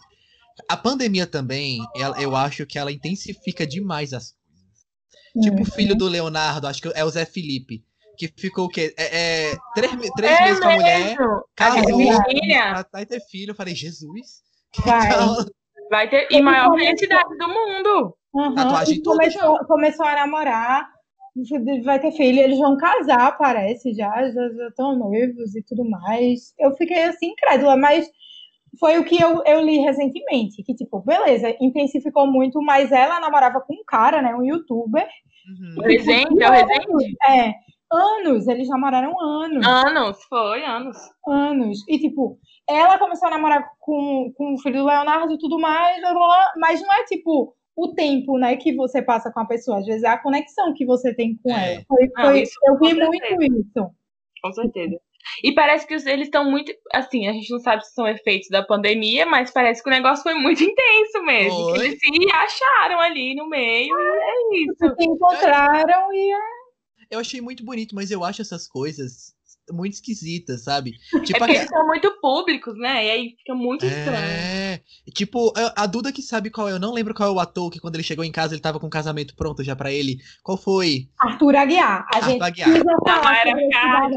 A 0.69 0.77
pandemia 0.77 1.27
também, 1.27 1.79
ela- 1.97 2.21
eu 2.21 2.35
acho 2.37 2.67
que 2.67 2.79
ela 2.79 2.93
intensifica 2.93 3.67
demais 3.67 4.13
as 4.13 4.33
coisas. 4.33 5.43
Tipo 5.43 5.63
o 5.63 5.65
filho 5.65 5.95
do 5.97 6.07
Leonardo, 6.09 6.67
acho 6.67 6.83
que 6.83 6.89
é 6.95 7.05
o 7.05 7.11
Zé 7.11 7.25
Felipe, 7.25 7.85
que 8.17 8.29
ficou 8.29 8.67
o 8.67 8.69
quê? 8.69 8.93
É, 8.97 9.51
é, 9.53 9.57
três, 9.75 9.93
três 10.17 10.39
É 10.41 10.45
meses 10.45 10.61
com 10.61 10.69
a 10.69 10.75
mulher, 10.75 11.05
mesmo. 11.05 11.25
A 11.25 11.43
casou, 11.55 11.97
Virgínia 11.97 12.87
vai 12.93 13.07
ter 13.07 13.21
filho. 13.31 13.51
Eu 13.53 13.55
falei, 13.55 13.75
Jesus. 13.75 14.43
Vai. 14.85 15.07
Então, 15.07 15.47
vai 15.89 16.11
ter. 16.11 16.27
E 16.31 16.35
Ele 16.35 16.43
maior 16.43 16.71
começou- 16.71 16.87
felicidade 16.97 17.39
do 17.39 17.49
mundo. 17.49 18.17
Aham, 18.37 18.55
Tatuagem 18.55 19.03
tudo 19.03 19.17
começou, 19.17 19.59
começou 19.67 20.07
a 20.07 20.15
namorar, 20.15 20.89
vai 21.85 21.99
ter 22.01 22.13
filho, 22.13 22.39
eles 22.41 22.59
vão 22.59 22.77
casar, 22.77 23.37
parece, 23.39 23.93
já, 23.95 24.09
já 24.31 24.49
já 24.53 24.69
estão 24.69 24.97
noivos 24.97 25.55
e 25.57 25.63
tudo 25.63 25.89
mais. 25.89 26.53
Eu 26.59 26.77
fiquei 26.77 27.05
assim, 27.05 27.27
incrédula, 27.31 27.77
mas 27.77 28.09
foi 28.79 28.99
o 28.99 29.05
que 29.05 29.21
eu, 29.21 29.43
eu 29.45 29.61
li 29.63 29.79
recentemente, 29.79 30.63
que 30.63 30.75
tipo, 30.75 31.01
beleza, 31.01 31.55
intensificou 31.61 32.27
muito, 32.27 32.61
mas 32.63 32.93
ela 32.93 33.19
namorava 33.21 33.61
com 33.61 33.75
um 33.75 33.85
cara, 33.87 34.23
né, 34.23 34.35
um 34.35 34.45
youtuber. 34.45 35.07
uhum. 35.49 35.75
O 35.79 35.83
Resende, 35.87 36.43
é 36.43 36.49
o 36.49 36.53
Resende. 36.53 37.17
É, 37.29 37.55
anos, 37.93 38.47
eles 38.47 38.69
namoraram 38.69 39.19
anos. 39.21 39.67
Anos, 39.67 40.23
foi, 40.29 40.65
anos. 40.65 40.97
anos. 41.27 41.79
E, 41.89 41.99
tipo, 41.99 42.39
ela 42.69 42.99
começou 42.99 43.27
a 43.29 43.33
namorar 43.33 43.69
com, 43.81 44.33
com 44.37 44.55
o 44.55 44.59
filho 44.59 44.81
do 44.81 44.87
Leonardo 44.87 45.33
e 45.33 45.39
tudo 45.39 45.59
mais, 45.59 46.01
blá, 46.01 46.13
blá, 46.15 46.27
blá, 46.27 46.53
mas 46.59 46.81
não 46.81 46.93
é, 46.95 47.05
tipo, 47.05 47.55
o 47.77 47.89
tempo, 47.95 48.39
né, 48.39 48.57
que 48.57 48.75
você 48.77 49.03
passa 49.03 49.33
com 49.33 49.41
a 49.41 49.45
pessoa. 49.47 49.79
Às 49.79 49.87
vezes 49.87 50.03
é 50.05 50.09
a 50.09 50.19
conexão 50.23 50.73
que 50.75 50.87
você 50.87 51.13
tem 51.15 51.37
com 51.43 51.51
É. 51.51 51.75
ela. 51.75 51.85
Foi, 51.89 52.09
Não, 52.17 52.25
foi- 52.27 52.43
isso 52.43 52.55
eu 52.67 52.79
vi 52.79 52.95
muito 52.95 53.43
isso. 53.43 53.91
Com 54.43 54.53
certeza. 54.53 55.01
E 55.43 55.53
parece 55.55 55.87
que 55.87 55.95
eles 55.95 56.27
estão 56.27 56.51
muito. 56.51 56.73
Assim, 56.93 57.29
a 57.29 57.33
gente 57.33 57.51
não 57.51 57.59
sabe 57.61 57.85
se 57.87 57.93
são 57.95 58.07
efeitos 58.07 58.49
da 58.49 58.63
pandemia, 58.63 59.27
mas 59.27 59.51
parece 59.51 59.83
que 59.83 59.89
o 59.89 59.93
negócio 59.93 60.23
foi 60.23 60.35
muito 60.35 60.63
intenso 60.65 61.23
mesmo. 61.25 61.73
que 61.73 61.79
Foi. 61.79 61.87
Eles 61.87 61.99
se 62.01 62.33
acharam 62.33 63.01
ali 63.01 63.35
no 63.35 63.49
meio 63.49 63.95
e 63.95 64.03
é 64.03 64.63
isso. 64.65 64.95
Se 64.99 65.05
encontraram 65.05 66.13
e 66.13 66.33
é 66.33 66.39
Eu 67.11 67.21
achei 67.21 67.41
muito 67.41 67.65
bonito, 67.65 67.95
mas 67.95 68.11
eu 68.11 68.25
acho 68.25 68.43
essas 68.43 68.67
coisas 68.69 69.35
muito 69.73 69.93
esquisitas, 69.95 70.65
sabe? 70.65 70.95
É 71.15 71.21
Tipo, 71.21 71.39
porque 71.39 71.53
a- 71.53 71.57
eles 71.61 71.69
são 71.69 71.87
muito 71.87 72.11
públicos, 72.21 72.77
né? 72.77 73.07
E 73.07 73.11
aí 73.11 73.35
fica 73.39 73.55
muito 73.55 73.87
estranho. 73.87 74.17
É, 74.19 74.81
tipo, 75.15 75.53
a 75.77 75.87
Duda 75.87 76.13
que 76.13 76.23
sabe 76.23 76.51
qual 76.51 76.69
é, 76.69 76.73
eu 76.73 76.81
não 76.81 76.93
lembro 76.93 77.15
qual 77.15 77.29
é 77.29 77.33
o 77.33 77.39
ator 77.39 77.71
que 77.71 77.79
quando 77.79 77.95
ele 77.95 78.03
chegou 78.03 78.25
em 78.25 78.33
casa 78.33 78.53
ele 78.55 78.61
tava 78.63 78.81
com 78.81 78.89
o 78.89 78.91
casamento 78.91 79.37
pronto 79.37 79.63
já 79.63 79.77
pra 79.77 79.93
ele. 79.93 80.17
Qual 80.43 80.59
foi? 80.59 81.09
Arthur 81.21 81.55
Aguiar. 81.55 82.05
A 82.13 82.17
Arthur 82.17 82.31
gente 82.31 82.43
Aguiar. 82.43 82.69
precisa 82.71 82.97
falar 83.07 83.43
sobre 83.47 83.69
Card. 83.71 84.15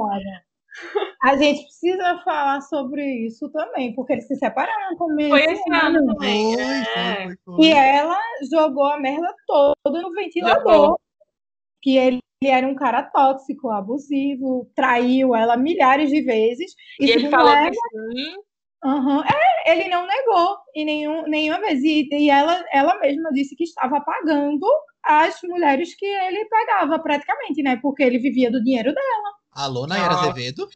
A 1.22 1.38
gente 1.38 1.64
precisa 1.64 2.20
falar 2.24 2.62
sobre 2.62 3.04
isso 3.26 3.50
também, 3.52 3.94
porque 3.94 4.14
eles 4.14 4.28
se 4.28 4.36
separaram 4.36 4.98
também. 4.98 5.30
Foi 5.30 5.44
esse 5.44 5.74
ano 5.74 6.06
também. 6.06 6.54
Foi, 6.54 6.64
é. 6.64 6.86
foi, 6.86 7.26
foi, 7.26 7.56
foi. 7.56 7.66
E 7.66 7.72
ela 7.72 8.20
jogou 8.52 8.86
a 8.86 9.00
merda 9.00 9.34
toda 9.48 10.02
no 10.02 10.12
ventilador. 10.12 10.74
Jogou. 10.74 11.00
Que 11.82 11.98
ele, 11.98 12.20
ele 12.42 12.52
era 12.52 12.68
um 12.68 12.76
cara 12.76 13.04
tóxico, 13.04 13.70
abusivo, 13.70 14.70
traiu 14.76 15.36
ela 15.36 15.56
milhares 15.56 16.10
de 16.10 16.22
vezes. 16.22 16.74
E 17.00 17.06
ele 17.06 17.14
segundo 17.14 17.32
falou 17.32 17.54
ela, 17.54 17.70
que 17.70 17.76
sim. 17.76 18.36
Aham. 18.84 19.24
É, 19.24 19.72
ele 19.72 19.88
não 19.88 20.06
negou 20.06 20.58
em 20.76 20.86
nenhum, 20.86 21.28
nenhuma 21.28 21.60
vez. 21.62 21.82
E, 21.84 22.08
e 22.12 22.30
ela, 22.30 22.66
ela 22.72 23.00
mesma 23.00 23.32
disse 23.32 23.56
que 23.56 23.64
estava 23.64 24.02
pagando 24.02 24.68
as 25.04 25.40
mulheres 25.44 25.96
que 25.96 26.06
ele 26.06 26.46
pegava, 26.46 27.00
praticamente, 27.00 27.64
né? 27.64 27.78
Porque 27.82 28.04
ele 28.04 28.20
vivia 28.20 28.52
do 28.52 28.64
dinheiro 28.64 28.94
dela. 28.94 29.43
Alô, 29.56 29.86
Nayara 29.88 30.14
Nossa. 30.14 30.30
Azevedo? 30.30 30.68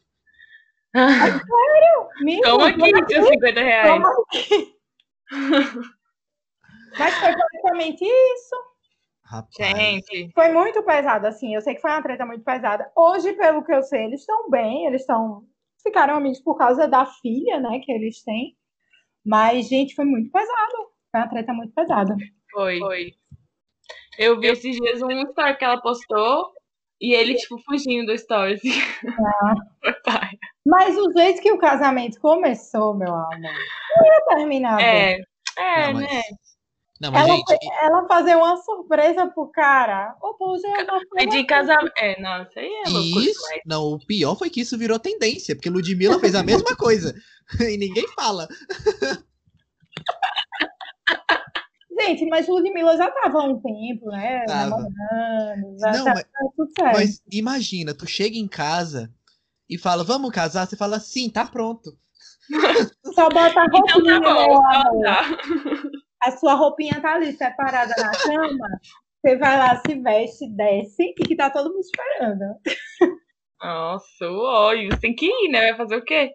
Amigo, 2.20 2.42
Toma 2.42 2.68
aqui 2.68 2.90
seus 3.12 3.28
50 3.28 3.60
reais. 3.60 3.90
toma 3.90 4.10
aqui. 4.10 4.74
Mas 6.98 7.14
foi 7.14 7.34
basicamente 7.36 8.04
isso. 8.04 8.56
Rapaz. 9.24 9.54
Gente, 9.76 10.30
Foi 10.32 10.48
muito 10.48 10.82
pesado, 10.82 11.26
assim. 11.26 11.54
Eu 11.54 11.60
sei 11.60 11.74
que 11.74 11.82
foi 11.82 11.90
uma 11.90 12.02
treta 12.02 12.24
muito 12.24 12.42
pesada. 12.42 12.90
Hoje, 12.96 13.34
pelo 13.34 13.62
que 13.62 13.72
eu 13.72 13.82
sei, 13.82 14.04
eles 14.04 14.20
estão 14.20 14.48
bem, 14.48 14.86
eles 14.86 15.02
estão. 15.02 15.44
Ficaram 15.82 16.14
amigos 16.16 16.40
por 16.40 16.56
causa 16.56 16.88
da 16.88 17.04
filha, 17.06 17.60
né, 17.60 17.78
que 17.84 17.92
eles 17.92 18.22
têm. 18.24 18.56
Mas, 19.24 19.68
gente, 19.68 19.94
foi 19.94 20.04
muito 20.04 20.30
pesado. 20.32 20.90
Foi 21.10 21.20
uma 21.20 21.28
treta 21.28 21.52
muito 21.52 21.72
pesada. 21.74 22.16
foi. 22.50 22.78
foi. 22.78 23.14
Eu 24.18 24.40
vi 24.40 24.48
esses 24.48 24.74
dias 24.76 25.00
um 25.02 25.10
story 25.30 25.56
que 25.56 25.64
ela 25.64 25.80
postou 25.80 26.52
e 27.00 27.14
ele, 27.14 27.34
tipo, 27.34 27.58
fugindo 27.58 28.06
do 28.06 28.12
story. 28.14 28.54
assim. 28.54 28.70
Foi 29.80 29.92
pai. 30.04 30.30
Mas 30.66 30.96
o 30.96 31.12
jeito 31.12 31.40
que 31.40 31.52
o 31.52 31.58
casamento 31.58 32.20
começou, 32.20 32.94
meu 32.94 33.14
amor, 33.14 33.38
não 33.40 34.06
ia 34.06 34.24
terminar. 34.28 34.76
bem. 34.76 34.86
É, 34.86 35.20
é, 35.58 35.86
Não, 35.86 35.94
mas... 35.94 36.12
né? 36.12 36.22
Não, 37.00 37.12
mas, 37.12 37.28
Ela, 37.28 37.36
gente, 37.36 37.56
ela 37.80 38.08
fazer 38.08 38.34
uma 38.34 38.56
surpresa 38.56 39.26
pro 39.28 39.46
cara. 39.46 40.16
Ô, 40.20 40.34
pô, 40.34 40.58
já 40.58 40.84
foi 40.84 41.24
Pedir 41.24 41.44
casamento. 41.44 41.92
É, 41.96 42.20
não, 42.20 42.42
isso 42.42 42.58
aí 42.58 42.66
é 42.66 42.88
loucura. 42.88 43.24
isso. 43.24 43.40
demais. 43.40 43.62
Não, 43.64 43.84
o 43.92 44.04
pior 44.04 44.34
foi 44.34 44.50
que 44.50 44.60
isso 44.62 44.76
virou 44.76 44.98
tendência, 44.98 45.54
porque 45.54 45.70
Ludmilla 45.70 46.18
fez 46.18 46.34
a 46.34 46.42
mesma 46.42 46.76
coisa. 46.76 47.14
E 47.60 47.78
ninguém 47.78 48.06
fala. 48.08 48.46
Gente, 52.00 52.26
mas 52.26 52.46
Ludmilla 52.46 52.96
já 52.96 53.10
tava 53.10 53.40
há 53.40 53.44
um 53.44 53.60
tempo, 53.60 54.10
né? 54.10 54.44
Tava. 54.46 54.70
Namorando, 54.70 55.78
já 55.78 55.92
Não, 55.92 56.04
tá 56.04 56.14
mas- 56.14 56.26
tudo 56.56 56.70
certo. 56.78 56.92
Mas 56.94 57.22
imagina, 57.30 57.94
tu 57.94 58.06
chega 58.06 58.36
em 58.36 58.46
casa 58.48 59.12
e 59.68 59.76
fala, 59.76 60.04
vamos 60.04 60.30
casar? 60.30 60.66
Você 60.66 60.76
fala, 60.76 61.00
sim, 61.00 61.28
tá 61.28 61.44
pronto. 61.44 61.96
Só 63.14 63.28
bota 63.28 63.60
a 63.60 63.66
Então 63.66 63.80
roupinha, 63.94 64.20
tá 64.22 64.34
bom, 64.34 64.34
meu 64.34 64.54
então 64.54 65.00
tá. 65.02 65.38
A 66.22 66.30
sua 66.32 66.54
roupinha 66.54 67.00
tá 67.00 67.14
ali 67.14 67.32
separada 67.32 67.94
na 67.96 68.10
cama. 68.10 68.80
Você 69.20 69.36
vai 69.36 69.58
lá, 69.58 69.76
se 69.84 69.94
veste, 70.00 70.48
desce 70.50 71.02
e 71.02 71.12
que 71.24 71.36
tá 71.36 71.50
todo 71.50 71.70
mundo 71.70 71.80
esperando. 71.80 72.56
Nossa, 73.60 74.26
olha, 74.30 74.88
você 74.90 75.00
tem 75.00 75.14
que 75.14 75.26
ir, 75.26 75.48
né? 75.50 75.68
Vai 75.72 75.76
fazer 75.78 75.96
o 75.96 76.04
quê? 76.04 76.32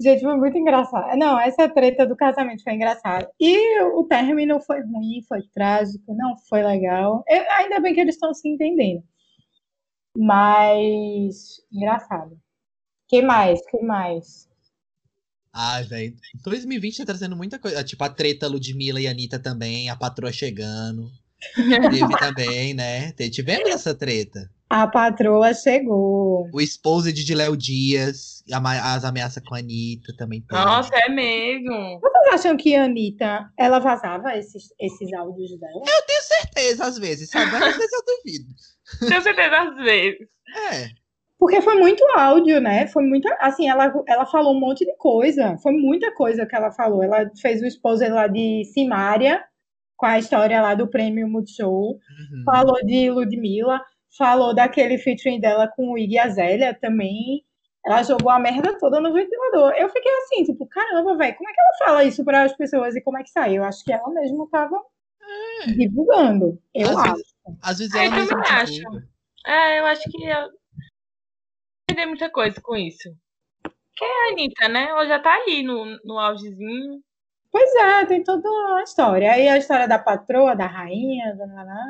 Gente, 0.00 0.22
foi 0.22 0.36
muito 0.36 0.56
engraçado. 0.58 1.16
Não, 1.16 1.38
essa 1.38 1.68
treta 1.68 2.06
do 2.06 2.16
casamento 2.16 2.62
foi 2.62 2.74
engraçada. 2.74 3.30
E 3.40 3.80
o 3.82 4.04
término 4.04 4.60
foi 4.60 4.80
ruim, 4.82 5.22
foi 5.28 5.42
trágico, 5.54 6.14
não 6.14 6.36
foi 6.48 6.62
legal. 6.62 7.24
Eu- 7.28 7.50
ainda 7.52 7.80
bem 7.80 7.94
que 7.94 8.00
eles 8.00 8.14
estão 8.16 8.34
se 8.34 8.48
entendendo. 8.48 9.02
Mas, 10.16 11.60
engraçado. 11.72 12.38
Que 13.08 13.20
mais? 13.22 13.60
Que 13.66 13.80
mais? 13.82 14.48
Ai, 15.52 15.84
velho. 15.84 16.16
2020 16.44 16.98
tá 16.98 17.04
trazendo 17.06 17.36
muita 17.36 17.58
coisa. 17.58 17.84
Tipo, 17.84 18.02
a 18.04 18.08
treta 18.08 18.48
Ludmilla 18.48 19.00
e 19.00 19.06
Anitta 19.06 19.38
também, 19.38 19.88
a 19.88 19.96
patroa 19.96 20.32
chegando. 20.32 21.10
Teve 21.54 22.18
também, 22.18 22.74
né? 22.74 23.12
Tivemos 23.30 23.70
essa 23.70 23.94
treta. 23.94 24.50
A 24.74 24.88
patroa 24.88 25.54
chegou. 25.54 26.50
O 26.52 26.60
Exposed 26.60 27.14
de 27.14 27.32
Léo 27.32 27.56
Dias, 27.56 28.42
as 28.82 29.04
ameaças 29.04 29.40
com 29.44 29.54
a 29.54 29.58
Anitta 29.58 30.12
também. 30.18 30.40
teve. 30.40 30.60
Nossa, 30.60 30.90
é 30.96 31.08
mesmo. 31.08 32.00
Vocês 32.00 32.34
acham 32.34 32.56
que 32.56 32.74
a 32.74 32.82
Anitta, 32.82 33.48
ela 33.56 33.78
vazava 33.78 34.36
esses, 34.36 34.64
esses 34.80 35.12
áudios 35.12 35.56
dela? 35.60 35.80
Eu 35.86 36.06
tenho 36.08 36.22
certeza, 36.22 36.86
às 36.86 36.98
vezes, 36.98 37.30
sabe? 37.30 37.54
Às 37.54 37.76
vezes 37.76 37.92
eu 37.92 38.02
duvido. 38.04 38.54
Tenho 39.08 39.22
certeza 39.22 39.56
às 39.62 39.76
vezes. 39.76 40.28
É. 40.72 40.88
Porque 41.38 41.62
foi 41.62 41.76
muito 41.76 42.04
áudio, 42.16 42.60
né? 42.60 42.88
Foi 42.88 43.04
muita. 43.04 43.32
Assim, 43.40 43.68
ela, 43.68 43.94
ela 44.08 44.26
falou 44.26 44.56
um 44.56 44.60
monte 44.60 44.84
de 44.84 44.96
coisa. 44.96 45.56
Foi 45.58 45.70
muita 45.70 46.12
coisa 46.16 46.46
que 46.46 46.56
ela 46.56 46.72
falou. 46.72 47.00
Ela 47.00 47.30
fez 47.40 47.62
o 47.62 47.66
esposo 47.66 48.02
lá 48.08 48.26
de 48.26 48.64
Simária, 48.74 49.40
com 49.96 50.06
a 50.06 50.18
história 50.18 50.60
lá 50.60 50.74
do 50.74 50.88
prêmio 50.88 51.28
Multishow. 51.28 51.92
Uhum. 51.92 52.44
Falou 52.44 52.84
de 52.84 53.08
Ludmilla. 53.08 53.80
Falou 54.16 54.54
daquele 54.54 54.98
featuring 54.98 55.40
dela 55.40 55.66
com 55.68 55.92
o 55.92 55.98
Iggy 55.98 56.18
Azalea 56.18 56.74
também. 56.74 57.44
Ela 57.84 58.02
jogou 58.02 58.30
a 58.30 58.38
merda 58.38 58.78
toda 58.78 59.00
no 59.00 59.12
ventilador. 59.12 59.72
Eu 59.76 59.88
fiquei 59.90 60.10
assim, 60.18 60.44
tipo, 60.44 60.66
caramba, 60.66 61.16
velho, 61.16 61.36
como 61.36 61.48
é 61.48 61.52
que 61.52 61.60
ela 61.60 61.78
fala 61.86 62.04
isso 62.04 62.24
para 62.24 62.44
as 62.44 62.56
pessoas 62.56 62.94
e 62.96 63.02
como 63.02 63.18
é 63.18 63.22
que 63.22 63.30
sai? 63.30 63.58
Eu 63.58 63.64
acho 63.64 63.84
que 63.84 63.92
ela 63.92 64.08
mesma 64.10 64.48
tava 64.50 64.80
divulgando. 65.76 66.58
Eu 66.74 66.88
Às 66.90 66.96
acho. 66.96 67.12
vezes, 67.12 67.34
às 67.62 67.78
vezes 67.78 67.94
É, 67.94 67.98
ela 68.06 68.06
eu 68.06 68.20
mesma 68.20 68.42
também 68.42 68.52
acho. 68.60 68.72
divulga. 68.72 69.08
É, 69.46 69.80
eu 69.80 69.86
acho 69.86 70.10
que 70.10 70.24
ela 70.26 70.50
perder 71.86 72.06
muita 72.06 72.30
coisa 72.30 72.60
com 72.62 72.76
isso. 72.76 73.14
Que 73.96 74.04
é 74.04 74.28
a 74.28 74.32
Anitta, 74.32 74.68
né? 74.68 74.88
Ela 74.88 75.06
já 75.06 75.18
tá 75.18 75.34
ali 75.34 75.62
no, 75.62 75.84
no 76.04 76.18
augezinho. 76.18 77.02
Pois 77.50 77.74
é, 77.76 78.06
tem 78.06 78.24
toda 78.24 78.48
uma 78.48 78.82
história. 78.82 79.32
Aí 79.32 79.48
a 79.48 79.58
história 79.58 79.86
da 79.86 79.98
patroa, 79.98 80.56
da 80.56 80.66
rainha, 80.66 81.36
da 81.36 81.46
né? 81.46 81.84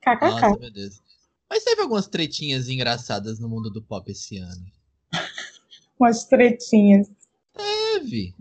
KKK. 0.00 0.20
Nossa, 0.30 0.58
meu 0.58 0.72
Deus. 0.72 1.00
Mas 1.48 1.64
teve 1.64 1.82
algumas 1.82 2.06
tretinhas 2.06 2.68
engraçadas 2.68 3.38
no 3.38 3.48
mundo 3.48 3.70
do 3.70 3.82
pop 3.82 4.10
esse 4.10 4.38
ano. 4.38 4.64
Umas 6.00 6.24
tretinhas. 6.24 7.10
Teve. 7.54 8.34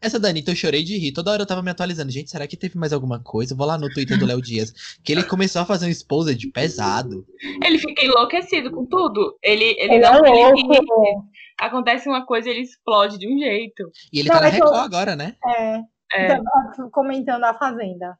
Essa 0.00 0.18
da 0.18 0.28
Anitta 0.28 0.50
eu 0.50 0.56
chorei 0.56 0.82
de 0.82 0.98
rir. 0.98 1.12
Toda 1.12 1.30
hora 1.30 1.42
eu 1.42 1.46
tava 1.46 1.62
me 1.62 1.70
atualizando. 1.70 2.10
Gente, 2.10 2.28
será 2.30 2.44
que 2.46 2.56
teve 2.56 2.76
mais 2.76 2.92
alguma 2.92 3.20
coisa? 3.20 3.52
Eu 3.52 3.56
vou 3.56 3.66
lá 3.66 3.78
no 3.78 3.88
Twitter 3.88 4.18
do 4.18 4.26
Léo 4.26 4.42
Dias. 4.42 4.72
Que 5.02 5.12
ele 5.12 5.22
começou 5.22 5.62
a 5.62 5.64
fazer 5.64 5.86
um 5.86 5.90
exposed 5.90 6.44
pesado. 6.50 7.24
Ele 7.64 7.78
fica 7.78 8.04
enlouquecido 8.04 8.72
com 8.72 8.84
tudo. 8.84 9.38
Ele, 9.40 9.64
ele, 9.64 9.94
Ele 9.94 10.04
é 10.04 10.10
não, 10.10 10.26
ele 10.26 10.60
ri. 10.60 10.66
louco. 10.66 11.24
acontece 11.60 12.08
uma 12.08 12.26
coisa 12.26 12.50
ele 12.50 12.60
explode 12.62 13.16
de 13.16 13.32
um 13.32 13.38
jeito. 13.38 13.90
E 14.12 14.18
ele 14.18 14.28
Não, 14.28 14.34
tá 14.36 14.40
na 14.42 14.48
é 14.48 14.50
Record 14.50 14.74
agora, 14.74 15.14
né? 15.14 15.36
É, 15.46 15.80
É. 16.14 16.28
tava 16.36 16.90
comentando 16.90 17.44
a 17.44 17.54
Fazenda. 17.54 18.18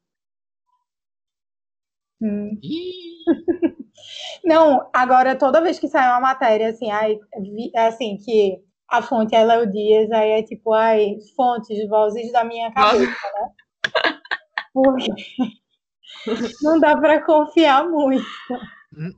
Hum. 2.22 2.58
Não, 4.44 4.88
agora 4.92 5.36
toda 5.36 5.60
vez 5.60 5.78
que 5.78 5.88
sai 5.88 6.08
uma 6.08 6.20
matéria, 6.20 6.68
assim, 6.68 6.90
ai, 6.90 7.18
vi- 7.40 7.72
assim, 7.76 8.16
que 8.16 8.58
a 8.88 9.00
fonte 9.02 9.34
é 9.34 9.44
Léo 9.44 9.70
Dias, 9.70 10.10
aí 10.10 10.30
é 10.32 10.42
tipo, 10.42 10.72
ai, 10.72 11.16
fontes, 11.36 11.88
vozes 11.88 12.30
da 12.32 12.44
minha 12.44 12.70
cabeça, 12.72 13.04
né? 13.06 13.48
Porque 14.74 15.12
não 16.62 16.78
dá 16.80 16.96
pra 16.96 17.24
confiar 17.24 17.88
muito. 17.88 18.24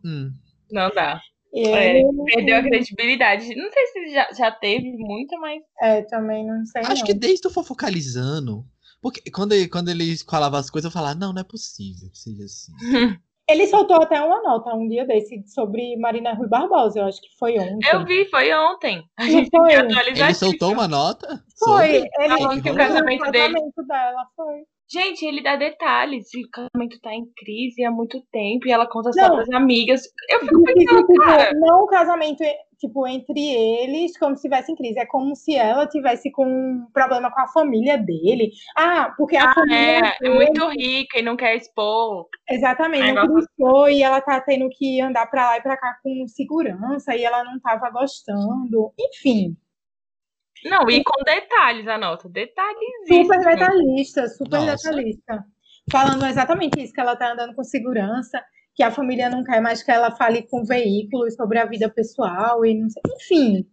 hum. 0.05 0.33
Não 0.71 0.91
dá. 0.91 1.21
E 1.53 1.67
É, 1.69 2.03
perdeu 2.27 2.57
a 2.57 2.63
credibilidade. 2.63 3.55
Não 3.55 3.71
sei 3.71 3.87
se 3.87 4.13
já, 4.13 4.29
já 4.33 4.51
teve 4.51 4.91
muita, 4.97 5.37
mas. 5.39 5.63
É, 5.81 6.03
também 6.03 6.45
não 6.45 6.65
sei 6.67 6.83
Acho 6.83 7.01
não. 7.01 7.05
que 7.07 7.15
desde 7.15 7.47
o 7.47 7.51
Fofocalizando. 7.51 8.65
Porque 9.05 9.31
quando 9.31 9.53
ele, 9.53 9.69
quando 9.69 9.91
ele 9.91 10.17
falava 10.27 10.59
as 10.59 10.71
coisas, 10.71 10.87
eu 10.89 10.91
falava, 10.91 11.15
não, 11.15 11.31
não 11.31 11.43
é 11.43 11.45
possível 11.45 12.09
que 12.11 12.19
seja 12.19 12.45
assim. 12.45 12.73
Ele 13.47 13.67
soltou 13.67 14.01
até 14.01 14.19
uma 14.23 14.41
nota 14.41 14.75
um 14.75 14.89
dia 14.89 15.05
desse 15.07 15.47
sobre 15.47 15.95
Marina 15.99 16.33
Rui 16.33 16.49
Barbosa, 16.49 17.01
eu 17.01 17.05
acho 17.05 17.21
que 17.21 17.29
foi 17.39 17.59
ontem. 17.59 17.87
Eu 17.93 18.03
vi, 18.07 18.25
foi 18.31 18.51
ontem. 18.55 19.05
A 19.19 19.25
Não 19.25 19.31
gente 19.31 19.51
foi? 19.51 19.75
Ele 19.75 20.35
soltou 20.35 20.73
uma 20.73 20.89
nota? 20.89 21.45
Foi, 21.59 21.93
sobre- 21.93 22.11
ele 22.21 22.39
Falando 22.39 22.63
que 22.63 22.71
o 22.71 22.75
casamento 22.75 23.31
dele- 23.31 23.53
casamento 23.53 23.87
dela, 23.87 24.27
foi. 24.35 24.65
Gente, 24.91 25.25
ele 25.25 25.43
dá 25.43 25.57
detalhes. 25.57 26.27
O 26.35 26.51
casamento 26.51 27.01
tá 27.01 27.13
em 27.15 27.25
crise 27.37 27.85
há 27.85 27.91
muito 27.91 28.21
tempo 28.31 28.67
e 28.69 28.73
ela 28.73 28.87
conta 28.87 29.11
Não. 29.15 29.27
só 29.27 29.35
pras 29.35 29.51
amigas. 29.51 30.03
Eu 30.29 30.41
fico 30.41 30.63
pensando, 30.63 31.07
tipo, 31.07 31.21
cara. 31.25 31.51
não 31.55 31.83
o 31.83 31.87
casamento 31.87 32.45
tipo, 32.79 33.07
entre 33.07 33.41
eles, 33.41 34.19
como 34.19 34.37
se 34.37 34.41
estivesse 34.47 34.71
em 34.71 34.77
crise. 34.77 34.99
É 34.99 35.07
como 35.07 35.35
se 35.35 35.57
ela 35.57 35.87
tivesse 35.87 36.31
com 36.31 36.45
um 36.45 36.87
problema 36.93 37.31
com 37.33 37.41
a 37.41 37.49
família 37.49 37.97
dele. 37.97 38.51
Ah, 38.77 39.13
porque 39.17 39.37
a 39.37 39.55
família. 39.55 39.79
É, 39.79 39.99
é 39.99 40.19
dele- 40.21 40.35
muito 40.35 40.69
rica 40.69 41.19
e 41.19 41.23
não 41.23 41.35
quer 41.37 41.57
expor. 41.57 42.27
Exatamente, 42.51 43.13
não 43.13 43.23
Negócio- 43.23 43.49
gostou 43.59 43.89
e 43.89 44.03
ela 44.03 44.21
tá 44.21 44.39
tendo 44.43 44.69
que 44.69 45.01
andar 45.01 45.27
pra 45.31 45.47
lá 45.51 45.57
e 45.59 45.63
pra 45.63 45.79
cá 45.79 45.97
com 46.03 46.27
segurança 46.29 47.17
e 47.17 47.25
ela 47.25 47.43
não 47.43 47.59
tava 47.59 47.89
gostando. 47.91 48.93
Enfim, 49.01 49.57
Não, 50.65 50.89
e 50.89 51.03
com 51.05 51.23
detalhes 51.25 51.87
a 51.87 51.99
nota. 51.99 52.29
Detalhes. 52.29 52.79
super 53.07 53.39
detalhista, 53.39 54.29
super 54.29 54.61
Nossa. 54.61 54.89
detalhista. 54.91 55.45
Falando 55.91 56.25
exatamente 56.27 56.83
isso, 56.83 56.93
que 56.93 57.01
ela 57.01 57.17
tá 57.17 57.33
andando 57.33 57.55
com 57.55 57.63
segurança 57.63 58.43
que 58.75 58.83
a 58.83 58.91
família 58.91 59.29
não 59.31 59.45
quer 59.45 59.61
mais 59.61 59.83
que 59.83 59.91
ela 59.91 60.11
fale 60.11 60.43
com 60.49 60.65
veículos 60.65 61.35
sobre 61.35 61.59
a 61.59 61.67
vida 61.67 61.89
pessoal 61.89 62.65
e 62.65 62.75
não 62.75 62.89
sei, 62.91 63.03
enfim. 63.15 63.71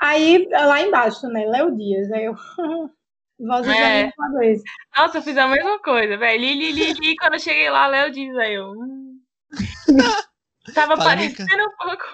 Aí, 0.00 0.46
lá 0.52 0.80
embaixo, 0.80 1.26
né, 1.28 1.44
Léo 1.46 1.74
Dias, 1.76 2.10
aí 2.12 2.24
eu... 2.26 2.34
Voz 3.40 3.68
É. 3.68 4.10
vez. 4.36 4.62
Nossa, 4.96 5.18
eu 5.18 5.22
fiz 5.22 5.36
a 5.36 5.46
mesma 5.46 5.78
coisa, 5.80 6.16
velho. 6.16 6.40
Li, 6.40 6.54
li, 6.54 6.72
li, 6.72 6.92
li. 6.92 7.16
Quando 7.16 7.34
eu 7.34 7.38
cheguei 7.38 7.70
lá, 7.70 7.86
Léo 7.86 8.10
diz 8.10 8.36
aí 8.36 8.54
eu. 8.54 8.72
hum. 8.72 9.20
Tava 10.74 10.96
parecendo 10.96 11.62
um 11.62 11.76
pouco. 11.76 12.04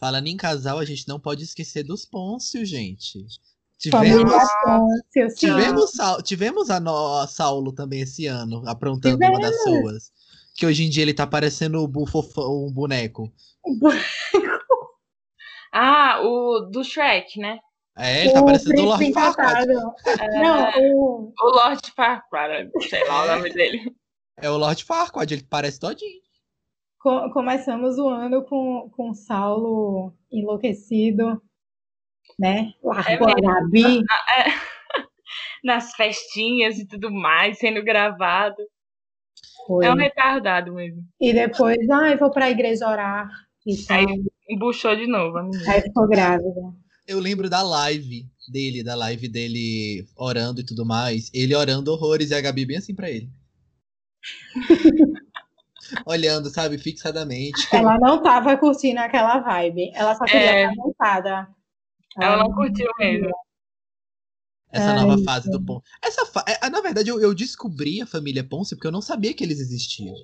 Falando 0.00 0.26
em 0.28 0.36
casal, 0.36 0.78
a 0.78 0.84
gente 0.84 1.06
não 1.06 1.20
pode 1.20 1.44
esquecer 1.44 1.82
dos 1.84 2.04
Pôncio, 2.06 2.64
gente. 2.64 3.26
Tivemos, 3.78 4.32
Pôncio, 4.64 5.34
tivemos, 5.36 5.92
tivemos 6.24 6.70
a, 6.70 6.80
no, 6.80 7.18
a 7.18 7.26
Saulo 7.26 7.70
também 7.72 8.00
esse 8.00 8.26
ano, 8.26 8.62
aprontando 8.66 9.16
uma 9.30 9.38
das 9.40 9.62
suas. 9.62 10.10
Que 10.56 10.64
hoje 10.66 10.84
em 10.84 10.90
dia 10.90 11.02
ele 11.02 11.14
tá 11.14 11.26
parecendo 11.26 11.78
o 11.82 11.86
bu- 11.88 12.06
fofão- 12.06 12.66
um 12.66 12.72
boneco. 12.72 13.30
Ah, 15.72 16.20
o 16.22 16.62
do 16.70 16.82
Shrek, 16.82 17.38
né? 17.38 17.58
É, 17.96 18.22
ele 18.24 18.32
tá 18.32 18.42
parecendo 18.42 18.82
o 18.82 18.84
Lord 18.86 19.12
Farquaad. 19.12 19.70
É, 20.18 20.40
Não, 20.42 20.70
o, 20.96 21.32
O 21.40 21.48
Lord 21.50 21.92
Farquaad, 21.94 22.70
sei 22.88 23.06
lá 23.06 23.22
o 23.24 23.26
nome 23.36 23.50
dele. 23.52 23.94
É 24.36 24.50
o 24.50 24.56
Lord 24.56 24.84
Farquaad, 24.84 25.32
ele 25.34 25.46
parece 25.48 25.78
todinho. 25.78 26.19
Co- 27.00 27.30
começamos 27.32 27.98
o 27.98 28.08
ano 28.08 28.44
com, 28.44 28.90
com 28.94 29.12
Saulo 29.14 30.12
enlouquecido, 30.30 31.42
né? 32.38 32.72
Largou 32.82 33.28
a 33.28 33.34
mesmo. 33.34 33.42
Gabi. 33.42 34.04
Nas 35.64 35.92
festinhas 35.92 36.78
e 36.78 36.86
tudo 36.86 37.10
mais, 37.10 37.58
sendo 37.58 37.82
gravado. 37.82 38.56
Foi. 39.66 39.84
É 39.84 39.92
um 39.92 39.96
retardado 39.96 40.72
mesmo. 40.74 41.02
E 41.20 41.32
depois, 41.32 41.78
ai, 41.90 42.16
vou 42.16 42.30
pra 42.30 42.50
igreja 42.50 42.88
orar. 42.88 43.28
E. 43.66 43.74
Aí 43.90 44.06
embuchou 44.48 44.96
de 44.96 45.06
novo 45.06 45.36
a 45.38 45.42
menina. 45.42 45.72
Aí 45.72 45.82
ficou 45.82 46.08
grávida. 46.08 46.74
Eu 47.06 47.18
lembro 47.18 47.50
da 47.50 47.62
live 47.62 48.24
dele, 48.48 48.82
da 48.82 48.94
live 48.94 49.28
dele 49.28 50.06
orando 50.16 50.60
e 50.60 50.64
tudo 50.64 50.86
mais. 50.86 51.30
Ele 51.34 51.54
orando 51.54 51.92
horrores 51.92 52.30
e 52.30 52.34
a 52.34 52.40
Gabi 52.40 52.64
bem 52.64 52.78
assim 52.78 52.94
pra 52.94 53.10
ele. 53.10 53.28
Olhando, 56.06 56.50
sabe, 56.50 56.78
fixadamente. 56.78 57.66
Ela 57.72 57.98
não 57.98 58.22
tava 58.22 58.56
curtindo 58.56 59.00
aquela 59.00 59.38
vibe. 59.40 59.92
Ela 59.94 60.14
só 60.14 60.24
queria 60.24 60.50
É. 60.50 60.62
estar 60.64 60.74
montada. 60.76 61.48
Ela 62.18 62.36
não 62.38 62.52
curtiu 62.52 62.90
mesmo. 62.98 63.30
Essa 64.72 64.90
Ai, 64.92 64.96
nova 65.04 65.22
fase 65.24 65.50
do 65.50 65.60
Pôncio. 65.64 65.82
Essa 66.02 66.24
fa... 66.26 66.44
é, 66.46 66.70
Na 66.70 66.80
verdade, 66.80 67.08
eu, 67.08 67.20
eu 67.20 67.34
descobri 67.34 68.00
a 68.00 68.06
família 68.06 68.44
Pôncio 68.44 68.76
porque 68.76 68.86
eu 68.86 68.92
não 68.92 69.02
sabia 69.02 69.34
que 69.34 69.42
eles 69.42 69.58
existiam. 69.58 70.14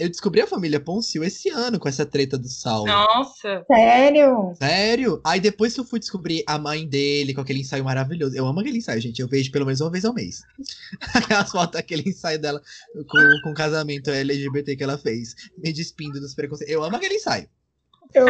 Eu 0.00 0.08
descobri 0.08 0.40
a 0.40 0.46
família 0.46 0.80
Pôncio 0.80 1.22
esse 1.22 1.50
ano 1.50 1.78
com 1.78 1.86
essa 1.86 2.06
treta 2.06 2.38
do 2.38 2.48
Saulo. 2.48 2.86
Nossa. 2.86 3.62
Sério? 3.66 4.54
Sério? 4.56 5.20
Aí 5.22 5.38
depois 5.38 5.74
que 5.74 5.80
eu 5.80 5.84
fui 5.84 6.00
descobrir 6.00 6.42
a 6.46 6.58
mãe 6.58 6.88
dele 6.88 7.34
com 7.34 7.42
aquele 7.42 7.60
ensaio 7.60 7.84
maravilhoso. 7.84 8.34
Eu 8.34 8.46
amo 8.46 8.60
aquele 8.60 8.78
ensaio, 8.78 8.98
gente. 8.98 9.20
Eu 9.20 9.28
vejo 9.28 9.52
pelo 9.52 9.66
menos 9.66 9.82
uma 9.82 9.90
vez 9.90 10.06
ao 10.06 10.14
mês. 10.14 10.42
Aquelas 11.14 11.52
fotos 11.52 11.72
daquele 11.72 12.08
ensaio 12.08 12.40
dela 12.40 12.62
com, 12.94 13.18
com 13.42 13.50
o 13.50 13.54
casamento 13.54 14.10
LGBT 14.10 14.74
que 14.74 14.82
ela 14.82 14.96
fez. 14.96 15.34
Me 15.58 15.70
despindo 15.70 16.18
dos 16.18 16.34
preconceitos. 16.34 16.74
Eu 16.74 16.82
amo 16.82 16.96
aquele 16.96 17.16
ensaio. 17.16 17.46
Eu, 18.14 18.26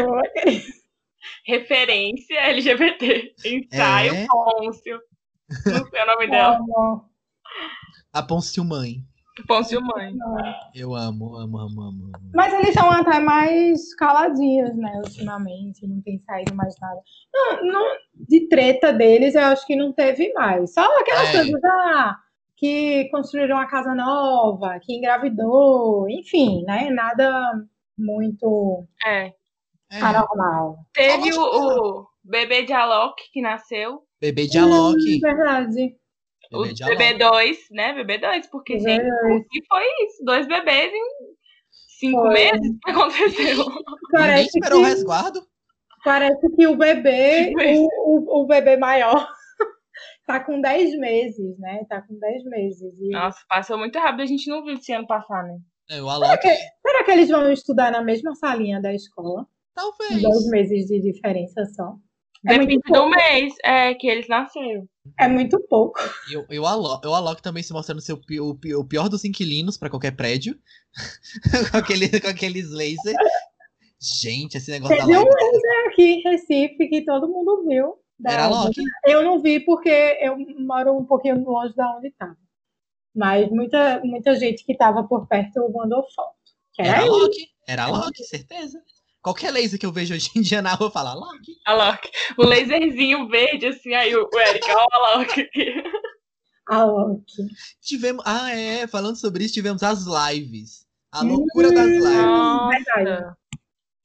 Referência 1.47 2.35
LGBT. 2.35 3.35
Ensaio 3.45 4.15
É. 4.15 4.27
Pôncio. 4.27 5.01
Não 5.67 5.89
sei 5.89 6.03
o 6.03 6.07
nome 6.07 6.27
dela. 6.29 6.57
amo. 6.57 7.05
A 8.13 8.23
Pôncio 8.25 8.65
Mãe. 8.65 9.05
Pôncio 9.47 9.81
Mãe. 9.83 10.15
Eu 10.75 10.95
amo, 10.95 11.37
amo, 11.37 11.59
amo, 11.59 11.83
amo. 11.83 12.11
Mas 12.35 12.53
eles 12.53 12.75
são 12.75 12.91
até 12.91 13.19
mais 13.21 13.95
caladinhos, 13.95 14.77
né, 14.77 14.93
ultimamente. 15.05 15.87
Não 15.87 16.01
tem 16.03 16.19
saído 16.21 16.55
mais 16.55 16.75
nada. 16.81 17.01
Não, 17.33 17.65
não- 17.73 17.97
de 18.29 18.49
treta 18.49 18.93
deles, 18.93 19.35
eu 19.35 19.43
acho 19.45 19.67
que 19.67 19.75
não 19.77 19.93
teve 19.93 20.33
mais. 20.35 20.73
Só 20.75 20.83
aquelas 21.01 21.29
É. 21.29 21.33
coisas 21.39 21.65
ah, 21.65 22.17
que 22.57 23.09
construíram 23.11 23.57
uma 23.57 23.67
casa 23.67 23.95
nova, 23.95 24.79
que 24.81 24.93
engravidou, 24.95 26.09
enfim, 26.09 26.63
né? 26.65 26.91
Nada 26.91 27.33
muito 27.97 28.85
É. 29.07 29.33
É, 29.93 30.01
anormal. 30.01 30.79
Teve 30.93 31.31
de 31.31 31.39
o, 31.39 31.43
o 31.43 32.07
bebê 32.23 32.63
de 32.63 32.73
Alok 32.73 33.23
que 33.33 33.41
nasceu. 33.41 34.03
bebê 34.21 34.47
de 34.47 34.59
Alok. 34.59 34.97
Hum, 34.99 35.19
verdade. 35.21 35.97
O 36.53 36.63
Bebê 36.63 36.75
de 36.75 36.83
Alok. 36.85 36.97
BB2, 36.99 37.57
né? 37.71 37.95
BB2, 37.95 38.43
porque, 38.51 38.77
BB2. 38.77 38.81
gente, 38.83 39.07
o 39.07 39.45
que 39.49 39.67
foi 39.67 39.85
isso? 40.07 40.25
Dois 40.25 40.47
bebês 40.49 40.93
em 40.93 41.03
cinco 41.99 42.21
Foi. 42.23 42.35
meses? 42.35 42.71
O 42.71 42.79
que 42.81 42.91
aconteceu? 42.91 43.57
Ninguém 43.67 43.87
Parece 44.11 44.47
esperou 44.59 44.81
o 44.81 44.83
que, 44.83 44.89
resguardo. 44.89 45.41
parece 46.05 46.51
que 46.57 46.67
o 46.67 46.77
bebê, 46.77 47.49
Tipo 47.51 47.61
o, 47.63 48.41
o, 48.41 48.43
o 48.43 48.47
bebê 48.47 48.77
maior, 48.77 49.29
tá 50.27 50.41
com 50.41 50.61
10 50.61 50.99
meses, 50.99 51.59
né? 51.59 51.85
Tá 51.89 52.03
com 52.03 52.19
10 52.19 52.45
meses. 52.45 52.95
E 53.01 53.11
Nossa, 53.11 53.39
passou 53.49 53.79
muito 53.79 53.99
rápido. 53.99 54.23
A 54.23 54.27
gente 54.27 54.49
não 54.51 54.65
viu 54.65 54.75
esse 54.75 54.93
ano 54.93 55.07
passar, 55.07 55.45
né? 55.45 55.59
É, 55.91 56.01
o 56.03 56.09
Alok, 56.09 56.43
Será 56.83 57.05
que 57.05 57.11
eles 57.11 57.29
vão 57.29 57.51
estudar 57.53 57.91
na 57.91 58.03
mesma 58.03 58.35
salinha 58.35 58.81
da 58.81 58.93
escola? 58.95 59.47
talvez. 59.75 60.21
Dois 60.23 60.47
meses 60.51 60.87
de 60.87 61.01
diferença 61.01 61.65
só. 61.75 61.95
É 62.47 62.53
Depende 62.53 62.75
muito 62.75 62.93
do 62.93 63.11
mês 63.11 63.55
é, 63.63 63.95
que 63.95 64.07
eles 64.09 64.27
nasceram. 64.27 64.89
É 65.19 65.29
muito 65.29 65.61
pouco. 65.69 65.99
E 66.31 66.37
o, 66.39 66.47
e 66.51 66.59
o 66.59 66.67
Alok, 66.67 67.07
o 67.07 67.15
Alok 67.15 67.43
também 67.43 67.63
se 67.63 67.73
mostrando 67.73 68.01
ser 68.01 68.15
o, 68.15 68.21
o 68.49 68.55
pi- 68.55 68.75
o 68.75 68.85
pior 68.85 69.09
dos 69.11 69.25
inquilinos 69.25 69.77
pra 69.77 69.91
qualquer 69.91 70.13
prédio. 70.17 70.59
com, 71.71 71.77
aquele, 71.77 72.21
com 72.21 72.29
aqueles 72.29 72.71
lasers. 72.71 73.17
Gente, 74.23 74.57
esse 74.57 74.71
negócio 74.71 74.97
da 74.97 75.05
Teve 75.05 75.19
um 75.19 75.23
live. 75.23 75.35
laser 75.53 75.89
aqui 75.89 76.03
em 76.03 76.23
Recife 76.23 76.89
que 76.89 77.05
todo 77.05 77.29
mundo 77.29 77.65
viu. 77.69 77.97
Da- 78.19 78.33
Era 78.33 78.45
Alok. 78.45 78.75
Eu 79.07 79.23
não 79.23 79.41
vi 79.43 79.61
porque 79.61 80.19
eu 80.23 80.37
moro 80.61 80.97
um 80.97 81.05
pouquinho 81.05 81.43
longe 81.45 81.75
da 81.75 81.95
onde 81.97 82.09
estava. 82.09 82.37
Mas 83.15 83.51
muita, 83.51 84.01
muita 84.05 84.35
gente 84.37 84.65
que 84.65 84.73
estava 84.73 85.03
por 85.05 85.27
perto 85.27 85.71
mandou 85.73 86.03
foto. 86.15 86.35
Era 86.79 86.89
era. 86.89 87.03
Alok. 87.03 87.37
Era 87.69 87.85
Alok, 87.85 88.25
certeza. 88.25 88.81
Qualquer 89.23 89.51
laser 89.51 89.79
que 89.79 89.85
eu 89.85 89.93
vejo 89.93 90.15
hoje 90.15 90.31
em 90.35 90.41
dia 90.41 90.63
na 90.63 90.75
rua, 90.75 90.89
eu 90.89 90.93
falo 90.93 91.09
Alok. 91.11 91.57
Alok. 91.67 92.11
O 92.39 92.45
laserzinho 92.45 93.29
verde, 93.29 93.67
assim, 93.67 93.95
aí 93.95 94.15
o, 94.15 94.29
Eric, 94.33 94.67
ó, 94.71 94.85
o 94.85 94.95
Alok 94.95 95.41
aqui. 95.41 95.75
Alok. 96.67 97.25
Tivemos. 97.83 98.23
Ah, 98.27 98.51
é. 98.55 98.87
Falando 98.87 99.17
sobre 99.17 99.45
isso, 99.45 99.55
tivemos 99.55 99.83
as 99.83 100.05
lives. 100.07 100.87
A 101.13 101.23
loucura 101.23 101.73
das 101.73 101.87
lives. 101.87 102.05
verdade. 102.05 103.05
Nossa. 103.05 103.37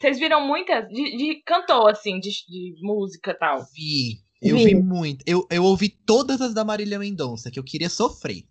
Vocês 0.01 0.20
viram 0.20 0.45
muitas? 0.45 0.88
De, 0.89 1.18
de 1.18 1.41
cantor, 1.45 1.91
assim, 1.91 2.20
de, 2.20 2.30
de 2.30 2.76
música 2.82 3.32
e 3.32 3.36
tal. 3.36 3.66
Vi. 3.74 4.20
Eu 4.41 4.57
Vi. 4.57 4.66
vi 4.66 4.76
muito. 4.76 5.24
Eu, 5.26 5.47
eu 5.49 5.63
ouvi 5.63 5.89
todas 5.89 6.41
as 6.41 6.53
da 6.53 6.66
Marília 6.66 6.99
Mendonça, 6.99 7.49
que 7.49 7.57
eu 7.59 7.63
queria 7.63 7.89
sofrer. 7.89 8.43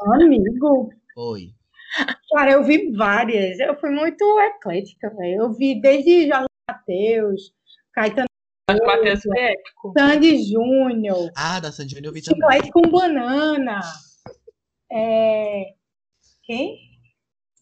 Amigo. 0.00 0.90
Oi. 1.16 1.54
Cara, 2.32 2.52
eu 2.52 2.64
vi 2.64 2.90
várias. 2.92 3.58
Eu 3.60 3.78
fui 3.78 3.90
muito 3.90 4.24
eclética, 4.40 5.10
velho. 5.16 5.42
Eu 5.42 5.52
vi 5.52 5.80
desde 5.80 6.28
Jorge 6.28 6.46
Matheus, 6.68 7.52
Caetano 7.92 8.26
Matheus 8.68 9.22
foi 9.22 9.38
épico. 9.38 9.92
Sandy 9.96 10.42
Júnior, 10.42 11.30
Ah, 11.36 11.60
da 11.60 11.70
Sandy 11.70 11.94
Júnior 11.94 12.10
eu 12.10 12.14
vi 12.14 12.22
também. 12.22 12.40
Chiclete 12.40 12.72
com 12.72 12.82
Banana. 12.90 13.80
É... 14.90 15.74
Quem? 16.44 16.78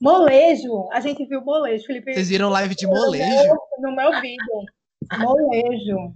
Molejo. 0.01 0.89
A 0.93 1.01
gente 1.01 1.25
viu 1.27 1.43
Molejo, 1.43 1.85
Felipe. 1.85 2.15
Vocês 2.15 2.29
viram 2.29 2.49
live 2.49 2.75
de 2.75 2.87
molejo? 2.87 3.57
No 3.81 3.95
meu 3.95 4.21
vídeo. 4.21 4.65
Molejo. 5.19 6.15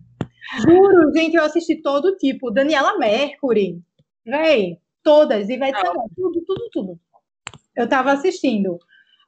Juro, 0.61 1.13
gente, 1.15 1.37
eu 1.37 1.45
assisti 1.45 1.83
todo 1.83 2.17
tipo. 2.17 2.51
Daniela 2.51 2.99
Mercury. 2.99 3.81
Véi, 4.25 4.79
todas. 5.03 5.49
Ivete 5.49 5.79
Sangalo, 5.79 6.11
tudo, 6.15 6.45
tudo, 6.45 6.71
tudo. 6.73 7.01
Eu 7.77 7.89
tava 7.89 8.13
assistindo. 8.13 8.79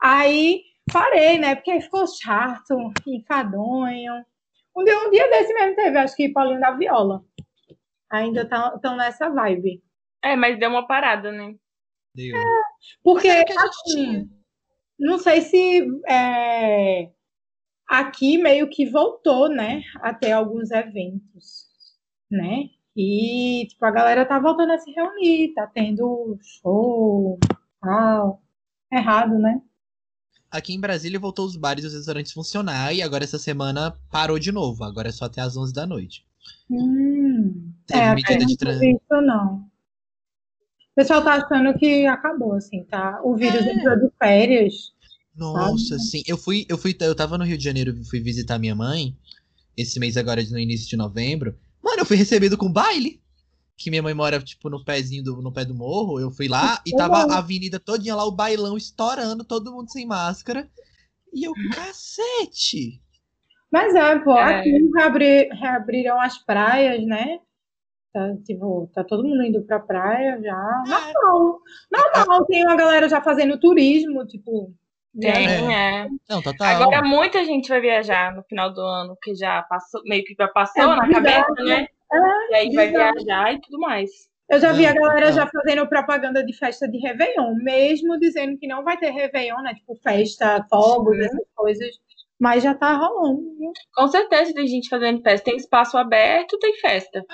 Aí 0.00 0.62
parei, 0.92 1.38
né? 1.38 1.54
Porque 1.54 1.70
aí 1.70 1.80
ficou 1.80 2.06
chato, 2.06 2.74
enfadonho. 3.06 4.24
Um 4.76 4.84
dia, 4.84 4.98
um 5.00 5.10
dia 5.10 5.28
desse 5.30 5.52
mesmo 5.52 5.76
teve, 5.76 5.98
acho 5.98 6.16
que 6.16 6.28
Paulinho 6.30 6.60
da 6.60 6.70
Viola. 6.70 7.24
Ainda 8.10 8.42
estão 8.42 8.96
nessa 8.96 9.28
vibe. 9.28 9.82
É, 10.22 10.34
mas 10.34 10.58
deu 10.58 10.70
uma 10.70 10.86
parada, 10.86 11.30
né? 11.30 11.54
Deu. 12.14 12.36
Porque, 13.02 13.28
Era 13.28 13.42
o 13.42 13.44
que 13.44 13.52
a 13.52 13.54
gente 13.60 13.68
assim, 13.68 13.94
tinha. 13.94 14.28
não 14.98 15.18
sei 15.18 15.42
se 15.42 15.86
é, 16.08 17.10
aqui 17.88 18.38
meio 18.38 18.68
que 18.68 18.86
voltou, 18.86 19.48
né, 19.48 19.82
a 19.96 20.12
ter 20.14 20.32
alguns 20.32 20.70
eventos, 20.70 21.66
né? 22.30 22.70
E, 22.96 23.66
tipo, 23.68 23.84
a 23.84 23.90
galera 23.90 24.26
tá 24.26 24.38
voltando 24.40 24.72
a 24.72 24.78
se 24.78 24.90
reunir, 24.90 25.54
tá 25.54 25.66
tendo 25.68 26.36
show, 26.42 27.38
Errado, 28.92 29.38
né? 29.38 29.60
Aqui 30.50 30.72
em 30.74 30.80
Brasília 30.80 31.18
voltou 31.20 31.46
os 31.46 31.56
bares 31.56 31.84
e 31.84 31.86
os 31.88 31.94
restaurantes 31.94 32.32
funcionar 32.32 32.94
e 32.94 33.02
agora 33.02 33.24
essa 33.24 33.38
semana 33.38 33.94
parou 34.10 34.38
de 34.38 34.50
novo. 34.50 34.82
Agora 34.82 35.08
é 35.08 35.12
só 35.12 35.26
até 35.26 35.40
às 35.42 35.56
11 35.56 35.74
da 35.74 35.86
noite. 35.86 36.24
Hum, 36.70 37.70
Teve 37.86 38.00
é, 38.00 38.14
medida 38.14 38.44
de 38.46 38.90
isso, 38.90 39.20
não. 39.22 39.56
O 39.56 40.94
pessoal 40.94 41.22
tá 41.22 41.34
achando 41.34 41.78
que 41.78 42.06
acabou, 42.06 42.54
assim, 42.54 42.82
tá? 42.84 43.20
O 43.22 43.36
vírus 43.36 43.66
É. 43.66 43.72
entrou 43.72 43.98
de 43.98 44.10
férias. 44.18 44.92
Nossa, 45.36 45.98
sim. 45.98 46.22
Eu 46.26 46.36
fui, 46.36 46.66
eu 46.68 46.76
fui, 46.76 46.96
eu 47.00 47.14
tava 47.14 47.38
no 47.38 47.44
Rio 47.44 47.56
de 47.56 47.62
Janeiro, 47.62 47.94
fui 48.04 48.18
visitar 48.20 48.58
minha 48.58 48.74
mãe 48.74 49.16
esse 49.76 50.00
mês 50.00 50.16
agora 50.16 50.42
no 50.50 50.58
início 50.58 50.88
de 50.88 50.96
novembro. 50.96 51.56
Mano, 51.82 52.00
eu 52.00 52.06
fui 52.06 52.16
recebido 52.16 52.56
com 52.58 52.72
baile. 52.72 53.20
Que 53.78 53.90
minha 53.90 54.02
mãe 54.02 54.12
mora, 54.12 54.40
tipo, 54.40 54.68
no 54.68 54.84
pezinho 54.84 55.22
do, 55.22 55.40
no 55.40 55.52
pé 55.52 55.64
do 55.64 55.74
morro. 55.74 56.18
Eu 56.18 56.30
fui 56.32 56.48
lá 56.48 56.80
e 56.84 56.90
tava 56.96 57.18
a 57.32 57.38
avenida 57.38 57.78
todinha 57.78 58.16
lá, 58.16 58.24
o 58.24 58.32
bailão 58.32 58.76
estourando, 58.76 59.44
todo 59.44 59.72
mundo 59.72 59.88
sem 59.90 60.04
máscara. 60.04 60.68
E 61.32 61.44
eu, 61.46 61.52
cacete! 61.74 63.00
Mas 63.70 63.94
é, 63.94 64.18
pô, 64.18 64.36
É. 64.36 64.60
aqui 64.60 64.90
reabri- 64.96 65.48
reabriram 65.52 66.20
as 66.20 66.38
praias, 66.38 67.04
né? 67.06 67.38
Tá, 68.12 68.34
tipo, 68.44 68.90
tá 68.94 69.04
todo 69.04 69.22
mundo 69.22 69.42
indo 69.44 69.62
pra 69.64 69.78
praia 69.78 70.40
já. 70.42 70.82
É. 70.86 70.90
Normal. 70.90 71.58
Normal, 72.16 72.46
tem 72.46 72.64
uma 72.64 72.74
galera 72.76 73.08
já 73.08 73.20
fazendo 73.20 73.60
turismo, 73.60 74.26
tipo. 74.26 74.74
Tem, 75.20 75.32
viajando. 75.46 75.70
é. 75.70 76.08
Não, 76.28 76.42
total. 76.42 76.66
Agora 76.82 77.02
muita 77.06 77.44
gente 77.44 77.68
vai 77.68 77.80
viajar 77.80 78.34
no 78.34 78.42
final 78.44 78.72
do 78.72 78.80
ano, 78.80 79.16
que 79.22 79.34
já 79.34 79.62
passou, 79.62 80.02
meio 80.04 80.24
que 80.24 80.34
já 80.34 80.48
passou 80.48 80.82
É 80.82 80.86
na 80.96 81.06
verdade. 81.06 81.46
cabeça, 81.46 81.64
né? 81.64 81.88
É, 82.12 82.52
E 82.52 82.54
aí 82.54 82.74
vai 82.74 82.88
viajar 82.90 83.54
e 83.54 83.60
tudo 83.60 83.78
mais. 83.78 84.10
Eu 84.48 84.58
já 84.60 84.72
vi 84.72 84.86
a 84.86 84.94
galera 84.94 85.30
já 85.30 85.46
fazendo 85.46 85.86
propaganda 85.86 86.42
de 86.44 86.54
festa 86.54 86.88
de 86.88 86.96
Réveillon, 86.98 87.54
mesmo 87.56 88.18
dizendo 88.18 88.56
que 88.58 88.66
não 88.66 88.82
vai 88.82 88.96
ter 88.96 89.10
Réveillon, 89.10 89.60
né? 89.62 89.74
Tipo, 89.74 89.94
festa, 89.96 90.64
fogos, 90.70 91.18
essas 91.18 91.46
coisas. 91.54 91.96
Mas 92.40 92.62
já 92.62 92.72
tá 92.72 92.94
rolando, 92.96 93.42
viu? 93.58 93.72
Com 93.94 94.08
certeza 94.08 94.54
tem 94.54 94.66
gente 94.66 94.88
fazendo 94.88 95.20
festa. 95.20 95.44
Tem 95.44 95.56
espaço 95.56 95.98
aberto, 95.98 96.58
tem 96.58 96.74
festa. 96.78 97.24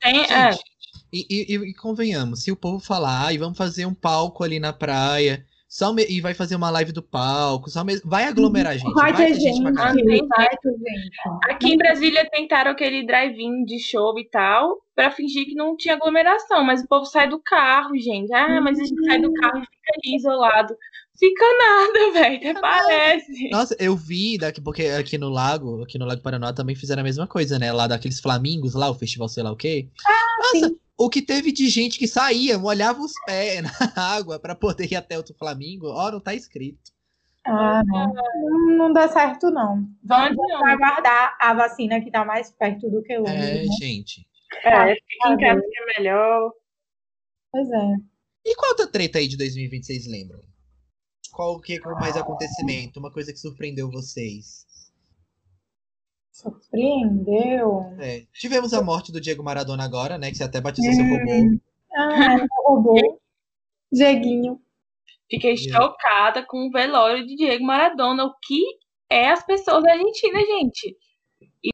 Tem, 0.00 0.20
é. 0.24 0.52
Gente, 0.52 0.64
e, 1.12 1.26
e- 1.30 1.56
e- 1.56 1.70
e 1.70 1.74
convenhamos, 1.74 2.42
se 2.42 2.52
o 2.52 2.56
povo 2.56 2.78
falar, 2.78 3.26
ai, 3.26 3.38
vamos 3.38 3.56
fazer 3.56 3.86
um 3.86 3.94
palco 3.94 4.44
ali 4.44 4.60
na 4.60 4.72
praia, 4.72 5.46
só 5.72 5.92
me- 5.92 6.04
e 6.08 6.20
vai 6.20 6.34
fazer 6.34 6.56
uma 6.56 6.68
live 6.68 6.90
do 6.90 7.00
palco, 7.00 7.70
só 7.70 7.84
mesmo, 7.84 8.10
vai 8.10 8.24
aglomerar 8.24 8.76
gente, 8.76 8.92
Vai 8.92 9.14
ter 9.14 9.34
gente, 9.34 9.62
pra 9.62 9.70
Ah, 9.70 9.74
caralho. 9.74 10.04
tem 10.04 10.26
vai 10.26 10.48
ter 10.48 10.70
gente. 10.72 11.10
Aqui 11.48 11.72
em 11.74 11.76
Brasília 11.78 12.28
tentaram 12.28 12.72
aquele 12.72 13.06
drive-in 13.06 13.64
de 13.64 13.78
show 13.78 14.18
e 14.18 14.28
tal, 14.28 14.78
pra 14.96 15.12
fingir 15.12 15.44
que 15.46 15.54
não 15.54 15.76
tinha 15.76 15.94
aglomeração, 15.94 16.64
mas 16.64 16.82
o 16.82 16.88
povo 16.88 17.04
sai 17.06 17.28
do 17.28 17.38
carro, 17.38 17.96
gente. 17.96 18.32
Ah, 18.34 18.60
mas 18.60 18.80
a 18.80 18.84
gente 18.84 19.04
sai 19.04 19.20
do 19.22 19.32
carro 19.34 19.58
e 19.58 19.60
fica 19.60 19.92
ali 20.04 20.16
isolado. 20.16 20.74
Fica 21.16 21.44
nada, 21.58 22.12
velho, 22.12 22.36
até 22.50 22.60
parece. 22.60 23.50
Nossa, 23.50 23.76
eu 23.78 23.94
vi 23.94 24.38
daqui, 24.38 24.60
porque 24.60 24.86
aqui 24.86 25.18
no 25.18 25.28
lago, 25.28 25.82
aqui 25.84 25.98
no 25.98 26.04
Lago 26.06 26.20
Paraná 26.22 26.52
também 26.52 26.74
fizeram 26.74 27.00
a 27.02 27.04
mesma 27.04 27.26
coisa, 27.28 27.58
né? 27.60 27.70
Lá 27.72 27.86
daqueles 27.86 28.18
flamingos 28.18 28.74
lá, 28.74 28.90
o 28.90 28.94
festival 28.94 29.28
sei 29.28 29.42
lá 29.44 29.52
o 29.52 29.56
quê. 29.56 29.88
Nossa, 30.38 30.68
sim. 30.68 30.76
O 31.00 31.08
que 31.08 31.22
teve 31.22 31.50
de 31.50 31.66
gente 31.70 31.98
que 31.98 32.06
saía, 32.06 32.58
molhava 32.58 33.00
os 33.00 33.14
pés 33.24 33.62
na 33.96 34.02
água 34.02 34.38
pra 34.38 34.54
poder 34.54 34.92
ir 34.92 34.96
até 34.96 35.16
outro 35.16 35.34
Flamingo, 35.34 35.86
ó, 35.86 36.10
não 36.10 36.20
tá 36.20 36.34
escrito. 36.34 36.92
Ah, 37.46 37.82
não. 37.86 38.12
Não, 38.12 38.76
não 38.76 38.92
dá 38.92 39.08
certo, 39.08 39.50
não. 39.50 39.88
Vamos, 40.04 40.36
aguardar 40.66 41.38
a 41.40 41.54
vacina 41.54 42.02
que 42.02 42.10
tá 42.10 42.22
mais 42.22 42.50
perto 42.50 42.90
do 42.90 43.02
que 43.02 43.16
longe. 43.16 43.32
É, 43.32 43.62
né? 43.62 43.64
gente. 43.80 44.26
É, 44.62 44.94
fica 44.94 45.28
em 45.28 45.38
casa 45.38 45.62
que 45.62 45.78
é 45.78 45.98
melhor. 45.98 46.52
Pois 47.50 47.70
é. 47.70 47.96
E 48.44 48.54
qual 48.54 48.72
outra 48.72 48.86
treta 48.86 49.18
aí 49.18 49.26
de 49.26 49.38
2020 49.38 49.86
vocês 49.86 50.06
lembram? 50.06 50.40
Qual 51.32 51.58
que 51.60 51.74
é 51.74 51.80
com 51.80 51.94
mais 51.94 52.14
acontecimento? 52.14 53.00
Uma 53.00 53.10
coisa 53.10 53.32
que 53.32 53.38
surpreendeu 53.38 53.90
vocês? 53.90 54.66
Surpreendeu. 56.30 57.94
É, 57.98 58.24
tivemos 58.32 58.72
a 58.72 58.82
morte 58.82 59.12
do 59.12 59.20
Diego 59.20 59.42
Maradona 59.42 59.84
agora, 59.84 60.16
né? 60.18 60.30
Que 60.30 60.36
você 60.36 60.44
até 60.44 60.60
batizou 60.60 60.92
seu 60.92 61.04
robô. 61.04 61.60
Ah, 61.94 62.36
meu 62.36 62.46
robô. 62.66 63.20
Dieguinho. 63.92 64.60
Fiquei 65.30 65.54
Yeah. 65.54 65.84
chocada 65.84 66.44
com 66.46 66.66
o 66.68 66.70
velório 66.70 67.26
de 67.26 67.36
Diego 67.36 67.64
Maradona. 67.64 68.24
O 68.24 68.34
que 68.42 68.60
é 69.10 69.30
as 69.30 69.44
pessoas 69.44 69.82
da 69.82 69.92
Argentina, 69.92 70.38
gente? 70.40 70.96
E 71.62 71.70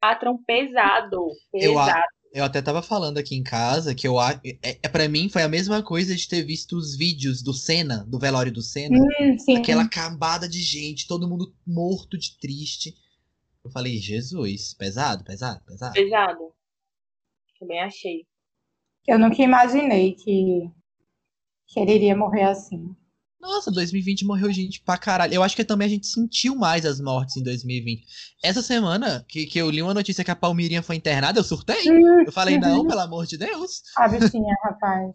patram 0.00 0.38
pesado. 0.46 1.28
Eu 1.52 1.78
a- 1.78 1.86
Pesado. 1.86 2.04
Eu 2.30 2.44
até 2.44 2.60
tava 2.60 2.82
falando 2.82 3.16
aqui 3.16 3.34
em 3.34 3.42
casa 3.42 3.94
que 3.94 4.06
eu 4.06 4.18
acho. 4.18 4.38
É, 4.62 4.78
é, 4.82 4.88
pra 4.88 5.08
mim 5.08 5.30
foi 5.30 5.42
a 5.42 5.48
mesma 5.48 5.82
coisa 5.82 6.14
de 6.14 6.28
ter 6.28 6.42
visto 6.42 6.76
os 6.76 6.94
vídeos 6.94 7.42
do 7.42 7.54
Senna, 7.54 8.04
do 8.06 8.18
velório 8.18 8.52
do 8.52 8.60
Senna. 8.60 8.98
Hum, 8.98 9.38
sim. 9.38 9.56
Aquela 9.56 9.88
cambada 9.88 10.46
de 10.46 10.60
gente, 10.60 11.08
todo 11.08 11.26
mundo 11.26 11.54
morto 11.66 12.18
de 12.18 12.36
triste. 12.38 12.94
Eu 13.68 13.72
falei, 13.72 13.98
Jesus, 13.98 14.72
pesado, 14.72 15.22
pesado, 15.22 15.62
pesado. 15.66 15.92
Pesado. 15.92 16.54
Também 17.60 17.80
achei. 17.80 18.26
Eu 19.06 19.18
nunca 19.18 19.42
imaginei 19.42 20.14
que, 20.14 20.70
que 21.66 21.78
ele 21.80 21.94
iria 21.94 22.16
morrer 22.16 22.44
assim. 22.44 22.96
Nossa, 23.38 23.70
2020 23.70 24.24
morreu 24.24 24.50
gente 24.50 24.80
pra 24.82 24.96
caralho. 24.96 25.34
Eu 25.34 25.42
acho 25.42 25.54
que 25.54 25.64
também 25.64 25.86
a 25.86 25.90
gente 25.90 26.06
sentiu 26.06 26.56
mais 26.56 26.86
as 26.86 26.98
mortes 26.98 27.36
em 27.36 27.42
2020. 27.42 28.06
Essa 28.42 28.62
semana 28.62 29.22
que, 29.28 29.46
que 29.46 29.58
eu 29.58 29.70
li 29.70 29.82
uma 29.82 29.94
notícia 29.94 30.24
que 30.24 30.30
a 30.30 30.36
Palmirinha 30.36 30.82
foi 30.82 30.96
internada, 30.96 31.38
eu 31.38 31.44
surtei. 31.44 31.90
Hum, 31.90 32.24
Eu 32.26 32.32
falei, 32.32 32.58
não, 32.58 32.86
pelo 32.88 33.00
amor 33.00 33.26
de 33.26 33.36
Deus. 33.36 33.82
a 33.96 34.08
bichinha, 34.08 34.54
rapaz. 34.64 35.14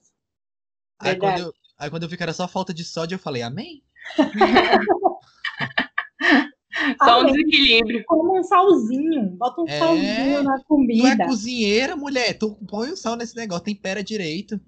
Aí 0.99 1.11
Verdade. 1.11 1.41
quando, 1.41 1.47
eu, 1.47 1.53
aí 1.79 1.89
quando 1.89 2.03
eu 2.03 2.09
vi 2.09 2.17
que 2.17 2.23
era 2.23 2.33
só 2.33 2.47
falta 2.47 2.71
de 2.71 2.83
sódio, 2.83 3.15
eu 3.15 3.19
falei, 3.19 3.41
amém? 3.41 3.83
Só 7.03 7.21
um 7.21 7.25
desequilíbrio. 7.27 8.03
Como 8.07 8.39
um 8.39 8.43
salzinho. 8.43 9.29
Bota 9.37 9.61
um 9.61 9.67
É. 9.67 9.77
salzinho 9.79 10.43
na 10.43 10.55
Tu 10.55 10.61
é 10.61 10.63
comida. 10.65 11.25
cozinheira, 11.25 11.95
mulher. 11.95 12.37
Tu 12.37 12.55
põe 12.67 12.89
o 12.91 12.97
sal 12.97 13.15
nesse 13.15 13.35
negócio, 13.35 13.63
tempera 13.65 14.03
direito. 14.03 14.59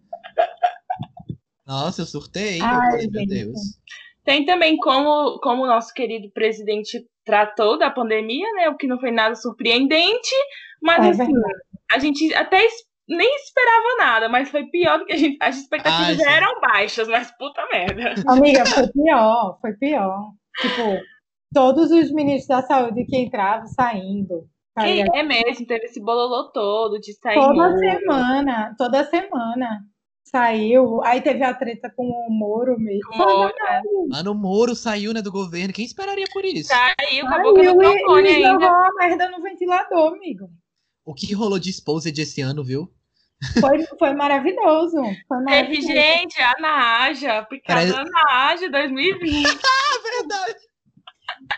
Nossa, 1.66 2.02
eu 2.02 2.06
surtei. 2.06 2.60
eu 2.62 2.66
Ai, 2.66 2.92
falei, 2.92 3.08
meu 3.10 3.22
gente. 3.22 3.30
Deus. 3.30 3.60
Tem 4.24 4.46
também 4.46 4.78
como, 4.78 5.40
como 5.40 5.64
o 5.64 5.68
nosso 5.68 5.94
querido 5.94 6.30
presidente 6.32 7.06
tratou 7.24 7.78
da 7.78 7.90
pandemia, 7.90 8.48
né? 8.54 8.70
O 8.70 8.78
que 8.78 8.88
não 8.88 9.00
foi 9.00 9.12
nada 9.12 9.36
surpreendente, 9.36 10.34
mas 10.82 11.04
É 11.06 11.10
assim, 11.10 11.32
verdade. 11.34 11.60
a 11.92 12.00
gente 12.00 12.34
até 12.36 12.68
nem 13.08 13.36
esperava 13.36 13.96
nada, 14.00 14.30
mas 14.30 14.50
foi 14.50 14.66
pior 14.66 15.00
do 15.00 15.06
que 15.06 15.14
a 15.14 15.18
gente. 15.18 15.38
As 15.42 15.58
expectativas 15.58 16.08
Ai, 16.08 16.16
já 16.18 16.32
eram 16.32 16.60
baixas, 16.62 17.08
mas 17.08 17.32
puta 17.38 17.66
merda. 17.72 18.14
Amiga, 18.28 18.66
foi 18.66 18.88
pior, 18.92 19.58
foi 19.62 19.74
pior. 19.74 20.32
Tipo, 20.62 21.00
todos 21.56 21.90
os 21.90 22.12
ministros 22.12 22.48
da 22.48 22.62
saúde 22.62 23.06
que 23.06 23.18
entravam 23.18 23.66
saindo. 23.68 24.46
E 24.78 24.96
ligado? 24.96 25.16
é 25.16 25.24
mesmo, 25.24 25.66
teve 25.66 25.86
esse 25.86 26.02
bololô 26.02 26.52
todo 26.52 27.00
de 27.00 27.14
sair. 27.14 27.36
Toda 27.36 27.78
semana, 27.80 28.76
toda 28.78 29.06
semana 29.06 29.80
saiu. 30.26 31.02
Aí 31.06 31.22
teve 31.22 31.42
a 31.46 31.54
treta 31.54 31.90
com 31.96 32.04
o 32.04 32.30
Moro 32.30 32.78
mesmo. 32.78 33.10
Moro, 33.16 33.54
né? 33.56 33.82
Mano, 34.10 34.32
o 34.34 34.36
Moro 34.36 34.76
saiu, 34.76 35.14
né, 35.14 35.22
do 35.22 35.32
governo. 35.32 35.74
Quem 35.74 35.86
esperaria 35.86 36.26
por 36.34 36.44
isso? 36.44 36.68
Saiu 36.68 37.26
com 37.26 37.34
a 37.34 37.42
boca 37.42 37.64
no 37.64 37.64
Saiu 37.64 37.82
e, 37.82 38.00
trombone 38.00 38.28
e 38.30 38.36
ainda. 38.36 38.50
jogou 38.50 38.68
a 38.68 38.92
merda 39.00 39.30
no 39.30 39.42
ventilador, 39.42 40.14
amigo. 40.14 40.50
O 41.06 41.14
que 41.14 41.34
rolou 41.34 41.58
de 41.58 41.70
Exposed 41.70 42.20
esse 42.20 42.42
ano, 42.42 42.62
viu? 42.62 42.92
Foi, 43.62 43.82
foi 43.98 44.14
maravilhoso. 44.14 44.98
Foi 45.28 45.38
Teve 45.38 45.44
maravilhoso. 45.46 45.88
gente, 45.88 46.42
a 46.42 46.56
Naja, 46.60 47.44
picada 47.44 47.86
na 47.86 48.04
Naja 48.04 48.70
2020. 48.70 49.46
É 49.46 50.18
verdade. 50.18 50.65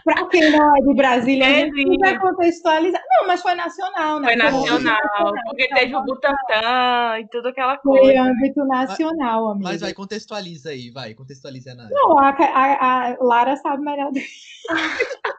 Pra 0.03 0.25
quem 0.27 0.51
não 0.51 0.75
é 0.75 0.81
de 0.81 0.93
Brasília, 0.95 1.45
a 1.45 1.49
gente 1.49 1.73
Teve. 1.73 1.97
precisa 1.97 2.19
contextualizar. 2.19 3.01
Não, 3.09 3.27
mas 3.27 3.41
foi 3.41 3.55
nacional, 3.55 4.19
né? 4.19 4.27
Foi 4.27 4.35
nacional, 4.35 5.33
porque 5.45 5.67
teve 5.69 5.95
o 5.95 6.03
Butantan 6.03 7.19
e 7.19 7.27
tudo 7.29 7.47
aquela 7.47 7.77
Foi 7.79 7.99
coisa. 7.99 8.21
âmbito 8.21 8.65
nacional, 8.65 9.47
amigo. 9.49 9.63
Mas 9.63 9.79
vai, 9.81 9.93
contextualiza 9.93 10.71
aí, 10.71 10.89
vai. 10.91 11.13
Contextualiza 11.13 11.71
a 11.71 11.75
Nath. 11.75 11.89
Não, 11.91 12.17
a, 12.19 12.29
a- 12.29 13.11
a 13.11 13.17
Lara 13.21 13.55
sabe 13.57 13.81
melhor 13.83 14.11
do 14.11 14.19
que 14.19 14.25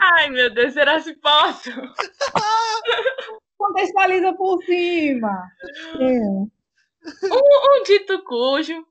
Ai, 0.00 0.30
meu 0.30 0.52
Deus, 0.54 0.72
será 0.72 1.00
se 1.00 1.14
posso? 1.14 1.70
contextualiza 3.58 4.32
por 4.34 4.62
cima. 4.64 5.48
É. 5.98 6.18
Um 7.28 7.82
dito 7.84 8.22
cujo 8.24 8.84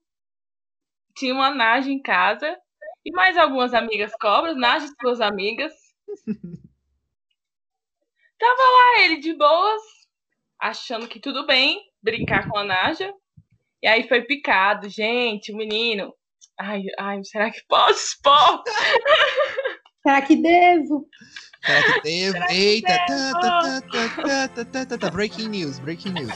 tinha 1.15 1.33
uma 1.33 1.49
Naja 1.49 1.89
em 1.89 2.01
casa 2.01 2.57
e 3.05 3.11
mais 3.11 3.37
algumas 3.37 3.73
amigas 3.73 4.11
cobras, 4.19 4.55
Naja 4.57 4.85
e 4.85 4.95
suas 5.01 5.21
amigas. 5.21 5.73
Tava 8.39 8.61
lá 8.61 9.01
ele 9.01 9.17
de 9.17 9.33
boas, 9.35 9.81
achando 10.59 11.07
que 11.07 11.19
tudo 11.19 11.45
bem 11.45 11.79
brincar 12.01 12.49
com 12.49 12.57
a 12.57 12.63
Naja. 12.63 13.13
E 13.81 13.87
aí 13.87 14.07
foi 14.07 14.21
picado, 14.21 14.89
gente, 14.89 15.51
o 15.51 15.57
menino. 15.57 16.13
Ai, 16.59 16.83
ai, 16.99 17.23
será 17.23 17.49
que 17.51 17.63
posso 17.67 17.99
expor? 17.99 18.63
Será 20.03 20.19
que 20.23 20.35
devo? 20.35 21.07
Será 21.63 21.83
que? 21.83 22.09
Será 22.31 22.47
que 22.47 22.53
Eita! 22.55 22.97
tá. 24.97 25.11
Breaking 25.11 25.49
news, 25.49 25.77
breaking 25.77 26.13
news. 26.13 26.31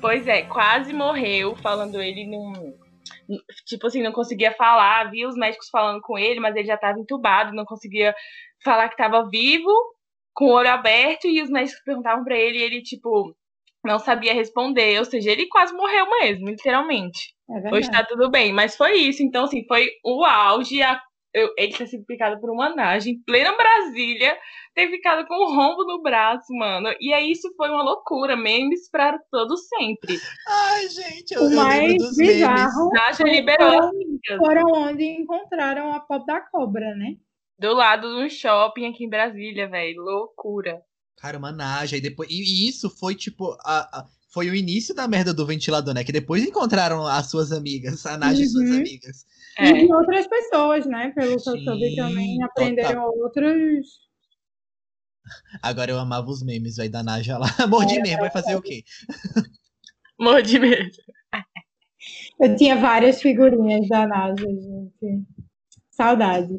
Pois 0.00 0.26
é, 0.26 0.42
quase 0.42 0.92
morreu, 0.92 1.56
falando 1.56 2.02
ele 2.02 2.26
num. 2.26 2.76
Tipo 3.66 3.86
assim, 3.86 4.02
não 4.02 4.12
conseguia 4.12 4.52
falar, 4.52 5.10
via 5.10 5.28
os 5.28 5.36
médicos 5.36 5.68
falando 5.70 6.00
com 6.00 6.18
ele, 6.18 6.40
mas 6.40 6.54
ele 6.56 6.66
já 6.66 6.74
estava 6.74 6.98
entubado, 6.98 7.54
não 7.54 7.64
conseguia 7.64 8.14
falar 8.62 8.88
que 8.88 8.94
estava 8.94 9.28
vivo, 9.28 9.70
com 10.32 10.46
o 10.46 10.52
olho 10.52 10.70
aberto, 10.70 11.26
e 11.26 11.42
os 11.42 11.50
médicos 11.50 11.82
perguntavam 11.84 12.24
pra 12.24 12.36
ele, 12.36 12.58
e 12.58 12.62
ele, 12.62 12.82
tipo, 12.82 13.36
não 13.84 13.98
sabia 13.98 14.32
responder, 14.32 14.98
ou 14.98 15.04
seja, 15.04 15.30
ele 15.30 15.46
quase 15.46 15.74
morreu 15.74 16.08
mesmo, 16.08 16.48
literalmente. 16.48 17.34
É 17.50 17.74
Hoje 17.74 17.90
tá 17.90 18.02
tudo 18.04 18.30
bem, 18.30 18.52
mas 18.52 18.76
foi 18.76 18.94
isso. 18.94 19.22
Então, 19.22 19.44
assim, 19.44 19.64
foi 19.66 19.90
o 20.02 20.24
auge. 20.24 20.82
A, 20.82 20.98
eu, 21.34 21.52
ele 21.58 21.72
ter 21.76 21.86
sido 21.88 22.04
picado 22.04 22.40
por 22.40 22.50
uma 22.50 22.74
nage 22.74 23.10
em 23.10 23.18
plena 23.24 23.56
Brasília, 23.56 24.36
ter 24.74 24.88
ficado 24.90 25.26
com 25.26 25.34
um 25.34 25.54
rombo 25.54 25.84
no 25.84 26.00
braço, 26.02 26.52
mano. 26.54 26.88
E 27.00 27.12
aí 27.12 27.32
isso 27.32 27.52
foi 27.56 27.68
uma 27.68 27.82
loucura. 27.82 28.36
Memes 28.36 28.88
pra 28.88 29.18
todo 29.30 29.56
sempre. 29.56 30.18
Ai, 30.48 30.88
gente, 30.88 31.34
eu, 31.34 31.42
O 31.42 31.44
eu 31.44 31.48
lembro 31.50 31.64
mais 31.64 31.96
dos 31.96 32.16
memes. 32.16 32.34
bizarro 32.36 32.90
Naja 32.92 33.24
liberou 33.24 33.68
as 33.78 33.84
amigas 33.86 34.38
foram 34.38 34.62
onde 34.72 35.04
encontraram 35.04 35.92
a 35.92 36.00
pop 36.00 36.24
da 36.24 36.40
cobra, 36.40 36.94
né? 36.94 37.16
do 37.56 37.72
lado 37.72 38.08
de 38.08 38.24
um 38.24 38.28
shopping 38.28 38.86
aqui 38.86 39.04
em 39.04 39.08
Brasília, 39.08 39.68
velho. 39.68 40.02
Loucura. 40.02 40.82
Cara, 41.16 41.38
uma 41.38 41.52
naja. 41.52 41.96
E, 41.96 42.00
depois, 42.00 42.28
e, 42.28 42.34
e 42.42 42.68
isso 42.68 42.90
foi 42.90 43.14
tipo. 43.14 43.56
A, 43.64 44.00
a- 44.00 44.06
foi 44.32 44.50
o 44.50 44.54
início 44.54 44.92
da 44.92 45.06
merda 45.06 45.32
do 45.32 45.46
ventilador, 45.46 45.94
né? 45.94 46.02
Que 46.02 46.10
depois 46.10 46.44
encontraram 46.44 47.06
as 47.06 47.30
suas 47.30 47.52
amigas, 47.52 48.04
a 48.04 48.18
Naja 48.18 48.42
e 48.42 48.46
suas 48.48 48.68
Uhum. 48.68 48.76
amigas. 48.78 49.24
É. 49.58 49.70
E 49.70 49.92
outras 49.92 50.26
pessoas, 50.26 50.86
né? 50.86 51.12
Pelo 51.14 51.40
que 51.40 51.48
eu 51.48 51.58
soube 51.58 51.94
também, 51.96 52.38
total. 52.38 52.50
aprenderam 52.50 53.04
outros. 53.04 54.04
Agora 55.62 55.90
eu 55.90 55.98
amava 55.98 56.28
os 56.28 56.42
memes, 56.42 56.76
velho, 56.76 56.90
da 56.90 57.02
Naja 57.02 57.38
lá. 57.38 57.46
Mordi 57.68 57.98
É, 57.98 58.02
mesmo, 58.02 58.20
vai 58.20 58.30
fazer 58.30 58.56
o 58.56 58.62
quê? 58.62 58.84
Mordi 60.18 60.58
mesmo. 60.58 61.02
Eu 62.40 62.56
tinha 62.56 62.76
várias 62.76 63.22
figurinhas 63.22 63.88
da 63.88 64.06
NASA, 64.06 64.44
gente. 64.44 65.24
Saudades. 65.90 66.58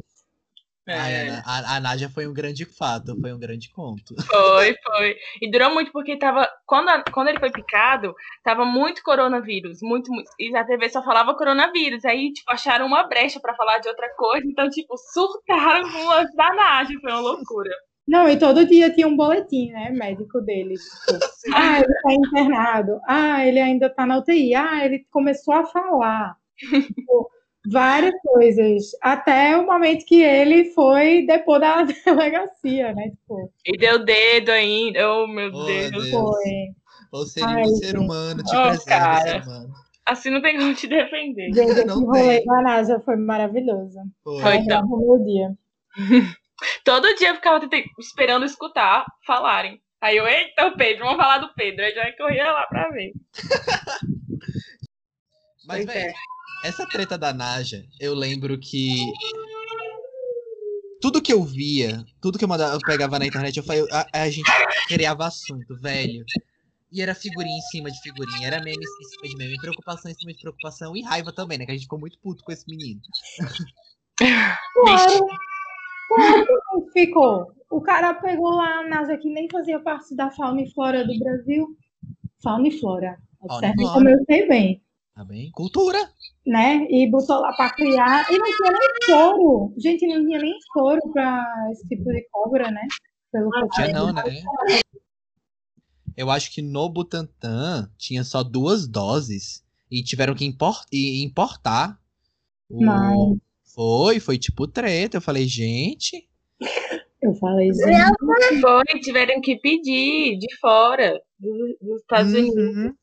Ai, 0.88 1.12
É. 1.14 1.30
a, 1.30 1.42
a, 1.44 1.76
a 1.76 1.80
Naja 1.80 2.08
foi 2.08 2.26
um 2.28 2.32
grande 2.32 2.64
fato, 2.64 3.18
foi 3.20 3.32
um 3.32 3.38
grande 3.38 3.70
conto. 3.70 4.14
Foi, 4.30 4.74
foi. 4.84 5.16
E 5.42 5.50
durou 5.50 5.72
muito 5.74 5.90
porque 5.92 6.16
tava. 6.16 6.48
Quando, 6.64 6.88
a- 6.88 7.02
quando 7.12 7.28
ele 7.28 7.40
foi 7.40 7.50
picado, 7.50 8.14
tava 8.44 8.64
muito 8.64 9.02
coronavírus. 9.02 9.78
Muito, 9.82 10.12
muito. 10.12 10.30
E 10.38 10.54
a 10.56 10.64
TV 10.64 10.88
só 10.88 11.02
falava 11.02 11.34
coronavírus. 11.34 12.04
Aí, 12.04 12.32
tipo, 12.32 12.50
acharam 12.52 12.86
uma 12.86 13.02
brecha 13.08 13.40
pra 13.40 13.54
falar 13.56 13.78
de 13.78 13.88
outra 13.88 14.08
coisa. 14.16 14.46
Então, 14.46 14.68
tipo, 14.70 14.96
surtaram 15.12 15.82
com 15.90 16.10
as 16.10 16.32
da 16.34 16.54
Naja. 16.54 16.92
Foi 17.00 17.10
uma 17.12 17.20
loucura. 17.20 17.70
Não, 18.06 18.28
e 18.28 18.38
todo 18.38 18.64
dia 18.64 18.92
tinha 18.94 19.08
um 19.08 19.16
boletim, 19.16 19.72
né? 19.72 19.90
Médico 19.90 20.40
dele. 20.40 20.74
Tipo, 20.74 21.18
ah, 21.52 21.78
ele 21.80 21.94
tá 22.02 22.12
internado. 22.12 23.00
Ah, 23.08 23.44
ele 23.44 23.58
ainda 23.58 23.90
tá 23.90 24.06
na 24.06 24.18
UTI. 24.18 24.54
Ah, 24.54 24.84
ele 24.84 25.04
começou 25.10 25.52
a 25.54 25.66
falar. 25.66 26.36
Tipo, 26.56 27.28
várias 27.70 28.14
coisas. 28.22 28.84
Até 29.02 29.56
o 29.56 29.66
momento 29.66 30.04
que 30.06 30.22
ele 30.22 30.66
foi 30.72 31.26
depor 31.26 31.58
da 31.60 31.82
delegacia, 32.04 32.92
né? 32.94 33.10
Tipo, 33.10 33.52
E 33.64 33.76
deu 33.76 34.04
dedo 34.04 34.50
ainda. 34.50 35.12
Oh, 35.12 35.26
meu 35.26 35.50
Oh, 35.52 35.64
Deus. 35.64 35.90
Deus. 35.90 36.10
foi. 36.10 36.52
Ou 37.12 37.24
seria 37.26 37.48
Ai, 37.48 37.62
um 37.62 37.76
ser 37.76 37.98
humano, 37.98 38.42
te 38.42 38.56
Oh, 38.56 38.62
preserva, 38.68 39.44
humano. 39.50 39.74
Assim 40.04 40.30
não 40.30 40.40
tem 40.42 40.56
como 40.58 40.74
te 40.74 40.86
defender. 40.86 41.52
Gente, 41.52 41.70
esse 41.72 41.84
Não 41.84 42.04
rolê 42.04 42.38
tem. 42.38 42.44
da 42.46 42.62
NASA 42.62 43.00
foi 43.00 43.16
maravilhoso. 43.16 43.98
Foi. 44.22 44.40
Foi. 44.40 44.58
Lembrava 44.58 44.86
o 44.86 44.98
meu 44.98 45.24
dia. 45.24 45.50
Todo 46.84 47.14
dia 47.16 47.30
eu 47.30 47.34
ficava 47.34 47.60
tentando- 47.60 47.84
esperando 47.98 48.44
escutar 48.44 49.04
falarem. 49.26 49.80
Aí 50.00 50.16
eu, 50.16 50.26
eita, 50.26 50.66
o 50.66 50.76
Pedro, 50.76 51.04
vamos 51.04 51.16
falar 51.20 51.38
do 51.38 51.52
Pedro. 51.54 51.84
Aí 51.84 51.92
já 51.94 52.12
corria 52.16 52.52
lá 52.52 52.66
pra 52.66 52.88
ver. 52.90 53.12
Mas, 55.66 55.84
Pois 55.84 55.96
é. 55.96 56.00
velho, 56.04 56.14
essa 56.66 56.86
treta 56.86 57.16
da 57.16 57.32
Naja, 57.32 57.84
eu 58.00 58.14
lembro 58.14 58.58
que. 58.58 58.96
Tudo 61.00 61.22
que 61.22 61.32
eu 61.32 61.42
via, 61.42 62.04
tudo 62.20 62.38
que 62.38 62.44
eu, 62.44 62.48
mandava, 62.48 62.74
eu 62.74 62.80
pegava 62.80 63.18
na 63.18 63.26
internet, 63.26 63.56
eu 63.56 63.62
falei, 63.62 63.86
a, 63.92 64.06
a 64.12 64.30
gente 64.30 64.50
criava 64.88 65.26
assunto, 65.26 65.76
velho. 65.80 66.24
E 66.90 67.02
era 67.02 67.14
figurinha 67.14 67.56
em 67.56 67.62
cima 67.62 67.90
de 67.90 68.00
figurinha, 68.00 68.46
era 68.46 68.62
meme 68.62 68.78
em 68.78 69.08
cima 69.10 69.28
de 69.28 69.36
meme, 69.36 69.60
preocupação 69.60 70.10
em 70.10 70.14
cima 70.14 70.32
de 70.32 70.40
preocupação 70.40 70.96
e 70.96 71.02
raiva 71.02 71.32
também, 71.32 71.58
né? 71.58 71.66
Que 71.66 71.72
a 71.72 71.74
gente 71.74 71.84
ficou 71.84 71.98
muito 71.98 72.18
puto 72.20 72.42
com 72.44 72.52
esse 72.52 72.64
menino. 72.68 73.00
Claro. 74.18 75.26
Claro 76.08 76.46
ficou. 76.92 77.52
O 77.70 77.80
cara 77.80 78.14
pegou 78.14 78.50
lá 78.50 78.80
a 78.80 78.88
NASA 78.88 79.18
que 79.18 79.28
nem 79.28 79.48
fazia 79.50 79.78
parte 79.80 80.14
da 80.14 80.30
fauna 80.30 80.62
e 80.62 80.72
flora 80.72 81.06
do 81.06 81.18
Brasil. 81.18 81.76
Fauna 82.42 82.68
e 82.68 82.78
flora. 82.78 83.18
Observe 83.40 83.82
como 83.92 84.08
eu 84.08 84.24
sei 84.24 84.48
bem. 84.48 84.82
Tá 85.16 85.24
bem? 85.24 85.50
Cultura. 85.50 85.98
Né? 86.46 86.86
E 86.90 87.10
botou 87.10 87.40
lá 87.40 87.50
pra 87.54 87.70
criar. 87.74 88.30
E 88.30 88.38
não 88.38 88.44
tinha 88.54 88.70
nem 88.70 88.88
soro. 89.06 89.74
Gente, 89.78 90.06
não 90.06 90.22
tinha 90.26 90.38
nem 90.38 90.54
soro 90.74 91.00
pra 91.10 91.42
esse 91.72 91.88
tipo 91.88 92.04
de 92.04 92.28
cobra, 92.30 92.70
né? 92.70 92.86
Pelo 93.32 93.50
eu 93.56 93.68
Tinha 93.70 93.92
não, 93.92 94.12
né? 94.12 94.22
Eu 96.14 96.30
acho 96.30 96.52
que 96.52 96.60
no 96.60 96.86
Butantan 96.90 97.90
tinha 97.96 98.22
só 98.24 98.42
duas 98.42 98.86
doses 98.86 99.64
e 99.90 100.02
tiveram 100.02 100.34
que 100.34 100.44
impor- 100.44 100.84
e 100.92 101.24
importar. 101.24 101.98
O... 102.68 102.84
Mas- 102.84 103.38
Foi, 103.74 104.20
foi 104.20 104.36
tipo 104.38 104.66
treta. 104.66 105.16
Eu 105.16 105.20
falei, 105.22 105.46
gente. 105.46 106.28
Eu 107.22 107.32
falei, 107.34 107.72
gente. 107.72 108.60
Foi, 108.60 109.00
tiveram 109.00 109.40
que 109.40 109.56
pedir 109.56 110.38
de 110.38 110.56
fora, 110.58 111.18
do- 111.38 111.76
dos 111.80 112.00
Estados 112.02 112.32
Unidos. 112.34 112.94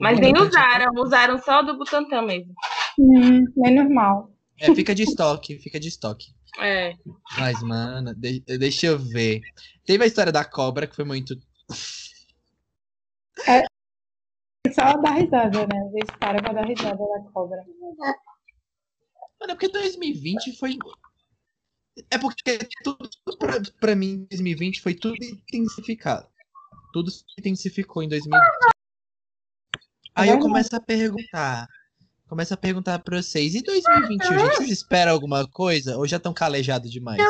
Uhum. 0.00 0.06
Mas 0.06 0.20
nem 0.20 0.30
Importante. 0.30 0.50
usaram, 0.56 0.92
usaram 0.96 1.38
só 1.38 1.62
do 1.62 1.76
Butantan 1.76 2.22
mesmo. 2.22 2.54
Hum, 2.98 3.44
é 3.64 3.70
normal. 3.70 4.32
É, 4.60 4.74
fica 4.74 4.94
de 4.94 5.04
estoque, 5.04 5.58
fica 5.58 5.78
de 5.78 5.88
estoque. 5.88 6.26
É. 6.60 6.92
Mas, 7.38 7.62
mano, 7.62 8.14
de- 8.14 8.40
deixa 8.58 8.86
eu 8.88 8.98
ver. 8.98 9.40
Teve 9.84 10.02
a 10.02 10.06
história 10.06 10.32
da 10.32 10.44
cobra 10.44 10.86
que 10.86 10.96
foi 10.96 11.04
muito. 11.04 11.36
Só 14.74 14.96
dar 15.00 15.12
risada, 15.14 15.66
né? 15.66 15.78
Às 15.86 15.92
vezes 15.92 16.10
para 16.18 16.42
pra 16.42 16.52
dar 16.52 16.66
risada 16.66 16.96
da 16.96 17.30
cobra. 17.32 17.58
Mano, 19.40 19.52
é 19.52 19.54
porque 19.54 19.68
2020 19.68 20.56
foi. 20.58 20.76
É 22.10 22.18
porque 22.18 22.58
tudo 22.82 23.08
pra, 23.38 23.54
pra 23.80 23.94
mim, 23.94 24.26
2020 24.30 24.80
foi 24.80 24.94
tudo 24.94 25.16
intensificado. 25.22 26.26
Tudo 26.92 27.10
se 27.10 27.24
intensificou 27.38 28.02
em 28.02 28.08
2020. 28.08 28.42
Aí 30.18 30.30
eu 30.30 30.40
começo 30.40 30.74
a 30.74 30.80
perguntar. 30.80 31.68
Começo 32.28 32.52
a 32.52 32.56
perguntar 32.56 32.98
pra 32.98 33.22
vocês. 33.22 33.54
E 33.54 33.62
2021, 33.62 34.38
gente, 34.38 34.56
vocês 34.56 34.70
esperam 34.70 35.12
alguma 35.12 35.48
coisa? 35.48 35.96
Ou 35.96 36.06
já 36.06 36.16
estão 36.16 36.34
calejados 36.34 36.90
demais? 36.90 37.22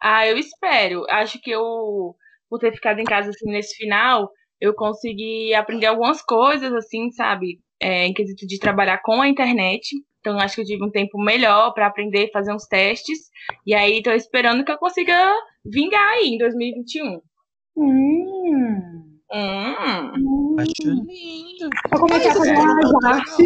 Ah, 0.00 0.26
eu 0.26 0.36
espero. 0.36 1.06
Acho 1.08 1.40
que 1.40 1.50
eu, 1.50 2.14
por 2.48 2.58
ter 2.60 2.72
ficado 2.72 3.00
em 3.00 3.04
casa 3.04 3.30
assim 3.30 3.50
nesse 3.50 3.74
final, 3.74 4.30
eu 4.60 4.74
consegui 4.74 5.54
aprender 5.54 5.86
algumas 5.86 6.20
coisas, 6.20 6.72
assim, 6.74 7.10
sabe? 7.10 7.58
É, 7.80 8.06
em 8.06 8.12
quesito 8.12 8.46
de 8.46 8.58
trabalhar 8.58 8.98
com 9.02 9.22
a 9.22 9.28
internet. 9.28 9.96
Então, 10.20 10.38
acho 10.38 10.56
que 10.56 10.60
eu 10.60 10.66
tive 10.66 10.84
um 10.84 10.90
tempo 10.90 11.18
melhor 11.18 11.72
para 11.72 11.86
aprender, 11.86 12.30
fazer 12.32 12.52
uns 12.52 12.66
testes. 12.66 13.30
E 13.66 13.74
aí, 13.74 14.02
tô 14.02 14.10
esperando 14.12 14.62
que 14.62 14.70
eu 14.70 14.78
consiga 14.78 15.34
vingar 15.64 16.06
aí 16.06 16.34
em 16.34 16.38
2021. 16.38 17.20
Hum. 17.76 19.13
Hum. 19.34 20.12
hum. 20.16 20.56
Acho 20.60 20.90
lindo. 20.90 21.68
Eu 21.92 21.98
comecei 22.00 22.30
a 22.30 22.34
fazer 22.34 22.50
é, 22.54 22.60
umas 22.60 23.04
artes. 23.04 23.36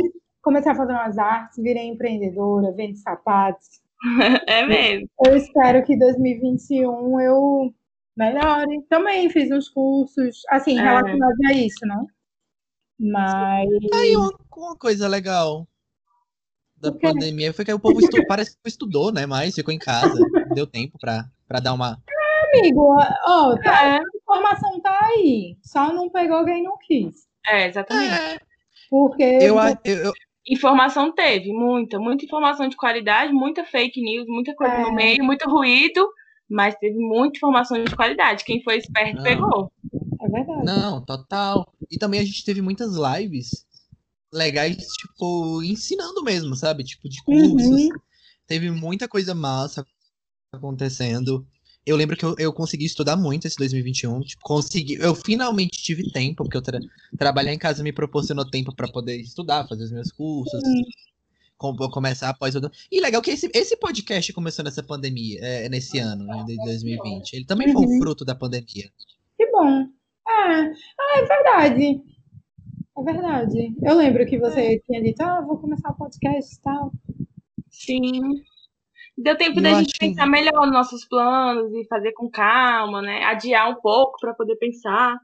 Comecei 0.43 0.72
a 0.72 0.74
fazer 0.74 0.93
umas 0.93 1.18
artes, 1.18 1.62
virei 1.62 1.89
empreendedora, 1.89 2.72
vendo 2.72 2.97
sapatos. 2.97 3.66
É 4.47 4.64
mesmo. 4.66 5.09
Eu 5.26 5.36
espero 5.36 5.82
que 5.84 5.99
2021 5.99 7.20
eu 7.20 7.74
melhore. 8.16 8.82
Também 8.89 9.28
fiz 9.30 9.51
uns 9.51 9.68
cursos, 9.68 10.43
assim, 10.51 10.78
É. 10.78 10.82
relacionados 10.82 11.39
a 11.49 11.53
isso, 11.55 11.84
não? 11.86 12.07
Mas 13.01 13.68
Tá 13.91 13.99
aí 13.99 14.16
uma, 14.16 14.30
uma 14.57 14.76
coisa 14.76 15.07
legal 15.09 15.66
da 16.76 16.93
quê? 16.93 16.99
pandemia 17.01 17.53
foi 17.53 17.64
que 17.64 17.72
o 17.72 17.78
povo 17.80 18.01
estu- 18.01 18.24
parece 18.26 18.53
que 18.53 18.68
estudou, 18.68 19.12
né? 19.12 19.24
Mas 19.26 19.55
ficou 19.55 19.72
em 19.74 19.78
casa. 19.78 20.12
Deu 20.61 20.66
tempo 20.66 20.99
pra, 20.99 21.24
pra 21.47 21.61
dar 21.61 21.74
uma. 21.74 21.97
amigo, 22.55 22.97
ó, 23.26 23.57
tá- 23.57 23.99
É, 23.99 24.01
informação 24.16 24.68
aí. 25.09 25.56
Só 25.62 25.92
não 25.92 26.09
pegou 26.11 26.44
quem 26.44 26.62
não 26.62 26.76
quis. 26.78 27.26
é, 27.46 27.66
exatamente. 27.68 28.12
É, 28.14 28.38
Porque 28.90 29.22
eu, 29.22 29.59
a- 29.59 29.78
eu, 29.84 29.96
eu, 29.96 30.12
Informação 30.50 31.12
teve, 31.14 31.52
muita, 31.52 31.98
muita 31.98 32.24
informação 32.24 32.68
de 32.68 32.76
qualidade, 32.76 33.32
muita 33.34 33.64
fake 33.66 34.00
news, 34.00 34.26
muita 34.26 34.54
coisa 34.54 34.72
É. 34.74 34.82
no 34.82 34.94
meio, 34.94 35.22
muito 35.22 35.46
ruído, 35.48 36.09
mas 36.48 36.74
teve 36.76 36.96
muita 36.98 37.36
informação 37.36 37.84
de 37.84 37.94
qualidade. 37.94 38.44
Quem 38.44 38.62
foi 38.62 38.78
esperto 38.78 39.16
Não. 39.16 39.22
pegou. 39.24 39.72
é 40.22 40.28
verdade. 40.28 40.64
Não, 40.64 41.04
total. 41.04 41.70
E 41.90 41.98
também 41.98 42.18
a 42.20 42.24
gente 42.24 42.42
teve 42.46 42.62
muitas 42.62 42.94
lives 42.96 43.66
legais, 44.32 44.76
tipo, 44.94 45.62
ensinando 45.62 46.22
mesmo, 46.22 46.56
sabe? 46.56 46.82
Tipo, 46.82 47.11
de 47.11 47.22
cursos. 47.24 47.68
Uhum. 47.70 47.88
Teve 48.46 48.70
muita 48.70 49.06
coisa 49.06 49.34
massa 49.34 49.84
acontecendo. 50.52 51.46
Eu 51.89 51.97
lembro 51.97 52.16
que 52.16 52.24
eu, 52.24 52.34
eu 52.39 52.53
consegui 52.53 52.84
estudar 52.84 53.16
muito 53.16 53.47
esse 53.47 53.57
2021. 53.57 54.20
Tipo, 54.20 54.43
consegui. 54.43 54.95
Eu 54.95 55.14
finalmente 55.14 55.82
tive 55.82 56.11
tempo, 56.12 56.45
porque 56.45 56.57
eu 56.57 56.62
tra 56.62 56.78
trabalhar 57.16 57.53
em 57.53 57.59
casa 57.59 57.82
me 57.82 57.93
proporcionou 57.93 58.45
tempo 58.49 58.74
pra 58.74 58.89
poder 58.89 59.16
estudar, 59.20 59.66
fazer 59.68 59.84
os 59.84 59.93
meus 59.93 60.12
cursos. 60.12 60.61
Sim. 60.62 60.84
com- 61.57 61.74
começar 61.91 62.28
após 62.28 62.55
o. 62.55 62.61
E 62.93 63.01
legal 63.01 63.20
que 63.20 63.30
esse, 63.32 63.51
esse 63.53 63.76
podcast 63.76 64.32
começou 64.32 64.64
nessa 64.64 64.80
pandemia, 64.82 65.41
é, 65.43 65.68
nesse 65.68 65.99
ano, 65.99 66.24
né, 66.24 66.45
de 66.47 66.55
2020. 66.57 67.32
Ele 67.34 67.45
também 67.45 67.72
foi 67.72 67.82
um 67.84 67.89
Uhum. 67.89 67.99
fruto 67.99 68.24
da 68.24 68.34
pandemia. 68.34 68.89
Que 69.36 69.51
bom. 69.51 69.80
É, 70.28 70.72
ah, 71.01 71.18
é 71.18 71.24
verdade. 71.26 72.01
É 72.97 73.03
verdade. 73.03 73.74
Eu 73.82 73.97
lembro 73.97 74.24
que 74.26 74.39
você 74.39 74.80
tinha 74.86 75.03
dito, 75.03 75.20
ah, 75.22 75.41
vou 75.41 75.59
começar 75.59 75.91
o 75.91 75.95
podcast 75.97 76.55
e 76.55 76.61
tal. 76.61 76.93
Sim. 77.70 78.43
Deu 79.21 79.37
tempo 79.37 79.61
da 79.61 79.75
gente 79.75 79.93
que- 79.93 79.99
pensar 79.99 80.27
melhor 80.27 80.62
nos 80.62 80.73
nossos 80.73 81.05
planos 81.05 81.73
e 81.75 81.87
fazer 81.89 82.12
com 82.12 82.31
calma, 82.31 83.03
né? 83.03 83.25
Adiar 83.25 83.69
um 83.69 83.75
pouco 83.81 84.19
para 84.21 84.33
poder 84.33 84.57
pensar. 84.57 85.19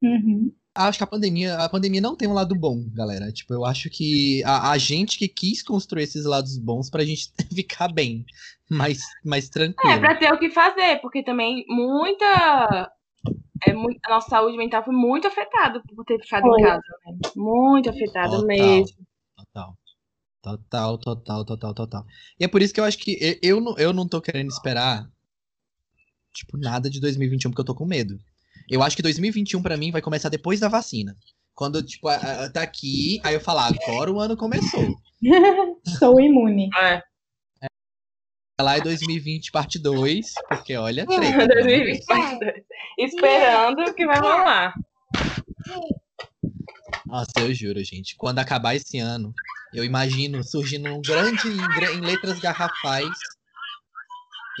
Uhum. 0.00 0.52
Acho 0.74 0.98
que 0.98 1.04
a 1.04 1.08
pandemia, 1.08 1.56
a 1.56 1.68
pandemia 1.68 2.00
não 2.00 2.16
tem 2.16 2.28
um 2.28 2.32
lado 2.32 2.54
bom, 2.54 2.82
galera. 2.94 3.30
Tipo, 3.30 3.52
eu 3.52 3.64
acho 3.64 3.90
que 3.90 4.42
a, 4.44 4.70
a 4.70 4.78
gente 4.78 5.18
que 5.18 5.28
quis 5.28 5.62
construir 5.62 6.04
esses 6.04 6.24
lados 6.24 6.56
bons 6.56 6.88
pra 6.88 7.04
gente 7.04 7.30
ficar 7.54 7.92
bem, 7.92 8.24
mais, 8.70 9.00
mais 9.24 9.48
tranquilo. 9.48 9.92
É, 9.92 9.98
pra 9.98 10.14
ter 10.16 10.32
o 10.32 10.38
que 10.38 10.48
fazer, 10.48 11.00
porque 11.02 11.22
também 11.22 11.64
muita. 11.68 12.90
É, 13.66 13.72
muito, 13.74 14.00
a 14.06 14.14
nossa 14.14 14.30
saúde 14.30 14.56
mental 14.56 14.82
foi 14.84 14.94
muito 14.94 15.26
afetada 15.26 15.82
por 15.94 16.04
ter 16.04 16.18
ficado 16.20 16.42
Foi. 16.42 16.60
em 16.60 16.64
casa. 16.64 16.82
Né? 17.06 17.30
Muito 17.36 17.90
afetada 17.90 18.44
mesmo. 18.44 18.96
Total. 20.42 20.98
Total, 20.98 21.44
total, 21.44 21.74
total. 21.74 22.06
E 22.38 22.44
é 22.44 22.48
por 22.48 22.60
isso 22.62 22.74
que 22.74 22.80
eu 22.80 22.84
acho 22.84 22.98
que 22.98 23.16
eu, 23.20 23.38
eu, 23.56 23.60
não, 23.60 23.78
eu 23.78 23.92
não 23.92 24.08
tô 24.08 24.20
querendo 24.20 24.48
esperar, 24.50 25.08
tipo, 26.34 26.56
nada 26.58 26.90
de 26.90 27.00
2021, 27.00 27.50
porque 27.50 27.60
eu 27.60 27.64
tô 27.66 27.74
com 27.74 27.86
medo. 27.86 28.18
Eu 28.68 28.82
acho 28.82 28.96
que 28.96 29.02
2021 29.02 29.62
pra 29.62 29.76
mim 29.76 29.90
vai 29.90 30.02
começar 30.02 30.28
depois 30.28 30.58
da 30.60 30.68
vacina. 30.68 31.16
Quando, 31.54 31.82
tipo, 31.82 32.08
a- 32.08 32.14
a- 32.16 32.50
tá 32.50 32.62
aqui, 32.62 33.20
aí 33.22 33.34
eu 33.34 33.40
falar, 33.40 33.66
agora 33.68 34.10
o 34.10 34.18
ano 34.20 34.36
começou. 34.36 34.96
Sou 35.98 36.20
imune. 36.20 36.68
É, 36.76 37.02
Lá 38.60 38.76
é 38.76 38.80
2020 38.80 39.50
parte 39.50 39.78
2, 39.78 40.32
porque 40.48 40.76
olha, 40.76 41.04
treta. 41.06 41.46
2020, 41.48 42.04
parte 42.06 42.38
dois. 42.38 42.64
Esperando 42.98 43.80
o 43.82 43.94
que 43.94 44.06
vai 44.06 44.18
rolar. 44.18 44.74
Nossa, 47.06 47.30
eu 47.40 47.52
juro, 47.52 47.82
gente. 47.84 48.16
Quando 48.16 48.38
acabar 48.38 48.74
esse 48.74 48.98
ano, 48.98 49.34
eu 49.72 49.84
imagino 49.84 50.42
surgindo 50.44 50.88
um 50.88 51.00
grande 51.00 51.48
em, 51.48 51.96
em 51.96 52.00
letras 52.00 52.38
garrafais. 52.38 53.08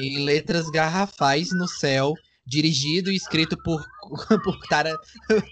Em 0.00 0.24
letras 0.24 0.70
garrafais 0.70 1.50
no 1.52 1.68
céu, 1.68 2.14
dirigido 2.46 3.10
e 3.10 3.16
escrito 3.16 3.56
por, 3.62 3.84
por 4.42 4.58
Tara- 4.68 4.96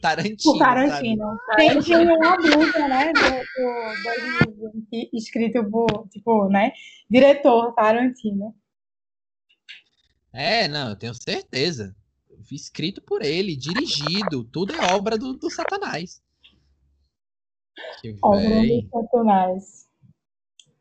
Tarantino. 0.00 0.36
Por 0.42 0.58
sabe? 0.58 0.58
Tarantino. 0.58 1.38
Tem, 1.56 1.82
tem 1.82 2.08
uma 2.08 2.36
blusa, 2.36 2.88
né, 2.88 3.12
do, 3.12 3.20
do 3.20 4.02
2020, 4.02 5.11
escrito 5.12 5.70
por, 5.70 6.08
tipo, 6.08 6.48
né, 6.48 6.72
diretor 7.08 7.74
Tarantino. 7.74 8.54
É, 10.32 10.68
não, 10.68 10.90
eu 10.90 10.96
tenho 10.96 11.14
certeza. 11.14 11.94
Escrito 12.50 13.02
por 13.02 13.22
ele, 13.22 13.54
dirigido. 13.56 14.44
Tudo 14.44 14.72
é 14.72 14.94
obra 14.94 15.18
do, 15.18 15.34
do 15.34 15.50
Satanás. 15.50 16.22
Que 18.01 18.12
véi. 18.12 18.89
Satanás. 18.91 19.89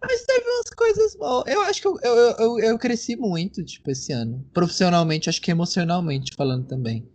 Mas 0.01 0.25
teve 0.25 0.45
umas 0.45 0.69
coisas 0.75 1.15
boas. 1.15 1.47
Eu 1.47 1.61
acho 1.61 1.81
que 1.81 1.87
eu, 1.87 1.99
eu, 2.01 2.35
eu, 2.37 2.59
eu 2.59 2.79
cresci 2.79 3.15
muito, 3.15 3.63
tipo, 3.63 3.91
esse 3.91 4.13
ano. 4.13 4.45
Profissionalmente, 4.53 5.29
acho 5.29 5.41
que 5.41 5.51
emocionalmente 5.51 6.35
falando 6.35 6.67
também. 6.67 7.07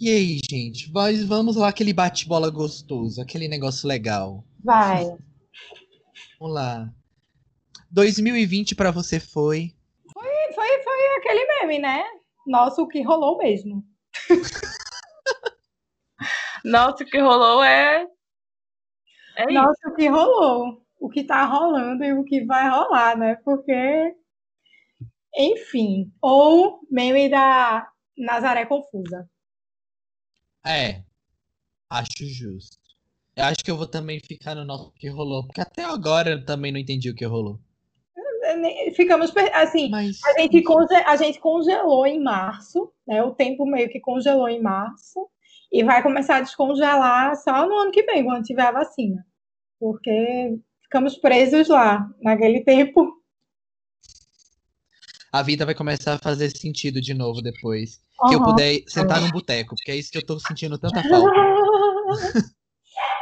E 0.00 0.10
aí, 0.10 0.40
gente? 0.48 0.90
Mas 0.92 1.24
vamos 1.24 1.56
lá, 1.56 1.68
aquele 1.68 1.92
bate-bola 1.92 2.50
gostoso, 2.50 3.20
aquele 3.20 3.48
negócio 3.48 3.88
legal. 3.88 4.44
Vai. 4.62 5.04
Vamos 6.38 6.54
lá. 6.54 6.92
2020 7.90 8.74
pra 8.74 8.90
você 8.90 9.18
foi. 9.18 9.74
Foi, 10.12 10.52
foi 10.54 10.66
aquele 11.18 11.46
meme, 11.46 11.78
né? 11.78 12.04
Nossa, 12.46 12.82
o 12.82 12.88
que 12.88 13.02
rolou 13.02 13.38
mesmo. 13.38 13.82
Nossa, 16.64 17.02
o 17.02 17.06
que 17.06 17.18
rolou 17.18 17.64
é. 17.64 18.06
É 19.36 19.44
isso. 19.44 19.52
Nossa, 19.52 19.88
o 19.88 19.94
que 19.94 20.08
rolou. 20.08 20.82
O 20.98 21.08
que 21.10 21.22
tá 21.24 21.44
rolando 21.44 22.02
e 22.04 22.12
o 22.12 22.24
que 22.24 22.44
vai 22.44 22.68
rolar, 22.70 23.16
né? 23.18 23.36
Porque, 23.44 24.14
enfim. 25.36 26.10
Ou 26.22 26.80
meme 26.90 27.28
da 27.28 27.88
Nazaré 28.16 28.64
Confusa. 28.66 29.28
É. 30.64 31.02
Acho 31.90 32.24
justo. 32.24 32.78
Eu 33.36 33.44
acho 33.44 33.62
que 33.62 33.70
eu 33.70 33.76
vou 33.76 33.86
também 33.86 34.18
ficar 34.18 34.54
no 34.54 34.64
nosso 34.64 34.90
que 34.92 35.08
rolou, 35.08 35.44
porque 35.46 35.60
até 35.60 35.84
agora 35.84 36.30
eu 36.30 36.44
também 36.44 36.72
não 36.72 36.80
entendi 36.80 37.10
o 37.10 37.14
que 37.14 37.24
rolou. 37.26 37.60
Ficamos, 38.94 39.30
per- 39.30 39.54
assim, 39.54 39.90
Mas. 39.90 40.18
A 40.24 40.40
gente, 40.40 40.62
conge- 40.62 40.94
a 41.04 41.16
gente 41.16 41.38
congelou 41.38 42.06
em 42.06 42.22
março, 42.22 42.90
né? 43.06 43.22
O 43.22 43.34
tempo 43.34 43.66
meio 43.66 43.90
que 43.90 44.00
congelou 44.00 44.48
em 44.48 44.62
março 44.62 45.28
e 45.72 45.82
vai 45.84 46.02
começar 46.02 46.36
a 46.36 46.40
descongelar 46.40 47.34
só 47.36 47.66
no 47.66 47.74
ano 47.76 47.90
que 47.90 48.02
vem, 48.04 48.24
quando 48.24 48.44
tiver 48.44 48.62
a 48.66 48.72
vacina. 48.72 49.24
Porque 49.78 50.56
ficamos 50.82 51.16
presos 51.18 51.68
lá, 51.68 52.08
naquele 52.22 52.62
tempo. 52.62 53.12
A 55.32 55.42
vida 55.42 55.66
vai 55.66 55.74
começar 55.74 56.14
a 56.14 56.18
fazer 56.18 56.50
sentido 56.50 57.00
de 57.00 57.12
novo 57.12 57.42
depois. 57.42 58.00
Que 58.28 58.34
eu 58.34 58.42
puder 58.42 58.80
sentar 58.88 59.20
num 59.20 59.30
boteco, 59.30 59.74
porque 59.76 59.90
é 59.90 59.96
isso 59.96 60.10
que 60.10 60.16
eu 60.16 60.24
tô 60.24 60.38
sentindo 60.40 60.78
tanta 60.78 61.02
falta. 61.02 61.30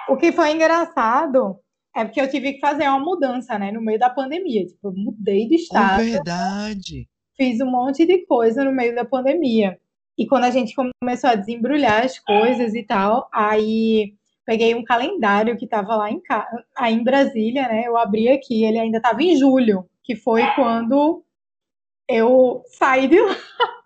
O 0.08 0.16
que 0.18 0.30
foi 0.32 0.52
engraçado 0.52 1.58
é 1.96 2.04
porque 2.04 2.20
eu 2.20 2.28
tive 2.30 2.52
que 2.52 2.60
fazer 2.60 2.86
uma 2.88 3.00
mudança, 3.00 3.58
né? 3.58 3.72
No 3.72 3.80
meio 3.80 3.98
da 3.98 4.10
pandemia. 4.10 4.66
Tipo, 4.66 4.88
eu 4.88 4.92
mudei 4.94 5.48
de 5.48 5.54
É 5.54 5.58
estado. 5.58 6.02
verdade. 6.04 7.08
fiz 7.36 7.60
um 7.60 7.70
monte 7.70 8.04
de 8.06 8.24
coisa 8.26 8.62
no 8.64 8.70
meio 8.70 8.94
da 8.94 9.04
pandemia. 9.04 9.78
E 10.16 10.26
quando 10.26 10.44
a 10.44 10.50
gente 10.50 10.74
começou 11.00 11.30
a 11.30 11.34
desembrulhar 11.34 12.04
as 12.04 12.18
coisas 12.18 12.74
e 12.74 12.82
tal, 12.82 13.28
aí 13.32 14.14
peguei 14.44 14.74
um 14.74 14.84
calendário 14.84 15.56
que 15.56 15.64
estava 15.64 15.96
lá 15.96 16.10
em, 16.10 16.22
aí 16.76 16.94
em 16.94 17.02
Brasília, 17.02 17.66
né? 17.66 17.84
Eu 17.86 17.96
abri 17.96 18.28
aqui, 18.28 18.64
ele 18.64 18.78
ainda 18.78 18.98
estava 18.98 19.22
em 19.22 19.36
julho, 19.36 19.88
que 20.02 20.14
foi 20.14 20.42
quando 20.54 21.24
eu 22.08 22.62
saí 22.68 23.08
de 23.08 23.20
lá. 23.20 23.34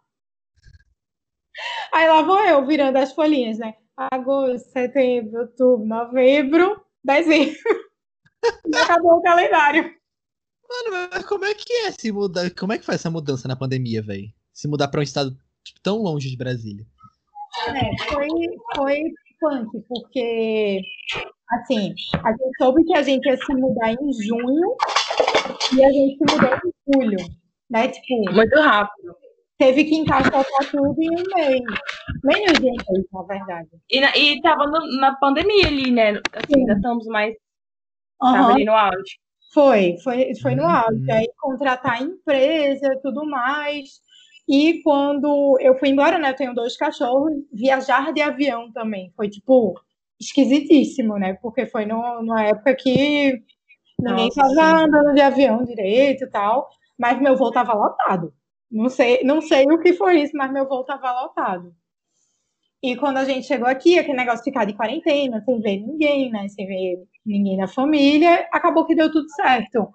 Aí 1.92 2.06
lá 2.06 2.22
vou 2.22 2.38
eu 2.44 2.64
virando 2.64 2.96
as 2.98 3.12
folhinhas, 3.12 3.58
né? 3.58 3.74
Agosto, 3.96 4.70
setembro, 4.70 5.40
outubro, 5.40 5.84
novembro, 5.84 6.80
dezembro. 7.02 7.58
E 8.64 8.76
acabou 8.76 9.16
o 9.16 9.22
calendário. 9.22 9.82
Mano, 10.68 11.08
mas 11.10 11.24
como 11.24 11.44
é 11.44 11.54
que 11.54 11.72
é 11.72 11.90
se 11.90 12.12
mudar? 12.12 12.48
Como 12.54 12.72
é 12.72 12.78
que 12.78 12.84
faz 12.84 13.00
essa 13.00 13.10
mudança 13.10 13.48
na 13.48 13.56
pandemia, 13.56 14.00
velho? 14.00 14.32
Se 14.52 14.68
mudar 14.68 14.86
pra 14.86 15.00
um 15.00 15.02
estado 15.02 15.36
tipo, 15.68 15.80
tão 15.82 15.98
longe 15.98 16.28
de 16.30 16.36
Brasília. 16.36 16.84
É, 17.68 18.12
foi, 18.12 18.28
foi 18.76 19.02
punk, 19.40 19.68
porque, 19.88 20.80
assim, 21.50 21.94
a 22.24 22.30
gente 22.32 22.56
soube 22.58 22.84
que 22.84 22.96
a 22.96 23.02
gente 23.02 23.26
ia 23.26 23.36
se 23.36 23.54
mudar 23.54 23.92
em 23.92 24.12
junho 24.12 24.76
e 25.76 25.84
a 25.84 25.90
gente 25.90 26.18
se 26.18 26.34
mudou 26.34 26.50
em 26.56 26.92
julho, 26.92 27.18
né? 27.70 27.88
Tipo, 27.88 28.32
Muito 28.32 28.60
rápido. 28.60 29.14
teve 29.58 29.84
que 29.84 29.94
encaixotar 29.96 30.70
tudo 30.70 31.00
em 31.02 31.10
um 31.10 31.24
mês. 31.34 31.62
Menos 32.24 32.58
de 32.58 32.66
um 32.66 32.74
mês, 32.74 33.04
na 33.12 33.22
verdade. 33.22 33.68
E, 33.90 34.00
na- 34.00 34.16
e 34.16 34.40
tava 34.40 34.66
no- 34.66 35.00
na 35.00 35.14
pandemia 35.16 35.66
ali, 35.66 35.90
né? 35.90 36.10
Assim, 36.32 36.54
Sim. 36.54 36.60
ainda 36.60 36.74
estamos 36.74 37.06
mais. 37.06 37.34
Tava 38.20 38.36
Aham, 38.38 38.50
ali 38.54 38.64
no 38.64 38.72
auge. 38.72 39.18
foi, 39.52 39.96
foi, 40.02 40.34
foi 40.42 40.54
no 40.54 40.62
Uhum. 40.64 40.68
auge. 40.70 41.10
Aí 41.12 41.28
contratar 41.38 42.02
empresa 42.02 42.86
e 42.94 43.00
tudo 43.00 43.24
mais. 43.26 44.00
E 44.48 44.82
quando 44.82 45.58
eu 45.60 45.78
fui 45.78 45.90
embora, 45.90 46.18
né? 46.18 46.30
Eu 46.30 46.36
tenho 46.36 46.54
dois 46.54 46.76
cachorros, 46.76 47.32
viajar 47.52 48.12
de 48.12 48.22
avião 48.22 48.72
também. 48.72 49.12
Foi, 49.14 49.28
tipo, 49.28 49.74
esquisitíssimo, 50.18 51.18
né? 51.18 51.34
Porque 51.34 51.66
foi 51.66 51.84
no, 51.84 52.22
numa 52.22 52.44
época 52.44 52.74
que 52.74 53.42
ninguém 54.00 54.28
estava 54.28 54.84
andando 54.84 55.14
de 55.14 55.20
avião 55.20 55.64
direito 55.64 56.24
e 56.24 56.30
tal. 56.30 56.68
Mas 56.98 57.20
meu 57.20 57.36
voo 57.36 57.48
estava 57.48 57.74
lotado. 57.74 58.32
Não 58.70 58.88
sei, 58.88 59.22
não 59.22 59.40
sei 59.42 59.66
o 59.66 59.80
que 59.80 59.92
foi 59.92 60.22
isso, 60.22 60.36
mas 60.36 60.50
meu 60.52 60.66
voo 60.66 60.80
estava 60.80 61.12
lotado. 61.22 61.74
E 62.82 62.96
quando 62.96 63.18
a 63.18 63.24
gente 63.24 63.46
chegou 63.46 63.68
aqui, 63.68 63.98
aquele 63.98 64.16
negócio 64.16 64.38
de 64.44 64.50
ficar 64.50 64.64
de 64.64 64.72
quarentena, 64.74 65.42
sem 65.44 65.60
ver 65.60 65.78
ninguém, 65.78 66.30
né? 66.30 66.48
Sem 66.48 66.66
ver 66.66 67.04
ninguém 67.26 67.58
da 67.58 67.68
família, 67.68 68.48
acabou 68.52 68.86
que 68.86 68.94
deu 68.94 69.10
tudo 69.10 69.28
certo. 69.30 69.88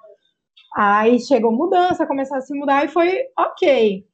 Aí 0.75 1.19
chegou 1.19 1.51
mudança, 1.51 2.05
começou 2.05 2.37
a 2.37 2.41
se 2.41 2.53
mudar 2.53 2.85
e 2.85 2.89
foi 2.89 3.19
ok. 3.37 4.05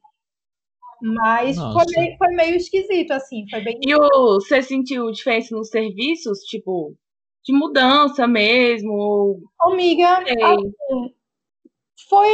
Mas 1.02 1.56
foi 1.56 1.84
meio, 1.96 2.18
foi 2.18 2.28
meio 2.34 2.56
esquisito, 2.56 3.12
assim, 3.12 3.44
foi 3.48 3.60
bem. 3.62 3.78
E 3.82 3.94
o, 3.94 4.34
você 4.34 4.62
sentiu 4.62 5.10
diferença 5.10 5.56
nos 5.56 5.68
serviços? 5.68 6.40
Tipo, 6.40 6.94
de 7.44 7.52
mudança 7.52 8.26
mesmo? 8.26 9.40
Amiga, 9.60 10.18
assim, 10.18 11.14
foi. 12.08 12.28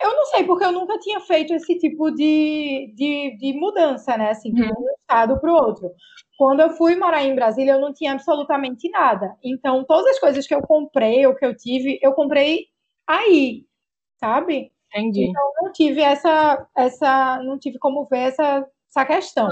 Eu 0.00 0.16
não 0.16 0.26
sei, 0.26 0.44
porque 0.44 0.64
eu 0.64 0.72
nunca 0.72 0.98
tinha 0.98 1.20
feito 1.20 1.54
esse 1.54 1.78
tipo 1.78 2.10
de, 2.10 2.92
de, 2.94 3.36
de 3.38 3.52
mudança, 3.58 4.16
né? 4.16 4.30
Assim, 4.30 4.52
de 4.52 4.62
Uhum. 4.62 4.68
um 4.68 4.90
estado 5.00 5.40
para 5.40 5.50
o 5.50 5.54
outro. 5.54 5.90
Quando 6.36 6.60
eu 6.60 6.70
fui 6.70 6.96
morar 6.96 7.22
em 7.24 7.34
Brasília, 7.34 7.72
eu 7.72 7.80
não 7.80 7.92
tinha 7.92 8.12
absolutamente 8.12 8.88
nada. 8.90 9.36
Então, 9.44 9.84
todas 9.84 10.06
as 10.06 10.18
coisas 10.18 10.46
que 10.46 10.54
eu 10.54 10.62
comprei 10.62 11.26
ou 11.26 11.34
que 11.34 11.46
eu 11.46 11.56
tive, 11.56 11.98
eu 12.02 12.12
comprei 12.14 12.66
aí, 13.06 13.64
sabe? 14.18 14.72
Entendi. 14.94 15.24
Então, 15.24 15.52
não 15.62 15.72
tive 15.72 16.00
essa, 16.02 16.66
essa, 16.76 17.42
não 17.44 17.58
tive 17.58 17.78
como 17.78 18.06
ver 18.06 18.28
essa, 18.28 18.66
essa 18.88 19.06
questão. 19.06 19.48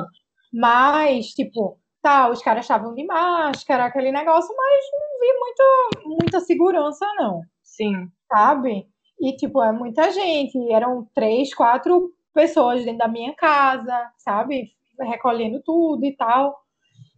Mas, 0.53 1.29
tipo, 1.29 1.79
tal, 2.03 2.33
os 2.33 2.43
caras 2.43 2.65
estavam 2.65 2.95
de 2.95 3.05
máscara, 3.05 3.85
aquele 3.87 4.13
negócio, 4.13 4.55
mas 4.57 4.85
não 4.93 5.21
vi 5.21 5.39
muita, 5.39 6.09
muita 6.09 6.41
segurança, 6.41 7.07
não. 7.17 7.43
Sim. 7.63 8.09
Sabe? 8.31 8.87
E, 9.21 9.37
tipo, 9.37 9.63
é 9.63 9.73
muita 9.73 10.11
gente. 10.11 10.73
Eram 10.73 11.07
três, 11.15 11.55
quatro 11.55 12.13
pessoas 12.35 12.85
dentro 12.85 12.99
da 12.99 13.09
minha 13.09 13.35
casa, 13.35 14.11
sabe? 14.19 14.71
Recolhendo 14.99 15.63
tudo 15.65 16.05
e 16.05 16.17
tal. 16.17 16.59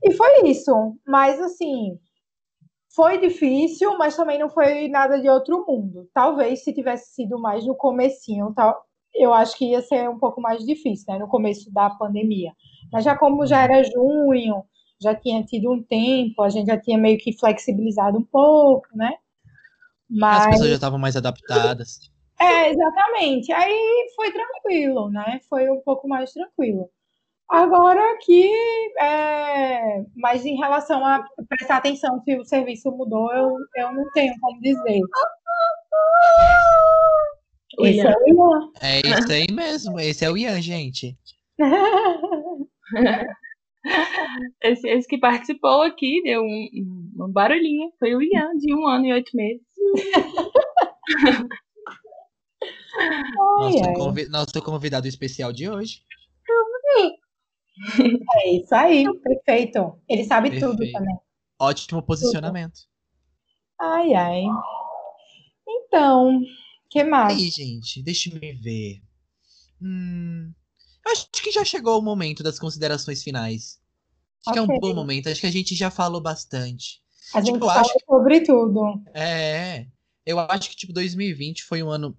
E 0.02 0.12
foi 0.12 0.48
isso. 0.48 0.72
Mas, 1.06 1.40
assim, 1.40 1.98
foi 2.95 3.18
difícil, 3.18 3.97
mas 3.97 4.16
também 4.16 4.38
não 4.38 4.49
foi 4.49 4.88
nada 4.88 5.20
de 5.20 5.28
outro 5.28 5.64
mundo. 5.66 6.09
Talvez 6.12 6.62
se 6.62 6.74
tivesse 6.74 7.14
sido 7.14 7.38
mais 7.38 7.66
no 7.66 7.74
comecinho, 7.74 8.53
tal, 8.55 8.84
eu 9.14 9.32
acho 9.32 9.57
que 9.57 9.70
ia 9.70 9.80
ser 9.82 10.09
um 10.09 10.18
pouco 10.18 10.40
mais 10.40 10.64
difícil, 10.64 11.07
né? 11.09 11.18
No 11.18 11.28
começo 11.28 11.72
da 11.72 11.90
pandemia. 11.90 12.53
Mas 12.93 13.05
já 13.05 13.16
como 13.16 13.47
já 13.47 13.62
era 13.62 13.82
junho, 13.82 14.62
já 15.01 15.14
tinha 15.14 15.43
tido 15.43 15.72
um 15.72 15.82
tempo, 15.82 16.43
a 16.43 16.49
gente 16.49 16.66
já 16.66 16.78
tinha 16.78 16.99
meio 16.99 17.18
que 17.18 17.36
flexibilizado 17.38 18.18
um 18.18 18.24
pouco, 18.24 18.86
né? 18.95 19.14
Mas... 20.09 20.47
As 20.47 20.51
pessoas 20.51 20.68
já 20.68 20.74
estavam 20.74 20.99
mais 20.99 21.16
adaptadas. 21.16 22.12
É, 22.38 22.70
exatamente. 22.70 23.53
Aí 23.53 24.11
foi 24.14 24.32
tranquilo, 24.32 25.11
né? 25.11 25.40
Foi 25.49 25.70
um 25.70 25.80
pouco 25.80 26.09
mais 26.09 26.32
tranquilo. 26.32 26.90
Agora 27.49 28.01
aqui, 28.14 28.51
é... 28.99 30.05
mas 30.16 30.45
em 30.47 30.57
relação 30.57 31.05
a 31.05 31.22
prestar 31.49 31.76
atenção 31.76 32.20
se 32.22 32.38
o 32.38 32.45
serviço 32.45 32.90
mudou, 32.90 33.32
eu, 33.32 33.57
eu 33.76 33.93
não 33.93 34.11
tenho 34.12 34.34
como 34.40 34.61
dizer. 34.61 35.01
Esse 37.80 38.01
é 38.01 38.14
o 38.16 38.28
Ian. 38.28 38.70
É 38.80 39.01
isso 39.01 39.32
aí 39.32 39.47
mesmo, 39.53 40.01
esse 40.01 40.24
é 40.24 40.30
o 40.30 40.36
Ian, 40.36 40.61
gente. 40.61 41.16
esse, 44.62 44.88
esse 44.88 45.09
que 45.09 45.18
participou 45.18 45.82
aqui 45.82 46.22
deu 46.22 46.43
um, 46.43 46.68
um, 46.74 47.12
um 47.24 47.32
barulhinho. 47.32 47.90
Foi 47.99 48.14
o 48.14 48.22
Ian, 48.22 48.57
de 48.57 48.74
um 48.74 48.86
ano 48.86 49.07
e 49.07 49.12
oito 49.12 49.36
meses. 49.36 49.62
nosso, 53.59 53.93
convi 53.95 54.28
nosso 54.28 54.62
convidado 54.62 55.09
especial 55.09 55.53
de 55.53 55.68
hoje. 55.68 56.03
É 58.37 58.51
isso 58.51 58.74
aí, 58.74 59.05
perfeito. 59.20 59.99
Ele 60.09 60.24
sabe 60.24 60.51
perfeito. 60.51 60.76
tudo 60.76 60.93
também. 60.93 61.16
Ótimo 61.59 62.03
posicionamento. 62.03 62.74
Tudo. 62.74 62.89
Ai, 63.80 64.14
ai. 64.14 64.43
Então, 65.68 66.41
que 66.89 67.03
mais? 67.05 67.37
Aí, 67.37 67.51
gente, 67.51 68.03
deixa 68.03 68.30
eu 68.30 68.39
me 68.39 68.53
ver. 68.53 69.03
Hum, 69.80 70.53
acho 71.07 71.28
que 71.30 71.51
já 71.51 71.64
chegou 71.64 71.99
o 71.99 72.03
momento 72.03 72.43
das 72.43 72.59
considerações 72.59 73.22
finais. 73.22 73.80
Acho 74.47 74.61
okay. 74.61 74.66
que 74.66 74.72
é 74.72 74.76
um 74.76 74.80
bom 74.80 74.95
momento. 74.95 75.28
Acho 75.28 75.41
que 75.41 75.47
a 75.47 75.53
gente 75.53 75.74
já 75.74 75.91
falou 75.91 76.20
bastante. 76.20 77.01
A 77.35 77.41
tipo, 77.41 77.55
gente 77.55 77.59
falou 77.61 77.80
acho... 77.80 77.95
sobre 78.07 78.41
tudo. 78.41 79.03
É. 79.14 79.87
Eu 80.24 80.39
acho 80.39 80.70
que, 80.70 80.76
tipo, 80.76 80.93
2020 80.93 81.64
foi 81.64 81.83
um 81.83 81.91
ano 81.91 82.16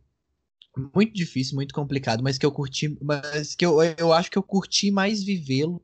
muito 0.76 1.14
difícil, 1.14 1.56
muito 1.56 1.74
complicado, 1.74 2.24
mas 2.24 2.38
que 2.38 2.46
eu 2.46 2.52
curti, 2.52 2.98
mas 3.02 3.56
que 3.56 3.66
eu, 3.66 3.82
eu 3.98 4.12
acho 4.12 4.32
que 4.32 4.38
eu 4.38 4.44
curti 4.44 4.90
mais 4.92 5.24
vivê-lo. 5.24 5.84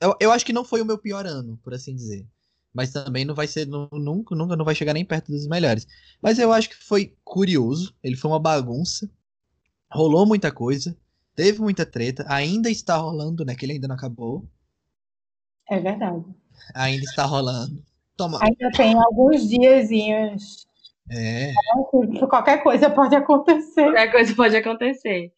Eu, 0.00 0.16
eu 0.20 0.32
acho 0.32 0.46
que 0.46 0.52
não 0.52 0.64
foi 0.64 0.80
o 0.80 0.86
meu 0.86 0.98
pior 0.98 1.26
ano, 1.26 1.58
por 1.62 1.74
assim 1.74 1.94
dizer. 1.94 2.26
Mas 2.72 2.92
também 2.92 3.24
não 3.24 3.34
vai 3.34 3.46
ser, 3.46 3.66
nunca, 3.66 4.34
nunca 4.34 4.56
não 4.56 4.64
vai 4.64 4.74
chegar 4.74 4.94
nem 4.94 5.04
perto 5.04 5.32
dos 5.32 5.46
melhores. 5.46 5.86
Mas 6.22 6.38
eu 6.38 6.52
acho 6.52 6.70
que 6.70 6.76
foi 6.76 7.16
curioso, 7.24 7.94
ele 8.02 8.16
foi 8.16 8.30
uma 8.30 8.38
bagunça. 8.38 9.10
Rolou 9.90 10.26
muita 10.26 10.52
coisa, 10.52 10.96
teve 11.34 11.60
muita 11.60 11.84
treta, 11.84 12.24
ainda 12.28 12.70
está 12.70 12.96
rolando, 12.96 13.44
né? 13.44 13.54
Que 13.54 13.64
ele 13.64 13.74
ainda 13.74 13.88
não 13.88 13.96
acabou. 13.96 14.48
É 15.68 15.80
verdade. 15.80 16.24
Ainda 16.74 17.04
está 17.04 17.24
rolando. 17.24 17.82
Toma. 18.16 18.38
Ainda 18.42 18.70
tem 18.76 18.94
alguns 18.94 19.48
diazinhos 19.48 20.67
é. 21.10 21.52
Qualquer 22.28 22.62
coisa 22.62 22.90
pode 22.90 23.14
acontecer. 23.14 23.82
Qualquer 23.82 24.10
coisa 24.10 24.34
pode 24.34 24.56
acontecer. 24.56 25.32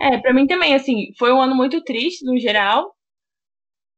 É, 0.00 0.18
para 0.18 0.32
mim 0.32 0.46
também, 0.46 0.74
assim, 0.74 1.12
foi 1.18 1.32
um 1.32 1.40
ano 1.40 1.54
muito 1.54 1.82
triste 1.82 2.24
no 2.24 2.38
geral. 2.38 2.94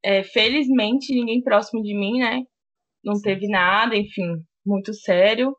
É, 0.03 0.23
felizmente, 0.23 1.13
ninguém 1.13 1.43
próximo 1.43 1.83
de 1.83 1.95
mim, 1.95 2.21
né? 2.21 2.43
Não 3.05 3.21
teve 3.21 3.49
nada, 3.49 3.97
enfim, 3.97 4.43
muito 4.65 4.95
sério. 4.95 5.57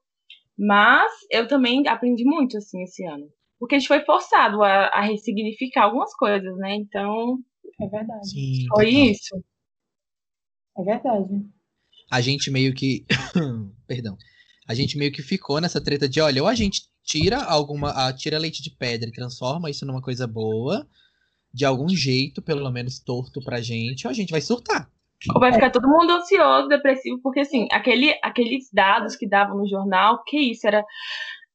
Mas 0.57 1.11
eu 1.31 1.47
também 1.47 1.87
aprendi 1.87 2.23
muito, 2.23 2.57
assim, 2.57 2.81
esse 2.83 3.05
ano. 3.05 3.27
Porque 3.59 3.75
a 3.75 3.79
gente 3.79 3.87
foi 3.87 4.03
forçado 4.05 4.63
a, 4.63 4.87
a 4.87 5.01
ressignificar 5.01 5.83
algumas 5.83 6.13
coisas, 6.15 6.55
né? 6.57 6.75
Então. 6.75 7.37
É 7.79 7.87
verdade. 7.87 8.29
Sim, 8.29 8.65
foi 8.69 8.85
total. 8.85 9.03
isso. 9.05 9.43
É 10.77 10.83
verdade. 10.83 11.45
A 12.11 12.21
gente 12.21 12.49
meio 12.49 12.73
que. 12.73 13.05
Perdão 13.87 14.17
a 14.67 14.73
gente 14.73 14.97
meio 14.97 15.11
que 15.11 15.21
ficou 15.21 15.61
nessa 15.61 15.81
treta 15.81 16.09
de, 16.09 16.19
olha, 16.19 16.41
ou 16.41 16.47
a 16.47 16.53
gente 16.53 16.81
tira 17.03 17.41
alguma, 17.41 17.91
a, 17.91 18.13
tira 18.13 18.37
leite 18.37 18.61
de 18.61 18.69
pedra 18.69 19.07
e 19.07 19.13
transforma 19.13 19.69
isso 19.69 19.85
numa 19.85 20.01
coisa 20.01 20.27
boa, 20.27 20.85
de 21.53 21.65
algum 21.65 21.89
jeito, 21.89 22.41
pelo 22.41 22.69
menos 22.69 22.99
torto 22.99 23.41
pra 23.43 23.61
gente, 23.61 24.05
ou 24.05 24.11
a 24.11 24.13
gente 24.13 24.31
vai 24.31 24.41
surtar. 24.41 24.89
Ou 25.33 25.39
vai 25.39 25.53
ficar 25.53 25.71
todo 25.71 25.87
mundo 25.87 26.11
ansioso, 26.11 26.67
depressivo, 26.67 27.19
porque 27.23 27.39
assim, 27.39 27.67
aquele, 27.71 28.13
aqueles 28.21 28.69
dados 28.71 29.15
que 29.15 29.27
davam 29.27 29.57
no 29.57 29.67
jornal, 29.67 30.23
que 30.25 30.37
isso 30.37 30.67
era. 30.67 30.83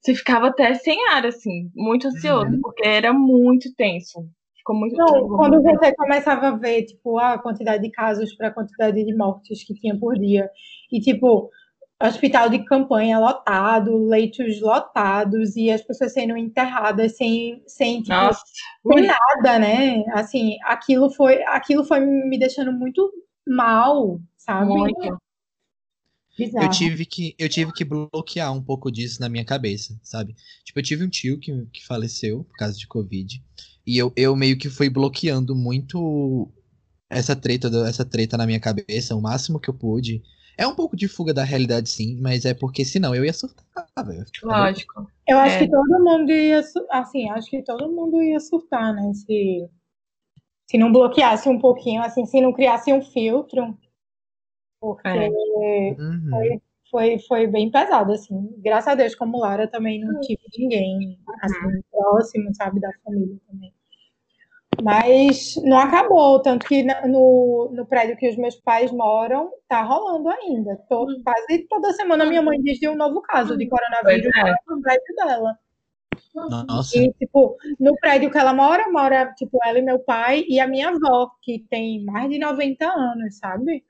Você 0.00 0.16
ficava 0.16 0.48
até 0.48 0.74
sem 0.74 0.98
ar, 1.10 1.24
assim, 1.24 1.70
muito 1.76 2.08
ansioso, 2.08 2.50
uhum. 2.50 2.60
porque 2.60 2.84
era 2.84 3.12
muito 3.12 3.72
tenso. 3.76 4.26
Ficou 4.56 4.74
muito. 4.74 4.96
Não, 4.96 5.28
quando 5.28 5.62
você 5.62 5.94
começava 5.94 6.48
a 6.48 6.56
ver, 6.56 6.84
tipo, 6.86 7.18
a 7.18 7.38
quantidade 7.38 7.84
de 7.84 7.90
casos 7.90 8.34
para 8.34 8.48
a 8.48 8.52
quantidade 8.52 9.04
de 9.04 9.14
mortes 9.14 9.62
que 9.62 9.74
tinha 9.74 9.96
por 9.96 10.18
dia, 10.18 10.50
e 10.90 10.98
tipo, 10.98 11.48
hospital 12.06 12.48
de 12.48 12.64
campanha 12.64 13.18
lotado, 13.18 13.96
leitos 14.06 14.60
lotados 14.60 15.56
e 15.56 15.70
as 15.70 15.82
pessoas 15.82 16.12
sendo 16.12 16.36
enterradas 16.36 17.16
sem, 17.16 17.62
sem, 17.66 18.02
tipo, 18.02 18.14
sem 18.92 19.06
nada, 19.06 19.58
né? 19.58 20.04
Assim, 20.12 20.56
aquilo 20.64 21.10
foi, 21.10 21.42
aquilo 21.44 21.84
foi 21.84 22.00
me 22.00 22.38
deixando 22.38 22.72
muito 22.72 23.10
mal, 23.46 24.20
sabe? 24.36 24.68
Muito. 24.68 25.18
Eu 26.38 26.70
tive, 26.70 27.04
que, 27.04 27.34
eu 27.38 27.48
tive 27.48 27.72
que 27.72 27.84
bloquear 27.84 28.52
um 28.52 28.62
pouco 28.62 28.90
disso 28.90 29.20
na 29.20 29.28
minha 29.28 29.44
cabeça, 29.44 29.98
sabe? 30.02 30.34
Tipo, 30.64 30.78
eu 30.78 30.82
tive 30.82 31.04
um 31.04 31.08
tio 31.08 31.38
que, 31.38 31.66
que 31.66 31.84
faleceu 31.84 32.42
por 32.44 32.56
causa 32.56 32.76
de 32.76 32.86
Covid. 32.86 33.42
E 33.86 33.98
eu, 33.98 34.12
eu 34.16 34.34
meio 34.34 34.56
que 34.56 34.70
fui 34.70 34.88
bloqueando 34.88 35.54
muito 35.54 36.50
essa 37.10 37.36
treta, 37.36 37.68
essa 37.86 38.04
treta 38.04 38.36
na 38.38 38.46
minha 38.46 38.58
cabeça, 38.58 39.14
o 39.14 39.20
máximo 39.20 39.60
que 39.60 39.68
eu 39.68 39.74
pude. 39.74 40.22
É 40.56 40.66
um 40.66 40.74
pouco 40.74 40.96
de 40.96 41.08
fuga 41.08 41.32
da 41.32 41.44
realidade, 41.44 41.88
sim, 41.88 42.18
mas 42.20 42.44
é 42.44 42.54
porque 42.54 42.84
senão 42.84 43.14
eu 43.14 43.24
ia 43.24 43.32
surtar, 43.32 43.86
velho. 44.04 44.24
Lógico. 44.42 45.10
Eu 45.26 45.38
acho 45.38 45.56
é. 45.56 45.58
que 45.60 45.70
todo 45.70 46.04
mundo 46.04 46.30
ia, 46.30 46.62
assim, 46.90 47.30
acho 47.30 47.50
que 47.50 47.62
todo 47.62 47.90
mundo 47.90 48.22
ia 48.22 48.38
surtar, 48.38 48.94
né? 48.94 49.12
Se, 49.14 49.68
se 50.70 50.78
não 50.78 50.92
bloqueasse 50.92 51.48
um 51.48 51.58
pouquinho, 51.58 52.02
assim, 52.02 52.26
se 52.26 52.40
não 52.40 52.52
criasse 52.52 52.92
um 52.92 53.02
filtro. 53.02 53.76
Porque 54.80 55.08
é. 55.08 55.28
uhum. 55.28 56.28
foi, 56.30 56.62
foi, 56.90 57.18
foi 57.20 57.46
bem 57.46 57.70
pesado, 57.70 58.12
assim. 58.12 58.54
Graças 58.58 58.88
a 58.88 58.94
Deus, 58.94 59.14
como 59.14 59.40
Lara, 59.40 59.66
também 59.66 60.00
não 60.00 60.20
tive 60.20 60.42
ninguém, 60.58 61.18
assim, 61.40 61.66
uhum. 61.66 61.80
próximo, 61.90 62.54
sabe, 62.54 62.80
da 62.80 62.90
família 63.04 63.38
também. 63.48 63.72
Mas 64.82 65.54
não 65.62 65.78
acabou, 65.78 66.40
tanto 66.40 66.66
que 66.66 66.82
no, 66.82 67.70
no 67.72 67.86
prédio 67.86 68.16
que 68.16 68.28
os 68.28 68.36
meus 68.36 68.56
pais 68.56 68.90
moram, 68.90 69.50
tá 69.68 69.82
rolando 69.82 70.28
ainda. 70.28 70.76
Tô, 70.88 71.04
hum. 71.04 71.22
quase 71.24 71.66
toda 71.68 71.92
semana 71.92 72.24
minha 72.24 72.42
mãe 72.42 72.60
diz 72.60 72.80
de 72.80 72.88
um 72.88 72.96
novo 72.96 73.22
caso 73.22 73.56
de 73.56 73.68
coronavírus 73.68 74.26
é. 74.36 74.54
no 74.68 74.82
prédio 74.82 75.14
dela. 75.16 75.58
Nossa. 76.34 76.98
E, 76.98 77.12
tipo, 77.12 77.56
no 77.78 77.94
prédio 77.96 78.30
que 78.30 78.38
ela 78.38 78.52
mora, 78.52 78.90
mora, 78.90 79.32
tipo, 79.34 79.58
ela 79.64 79.78
e 79.78 79.82
meu 79.82 80.00
pai 80.00 80.44
e 80.48 80.58
a 80.58 80.66
minha 80.66 80.88
avó, 80.88 81.30
que 81.42 81.64
tem 81.70 82.04
mais 82.04 82.28
de 82.28 82.38
90 82.38 82.84
anos, 82.84 83.38
sabe? 83.38 83.84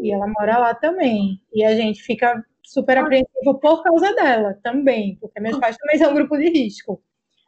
E 0.00 0.12
ela 0.12 0.26
mora 0.26 0.58
lá 0.58 0.74
também. 0.74 1.40
E 1.54 1.64
a 1.64 1.74
gente 1.76 2.02
fica 2.02 2.44
super 2.64 2.98
apreensivo 2.98 3.60
por 3.60 3.82
causa 3.82 4.12
dela 4.14 4.58
também, 4.62 5.16
porque 5.20 5.38
meus 5.40 5.58
pais 5.58 5.76
também 5.76 5.98
são 5.98 6.10
um 6.10 6.14
grupo 6.14 6.36
de 6.36 6.48
risco. 6.48 7.00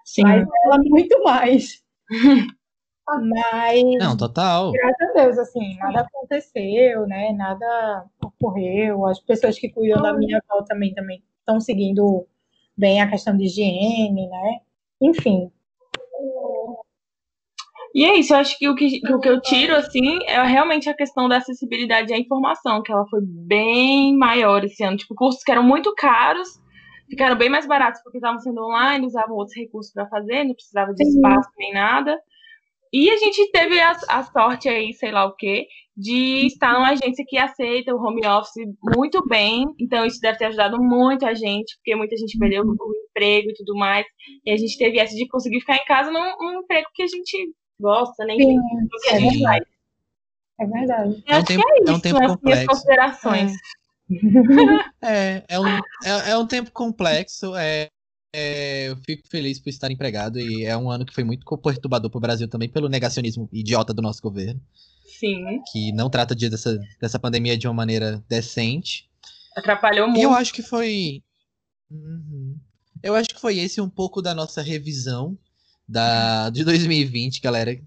Sim. 0.05 0.23
Mas 0.23 0.47
ela 0.65 0.79
muito 0.85 1.23
mais. 1.25 1.83
Mas. 3.07 3.83
Não, 3.99 4.17
total. 4.17 4.73
Graças 4.73 5.11
a 5.11 5.13
Deus, 5.13 5.39
assim, 5.39 5.77
nada 5.77 6.01
aconteceu, 6.01 7.07
né? 7.07 7.33
Nada 7.33 8.07
ocorreu. 8.23 9.07
As 9.07 9.21
pessoas 9.21 9.59
que 9.59 9.69
cuidam 9.69 10.03
da 10.03 10.13
minha 10.13 10.41
avó 10.49 10.63
também 10.63 10.95
também 10.95 11.23
estão 11.41 11.61
seguindo 11.61 12.27
bem 12.77 13.01
a 13.01 13.11
questão 13.11 13.37
de 13.37 13.45
higiene, 13.45 14.29
né? 14.29 14.61
Enfim. 15.01 15.51
E 17.95 18.05
é 18.05 18.17
isso, 18.19 18.35
eu 18.35 18.39
acho 18.39 18.59
que 18.59 18.69
o 18.69 18.75
que, 18.75 19.01
o 19.09 19.21
que 19.21 19.29
eu 19.29 19.41
tiro, 19.41 19.77
assim, 19.77 20.19
é 20.27 20.43
realmente 20.43 20.89
a 20.89 20.95
questão 20.95 21.29
da 21.29 21.37
acessibilidade 21.37 22.13
à 22.13 22.19
informação, 22.19 22.83
que 22.83 22.91
ela 22.91 23.07
foi 23.07 23.21
bem 23.23 24.17
maior 24.17 24.65
esse 24.65 24.83
ano. 24.83 24.97
Tipo, 24.97 25.15
cursos 25.15 25.45
que 25.45 25.53
eram 25.53 25.63
muito 25.63 25.95
caros, 25.95 26.61
ficaram 27.09 27.37
bem 27.37 27.49
mais 27.49 27.69
baratos 27.69 28.03
porque 28.03 28.19
estavam 28.19 28.41
sendo 28.41 28.65
online, 28.65 29.07
usavam 29.07 29.37
outros 29.37 29.57
recursos 29.57 29.93
para 29.93 30.09
fazer, 30.09 30.43
não 30.43 30.55
precisava 30.55 30.93
de 30.93 31.05
espaço 31.05 31.49
nem 31.57 31.73
nada. 31.73 32.19
E 32.97 33.11
a 33.11 33.17
gente 33.17 33.51
teve 33.51 33.81
a, 33.81 33.91
a 34.09 34.23
sorte 34.23 34.69
aí, 34.69 34.93
sei 34.93 35.11
lá 35.11 35.25
o 35.25 35.35
quê, 35.35 35.67
de 35.97 36.47
estar 36.47 36.75
numa 36.75 36.91
agência 36.91 37.25
que 37.27 37.37
aceita 37.37 37.93
o 37.93 38.01
home 38.01 38.25
office 38.25 38.65
muito 38.97 39.21
bem. 39.27 39.65
Então, 39.81 40.07
isso 40.07 40.21
deve 40.21 40.39
ter 40.39 40.45
ajudado 40.45 40.81
muito 40.81 41.27
a 41.27 41.35
gente, 41.35 41.75
porque 41.75 41.97
muita 41.97 42.17
gente 42.17 42.39
perdeu 42.39 42.63
o 42.63 43.07
emprego 43.09 43.51
e 43.51 43.55
tudo 43.55 43.75
mais. 43.75 44.07
E 44.47 44.53
a 44.53 44.57
gente 44.57 44.79
teve 44.79 45.01
essa 45.01 45.13
de 45.13 45.27
conseguir 45.27 45.59
ficar 45.59 45.75
em 45.75 45.85
casa 45.87 46.13
num, 46.13 46.37
num 46.39 46.61
emprego 46.61 46.87
que 46.95 47.03
a 47.03 47.09
gente 47.09 47.53
gosta, 47.81 48.25
né? 48.27 48.37
Sim, 48.37 48.61
que 49.03 49.11
a 49.11 49.19
gente 49.19 49.43
faz. 49.43 49.65
É 50.61 50.65
verdade. 50.65 51.25
É 51.27 51.35
um 51.35 51.39
Acho 51.39 51.47
tempo, 51.47 51.65
que 51.65 51.73
é 51.73 51.83
isso, 51.83 51.91
é 51.91 51.95
um 51.95 52.01
tempo 52.01 52.17
as 52.17 52.21
minhas 52.21 52.37
complexo. 52.37 52.67
considerações. 52.69 53.53
É, 55.03 55.43
é 55.49 55.59
um, 55.59 55.67
é, 55.67 56.31
é 56.31 56.37
um 56.37 56.47
tempo 56.47 56.71
complexo. 56.71 57.57
É, 57.57 57.89
é, 58.37 58.89
eu 58.89 58.97
fico 58.97 59.29
feliz 59.29 59.61
por 59.61 59.71
estar 59.71 59.93
empregado 59.93 60.41
e 60.41 60.65
é 60.65 60.77
um 60.77 60.91
ano 60.91 61.07
que 61.07 61.15
foi 61.15 61.23
muito 61.23 61.47
perturbador 61.59 62.11
para 62.11 62.19
o 62.19 62.21
Brasil 62.21 62.49
também 62.49 62.69
pelo 62.69 62.89
negacionismo 62.89 63.49
idiota 63.53 63.95
do 63.95 64.03
nosso 64.03 64.21
governo, 64.21 64.61
Sim, 65.05 65.63
que 65.71 65.93
não 65.93 66.11
trata 66.11 66.35
de, 66.35 66.51
dessa, 66.51 66.77
dessa 67.01 67.19
pandemia 67.19 67.57
de 67.57 67.69
uma 67.69 67.75
maneira 67.75 68.23
decente. 68.29 69.09
atrapalhou 69.57 70.09
E 70.09 70.11
muito. 70.11 70.23
eu 70.23 70.33
acho 70.33 70.53
que 70.53 70.63
foi. 70.63 71.23
Uhum. 71.89 72.59
Eu 73.01 73.15
acho 73.15 73.29
que 73.29 73.41
foi 73.41 73.59
esse 73.59 73.81
um 73.81 73.89
pouco 73.89 74.21
da 74.21 74.35
nossa 74.35 74.61
revisão 74.63 75.39
da, 75.89 76.51
de 76.51 76.65
2020, 76.65 77.41
galera. 77.41 77.79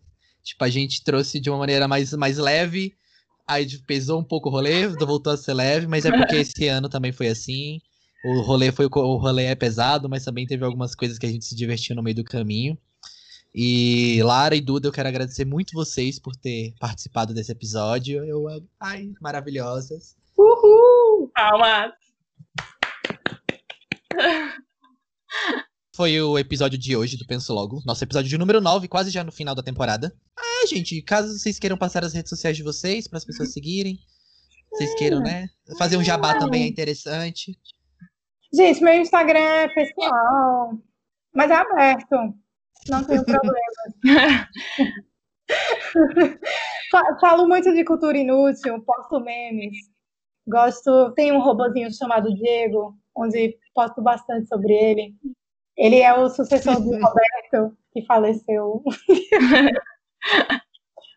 Tipo, 0.43 0.63
a 0.63 0.69
gente 0.69 1.03
trouxe 1.03 1.41
de 1.41 1.49
uma 1.49 1.59
maneira 1.59 1.89
mais, 1.89 2.13
mais 2.13 2.37
leve, 2.37 2.93
aí 3.45 3.67
pesou 3.79 4.21
um 4.21 4.23
pouco 4.23 4.47
o 4.47 4.51
rolê, 4.51 4.87
voltou 4.87 5.33
a 5.33 5.37
ser 5.37 5.53
leve, 5.53 5.87
mas 5.87 6.05
é 6.05 6.11
porque 6.11 6.37
esse 6.37 6.69
ano 6.69 6.87
também 6.87 7.11
foi 7.11 7.27
assim. 7.27 7.81
O 8.27 8.41
rolê 8.41 8.73
foi 8.73 8.87
o 8.91 9.15
rolê 9.15 9.45
é 9.45 9.55
pesado, 9.55 10.09
mas 10.09 10.25
também 10.25 10.45
teve 10.45 10.65
algumas 10.65 10.93
coisas 10.93 11.17
que 11.17 11.25
a 11.25 11.29
gente 11.29 11.45
se 11.45 11.55
divertiu 11.55 11.95
no 11.95 12.03
meio 12.03 12.17
do 12.17 12.25
caminho. 12.25 12.77
E 13.55 14.21
Lara 14.21 14.53
e 14.53 14.59
Duda, 14.59 14.85
eu 14.85 14.91
quero 14.91 15.07
agradecer 15.07 15.45
muito 15.45 15.71
vocês 15.71 16.19
por 16.19 16.35
ter 16.35 16.73
participado 16.77 17.33
desse 17.33 17.53
episódio. 17.53 18.25
Eu, 18.25 18.45
ai, 18.81 19.13
maravilhosas. 19.21 20.17
Uhul! 20.37 21.31
Palmas. 21.33 21.93
Foi 25.95 26.21
o 26.21 26.37
episódio 26.37 26.77
de 26.77 26.97
hoje 26.97 27.15
do 27.15 27.25
Penso 27.25 27.53
Logo. 27.53 27.81
Nosso 27.85 28.03
episódio 28.03 28.29
de 28.29 28.37
número 28.37 28.59
9, 28.59 28.89
quase 28.89 29.09
já 29.09 29.23
no 29.23 29.31
final 29.31 29.55
da 29.55 29.63
temporada. 29.63 30.13
Ah, 30.37 30.67
gente, 30.67 31.01
caso 31.01 31.39
vocês 31.39 31.57
queiram 31.57 31.77
passar 31.77 32.03
as 32.03 32.11
redes 32.13 32.29
sociais 32.29 32.57
de 32.57 32.63
vocês, 32.63 33.07
para 33.07 33.19
as 33.19 33.25
pessoas 33.25 33.53
seguirem. 33.53 33.97
Vocês 34.69 34.93
queiram, 34.95 35.21
né? 35.21 35.47
Fazer 35.77 35.95
um 35.95 36.03
jabá 36.03 36.37
também 36.37 36.63
é 36.63 36.67
interessante. 36.67 37.57
Gente, 38.53 38.81
meu 38.83 38.93
Instagram 38.95 39.39
é 39.39 39.67
pessoal, 39.69 40.71
mas 41.33 41.51
é 41.51 41.55
aberto. 41.55 42.15
Não 42.89 43.03
tenho 43.03 43.23
problema. 43.25 43.61
Fa- 46.91 47.17
Falo 47.19 47.47
muito 47.47 47.73
de 47.73 47.83
cultura 47.83 48.17
inútil, 48.17 48.81
posto 48.83 49.19
memes. 49.19 49.75
Gosto, 50.47 51.11
tem 51.13 51.31
um 51.31 51.39
robozinho 51.41 51.93
chamado 51.93 52.33
Diego, 52.33 52.95
onde 53.15 53.57
posto 53.75 54.01
bastante 54.01 54.47
sobre 54.47 54.73
ele. 54.73 55.13
Ele 55.75 55.99
é 55.99 56.13
o 56.13 56.29
sucessor 56.29 56.75
do 56.81 56.91
Roberto, 56.99 57.77
que 57.93 58.05
faleceu. 58.05 58.81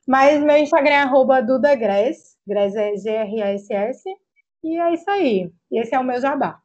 Mas 0.07 0.43
meu 0.43 0.57
Instagram 0.57 0.95
é 0.95 0.99
arroba 1.03 1.41
dudagress, 1.41 2.37
Gress 2.47 2.77
é 2.77 2.97
G-R-A-S-S, 2.97 4.03
e 4.65 4.77
é 4.79 4.93
isso 4.95 5.09
aí. 5.09 5.53
E 5.71 5.81
esse 5.81 5.95
é 5.95 5.99
o 5.99 6.05
meu 6.05 6.21
jabá. 6.21 6.59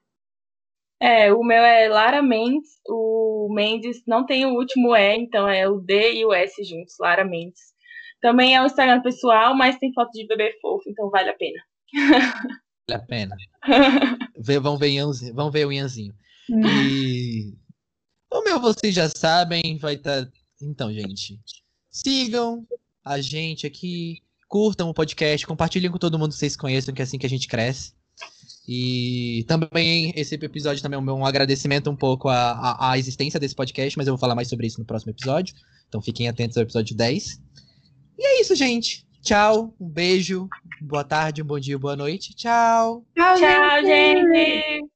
É, 1.02 1.34
o 1.34 1.44
meu 1.44 1.64
é 1.64 1.88
Lara 1.90 2.22
Mendes. 2.22 2.80
O 2.88 3.50
Mendes 3.54 4.02
não 4.08 4.26
tem 4.26 4.46
o 4.46 4.54
último 4.54 4.96
E, 4.96 5.16
então 5.16 5.48
é 5.48 5.68
o 5.68 5.80
D 5.80 6.14
e 6.14 6.26
o 6.26 6.34
S 6.34 6.64
juntos, 6.64 6.96
Lara 7.00 7.26
Mendes. 7.26 7.74
Também 8.22 8.56
é 8.56 8.62
um 8.62 8.66
Instagram 8.66 9.02
pessoal, 9.02 9.56
mas 9.56 9.78
tem 9.78 9.94
foto 9.94 10.12
de 10.12 10.26
bebê 10.26 10.58
fofo, 10.62 10.90
então 10.90 11.10
vale 11.10 11.30
a 11.30 11.36
pena. 11.36 11.62
Vale 12.88 13.02
a 13.02 13.06
pena. 13.06 13.36
Vê, 14.38 14.60
vão, 14.60 14.78
ver 14.78 14.90
Ianzinho, 14.90 15.34
vão 15.34 15.50
ver 15.50 15.66
o 15.66 15.72
Ianzinho. 15.72 16.14
E 16.50 17.54
o 18.32 18.44
meu 18.44 18.60
vocês 18.60 18.94
já 18.94 19.10
sabem, 19.10 19.78
vai 19.78 19.96
estar. 19.96 20.30
Então, 20.62 20.94
gente, 20.94 21.40
sigam 21.90 22.66
a 23.04 23.20
gente 23.20 23.66
aqui, 23.66 24.22
curtam 24.48 24.90
o 24.90 24.94
podcast, 24.94 25.46
compartilhem 25.48 25.92
com 25.92 25.98
todo 25.98 26.20
mundo 26.20 26.32
que 26.32 26.38
vocês 26.38 26.56
conheçam, 26.56 26.94
que 26.94 27.02
é 27.02 27.04
assim 27.04 27.18
que 27.18 27.26
a 27.26 27.30
gente 27.30 27.48
cresce. 27.48 27.94
E 28.68 29.46
também 29.48 30.12
esse 30.16 30.36
episódio 30.36 30.82
também 30.82 30.98
é 30.98 31.02
um 31.02 31.26
agradecimento 31.26 31.90
um 31.90 31.96
pouco 31.96 32.30
à, 32.30 32.52
à, 32.52 32.92
à 32.92 32.98
existência 32.98 33.40
desse 33.40 33.56
podcast, 33.56 33.98
mas 33.98 34.08
eu 34.08 34.14
vou 34.14 34.20
falar 34.20 34.36
mais 34.36 34.48
sobre 34.48 34.66
isso 34.66 34.80
no 34.80 34.86
próximo 34.86 35.12
episódio. 35.12 35.56
Então 35.88 36.02
fiquem 36.02 36.28
atentos 36.28 36.58
ao 36.58 36.64
episódio 36.64 36.96
10. 36.96 37.40
E 38.18 38.26
é 38.26 38.42
isso, 38.42 38.56
gente. 38.56 39.06
Tchau, 39.22 39.74
um 39.80 39.90
beijo, 39.90 40.48
boa 40.82 41.04
tarde, 41.04 41.42
um 41.42 41.46
bom 41.46 41.60
dia, 41.60 41.78
boa 41.80 41.96
noite. 41.96 42.36
Tchau. 42.36 43.04
Tchau, 43.16 43.38
Tchau, 43.38 43.82
gente! 43.84 44.95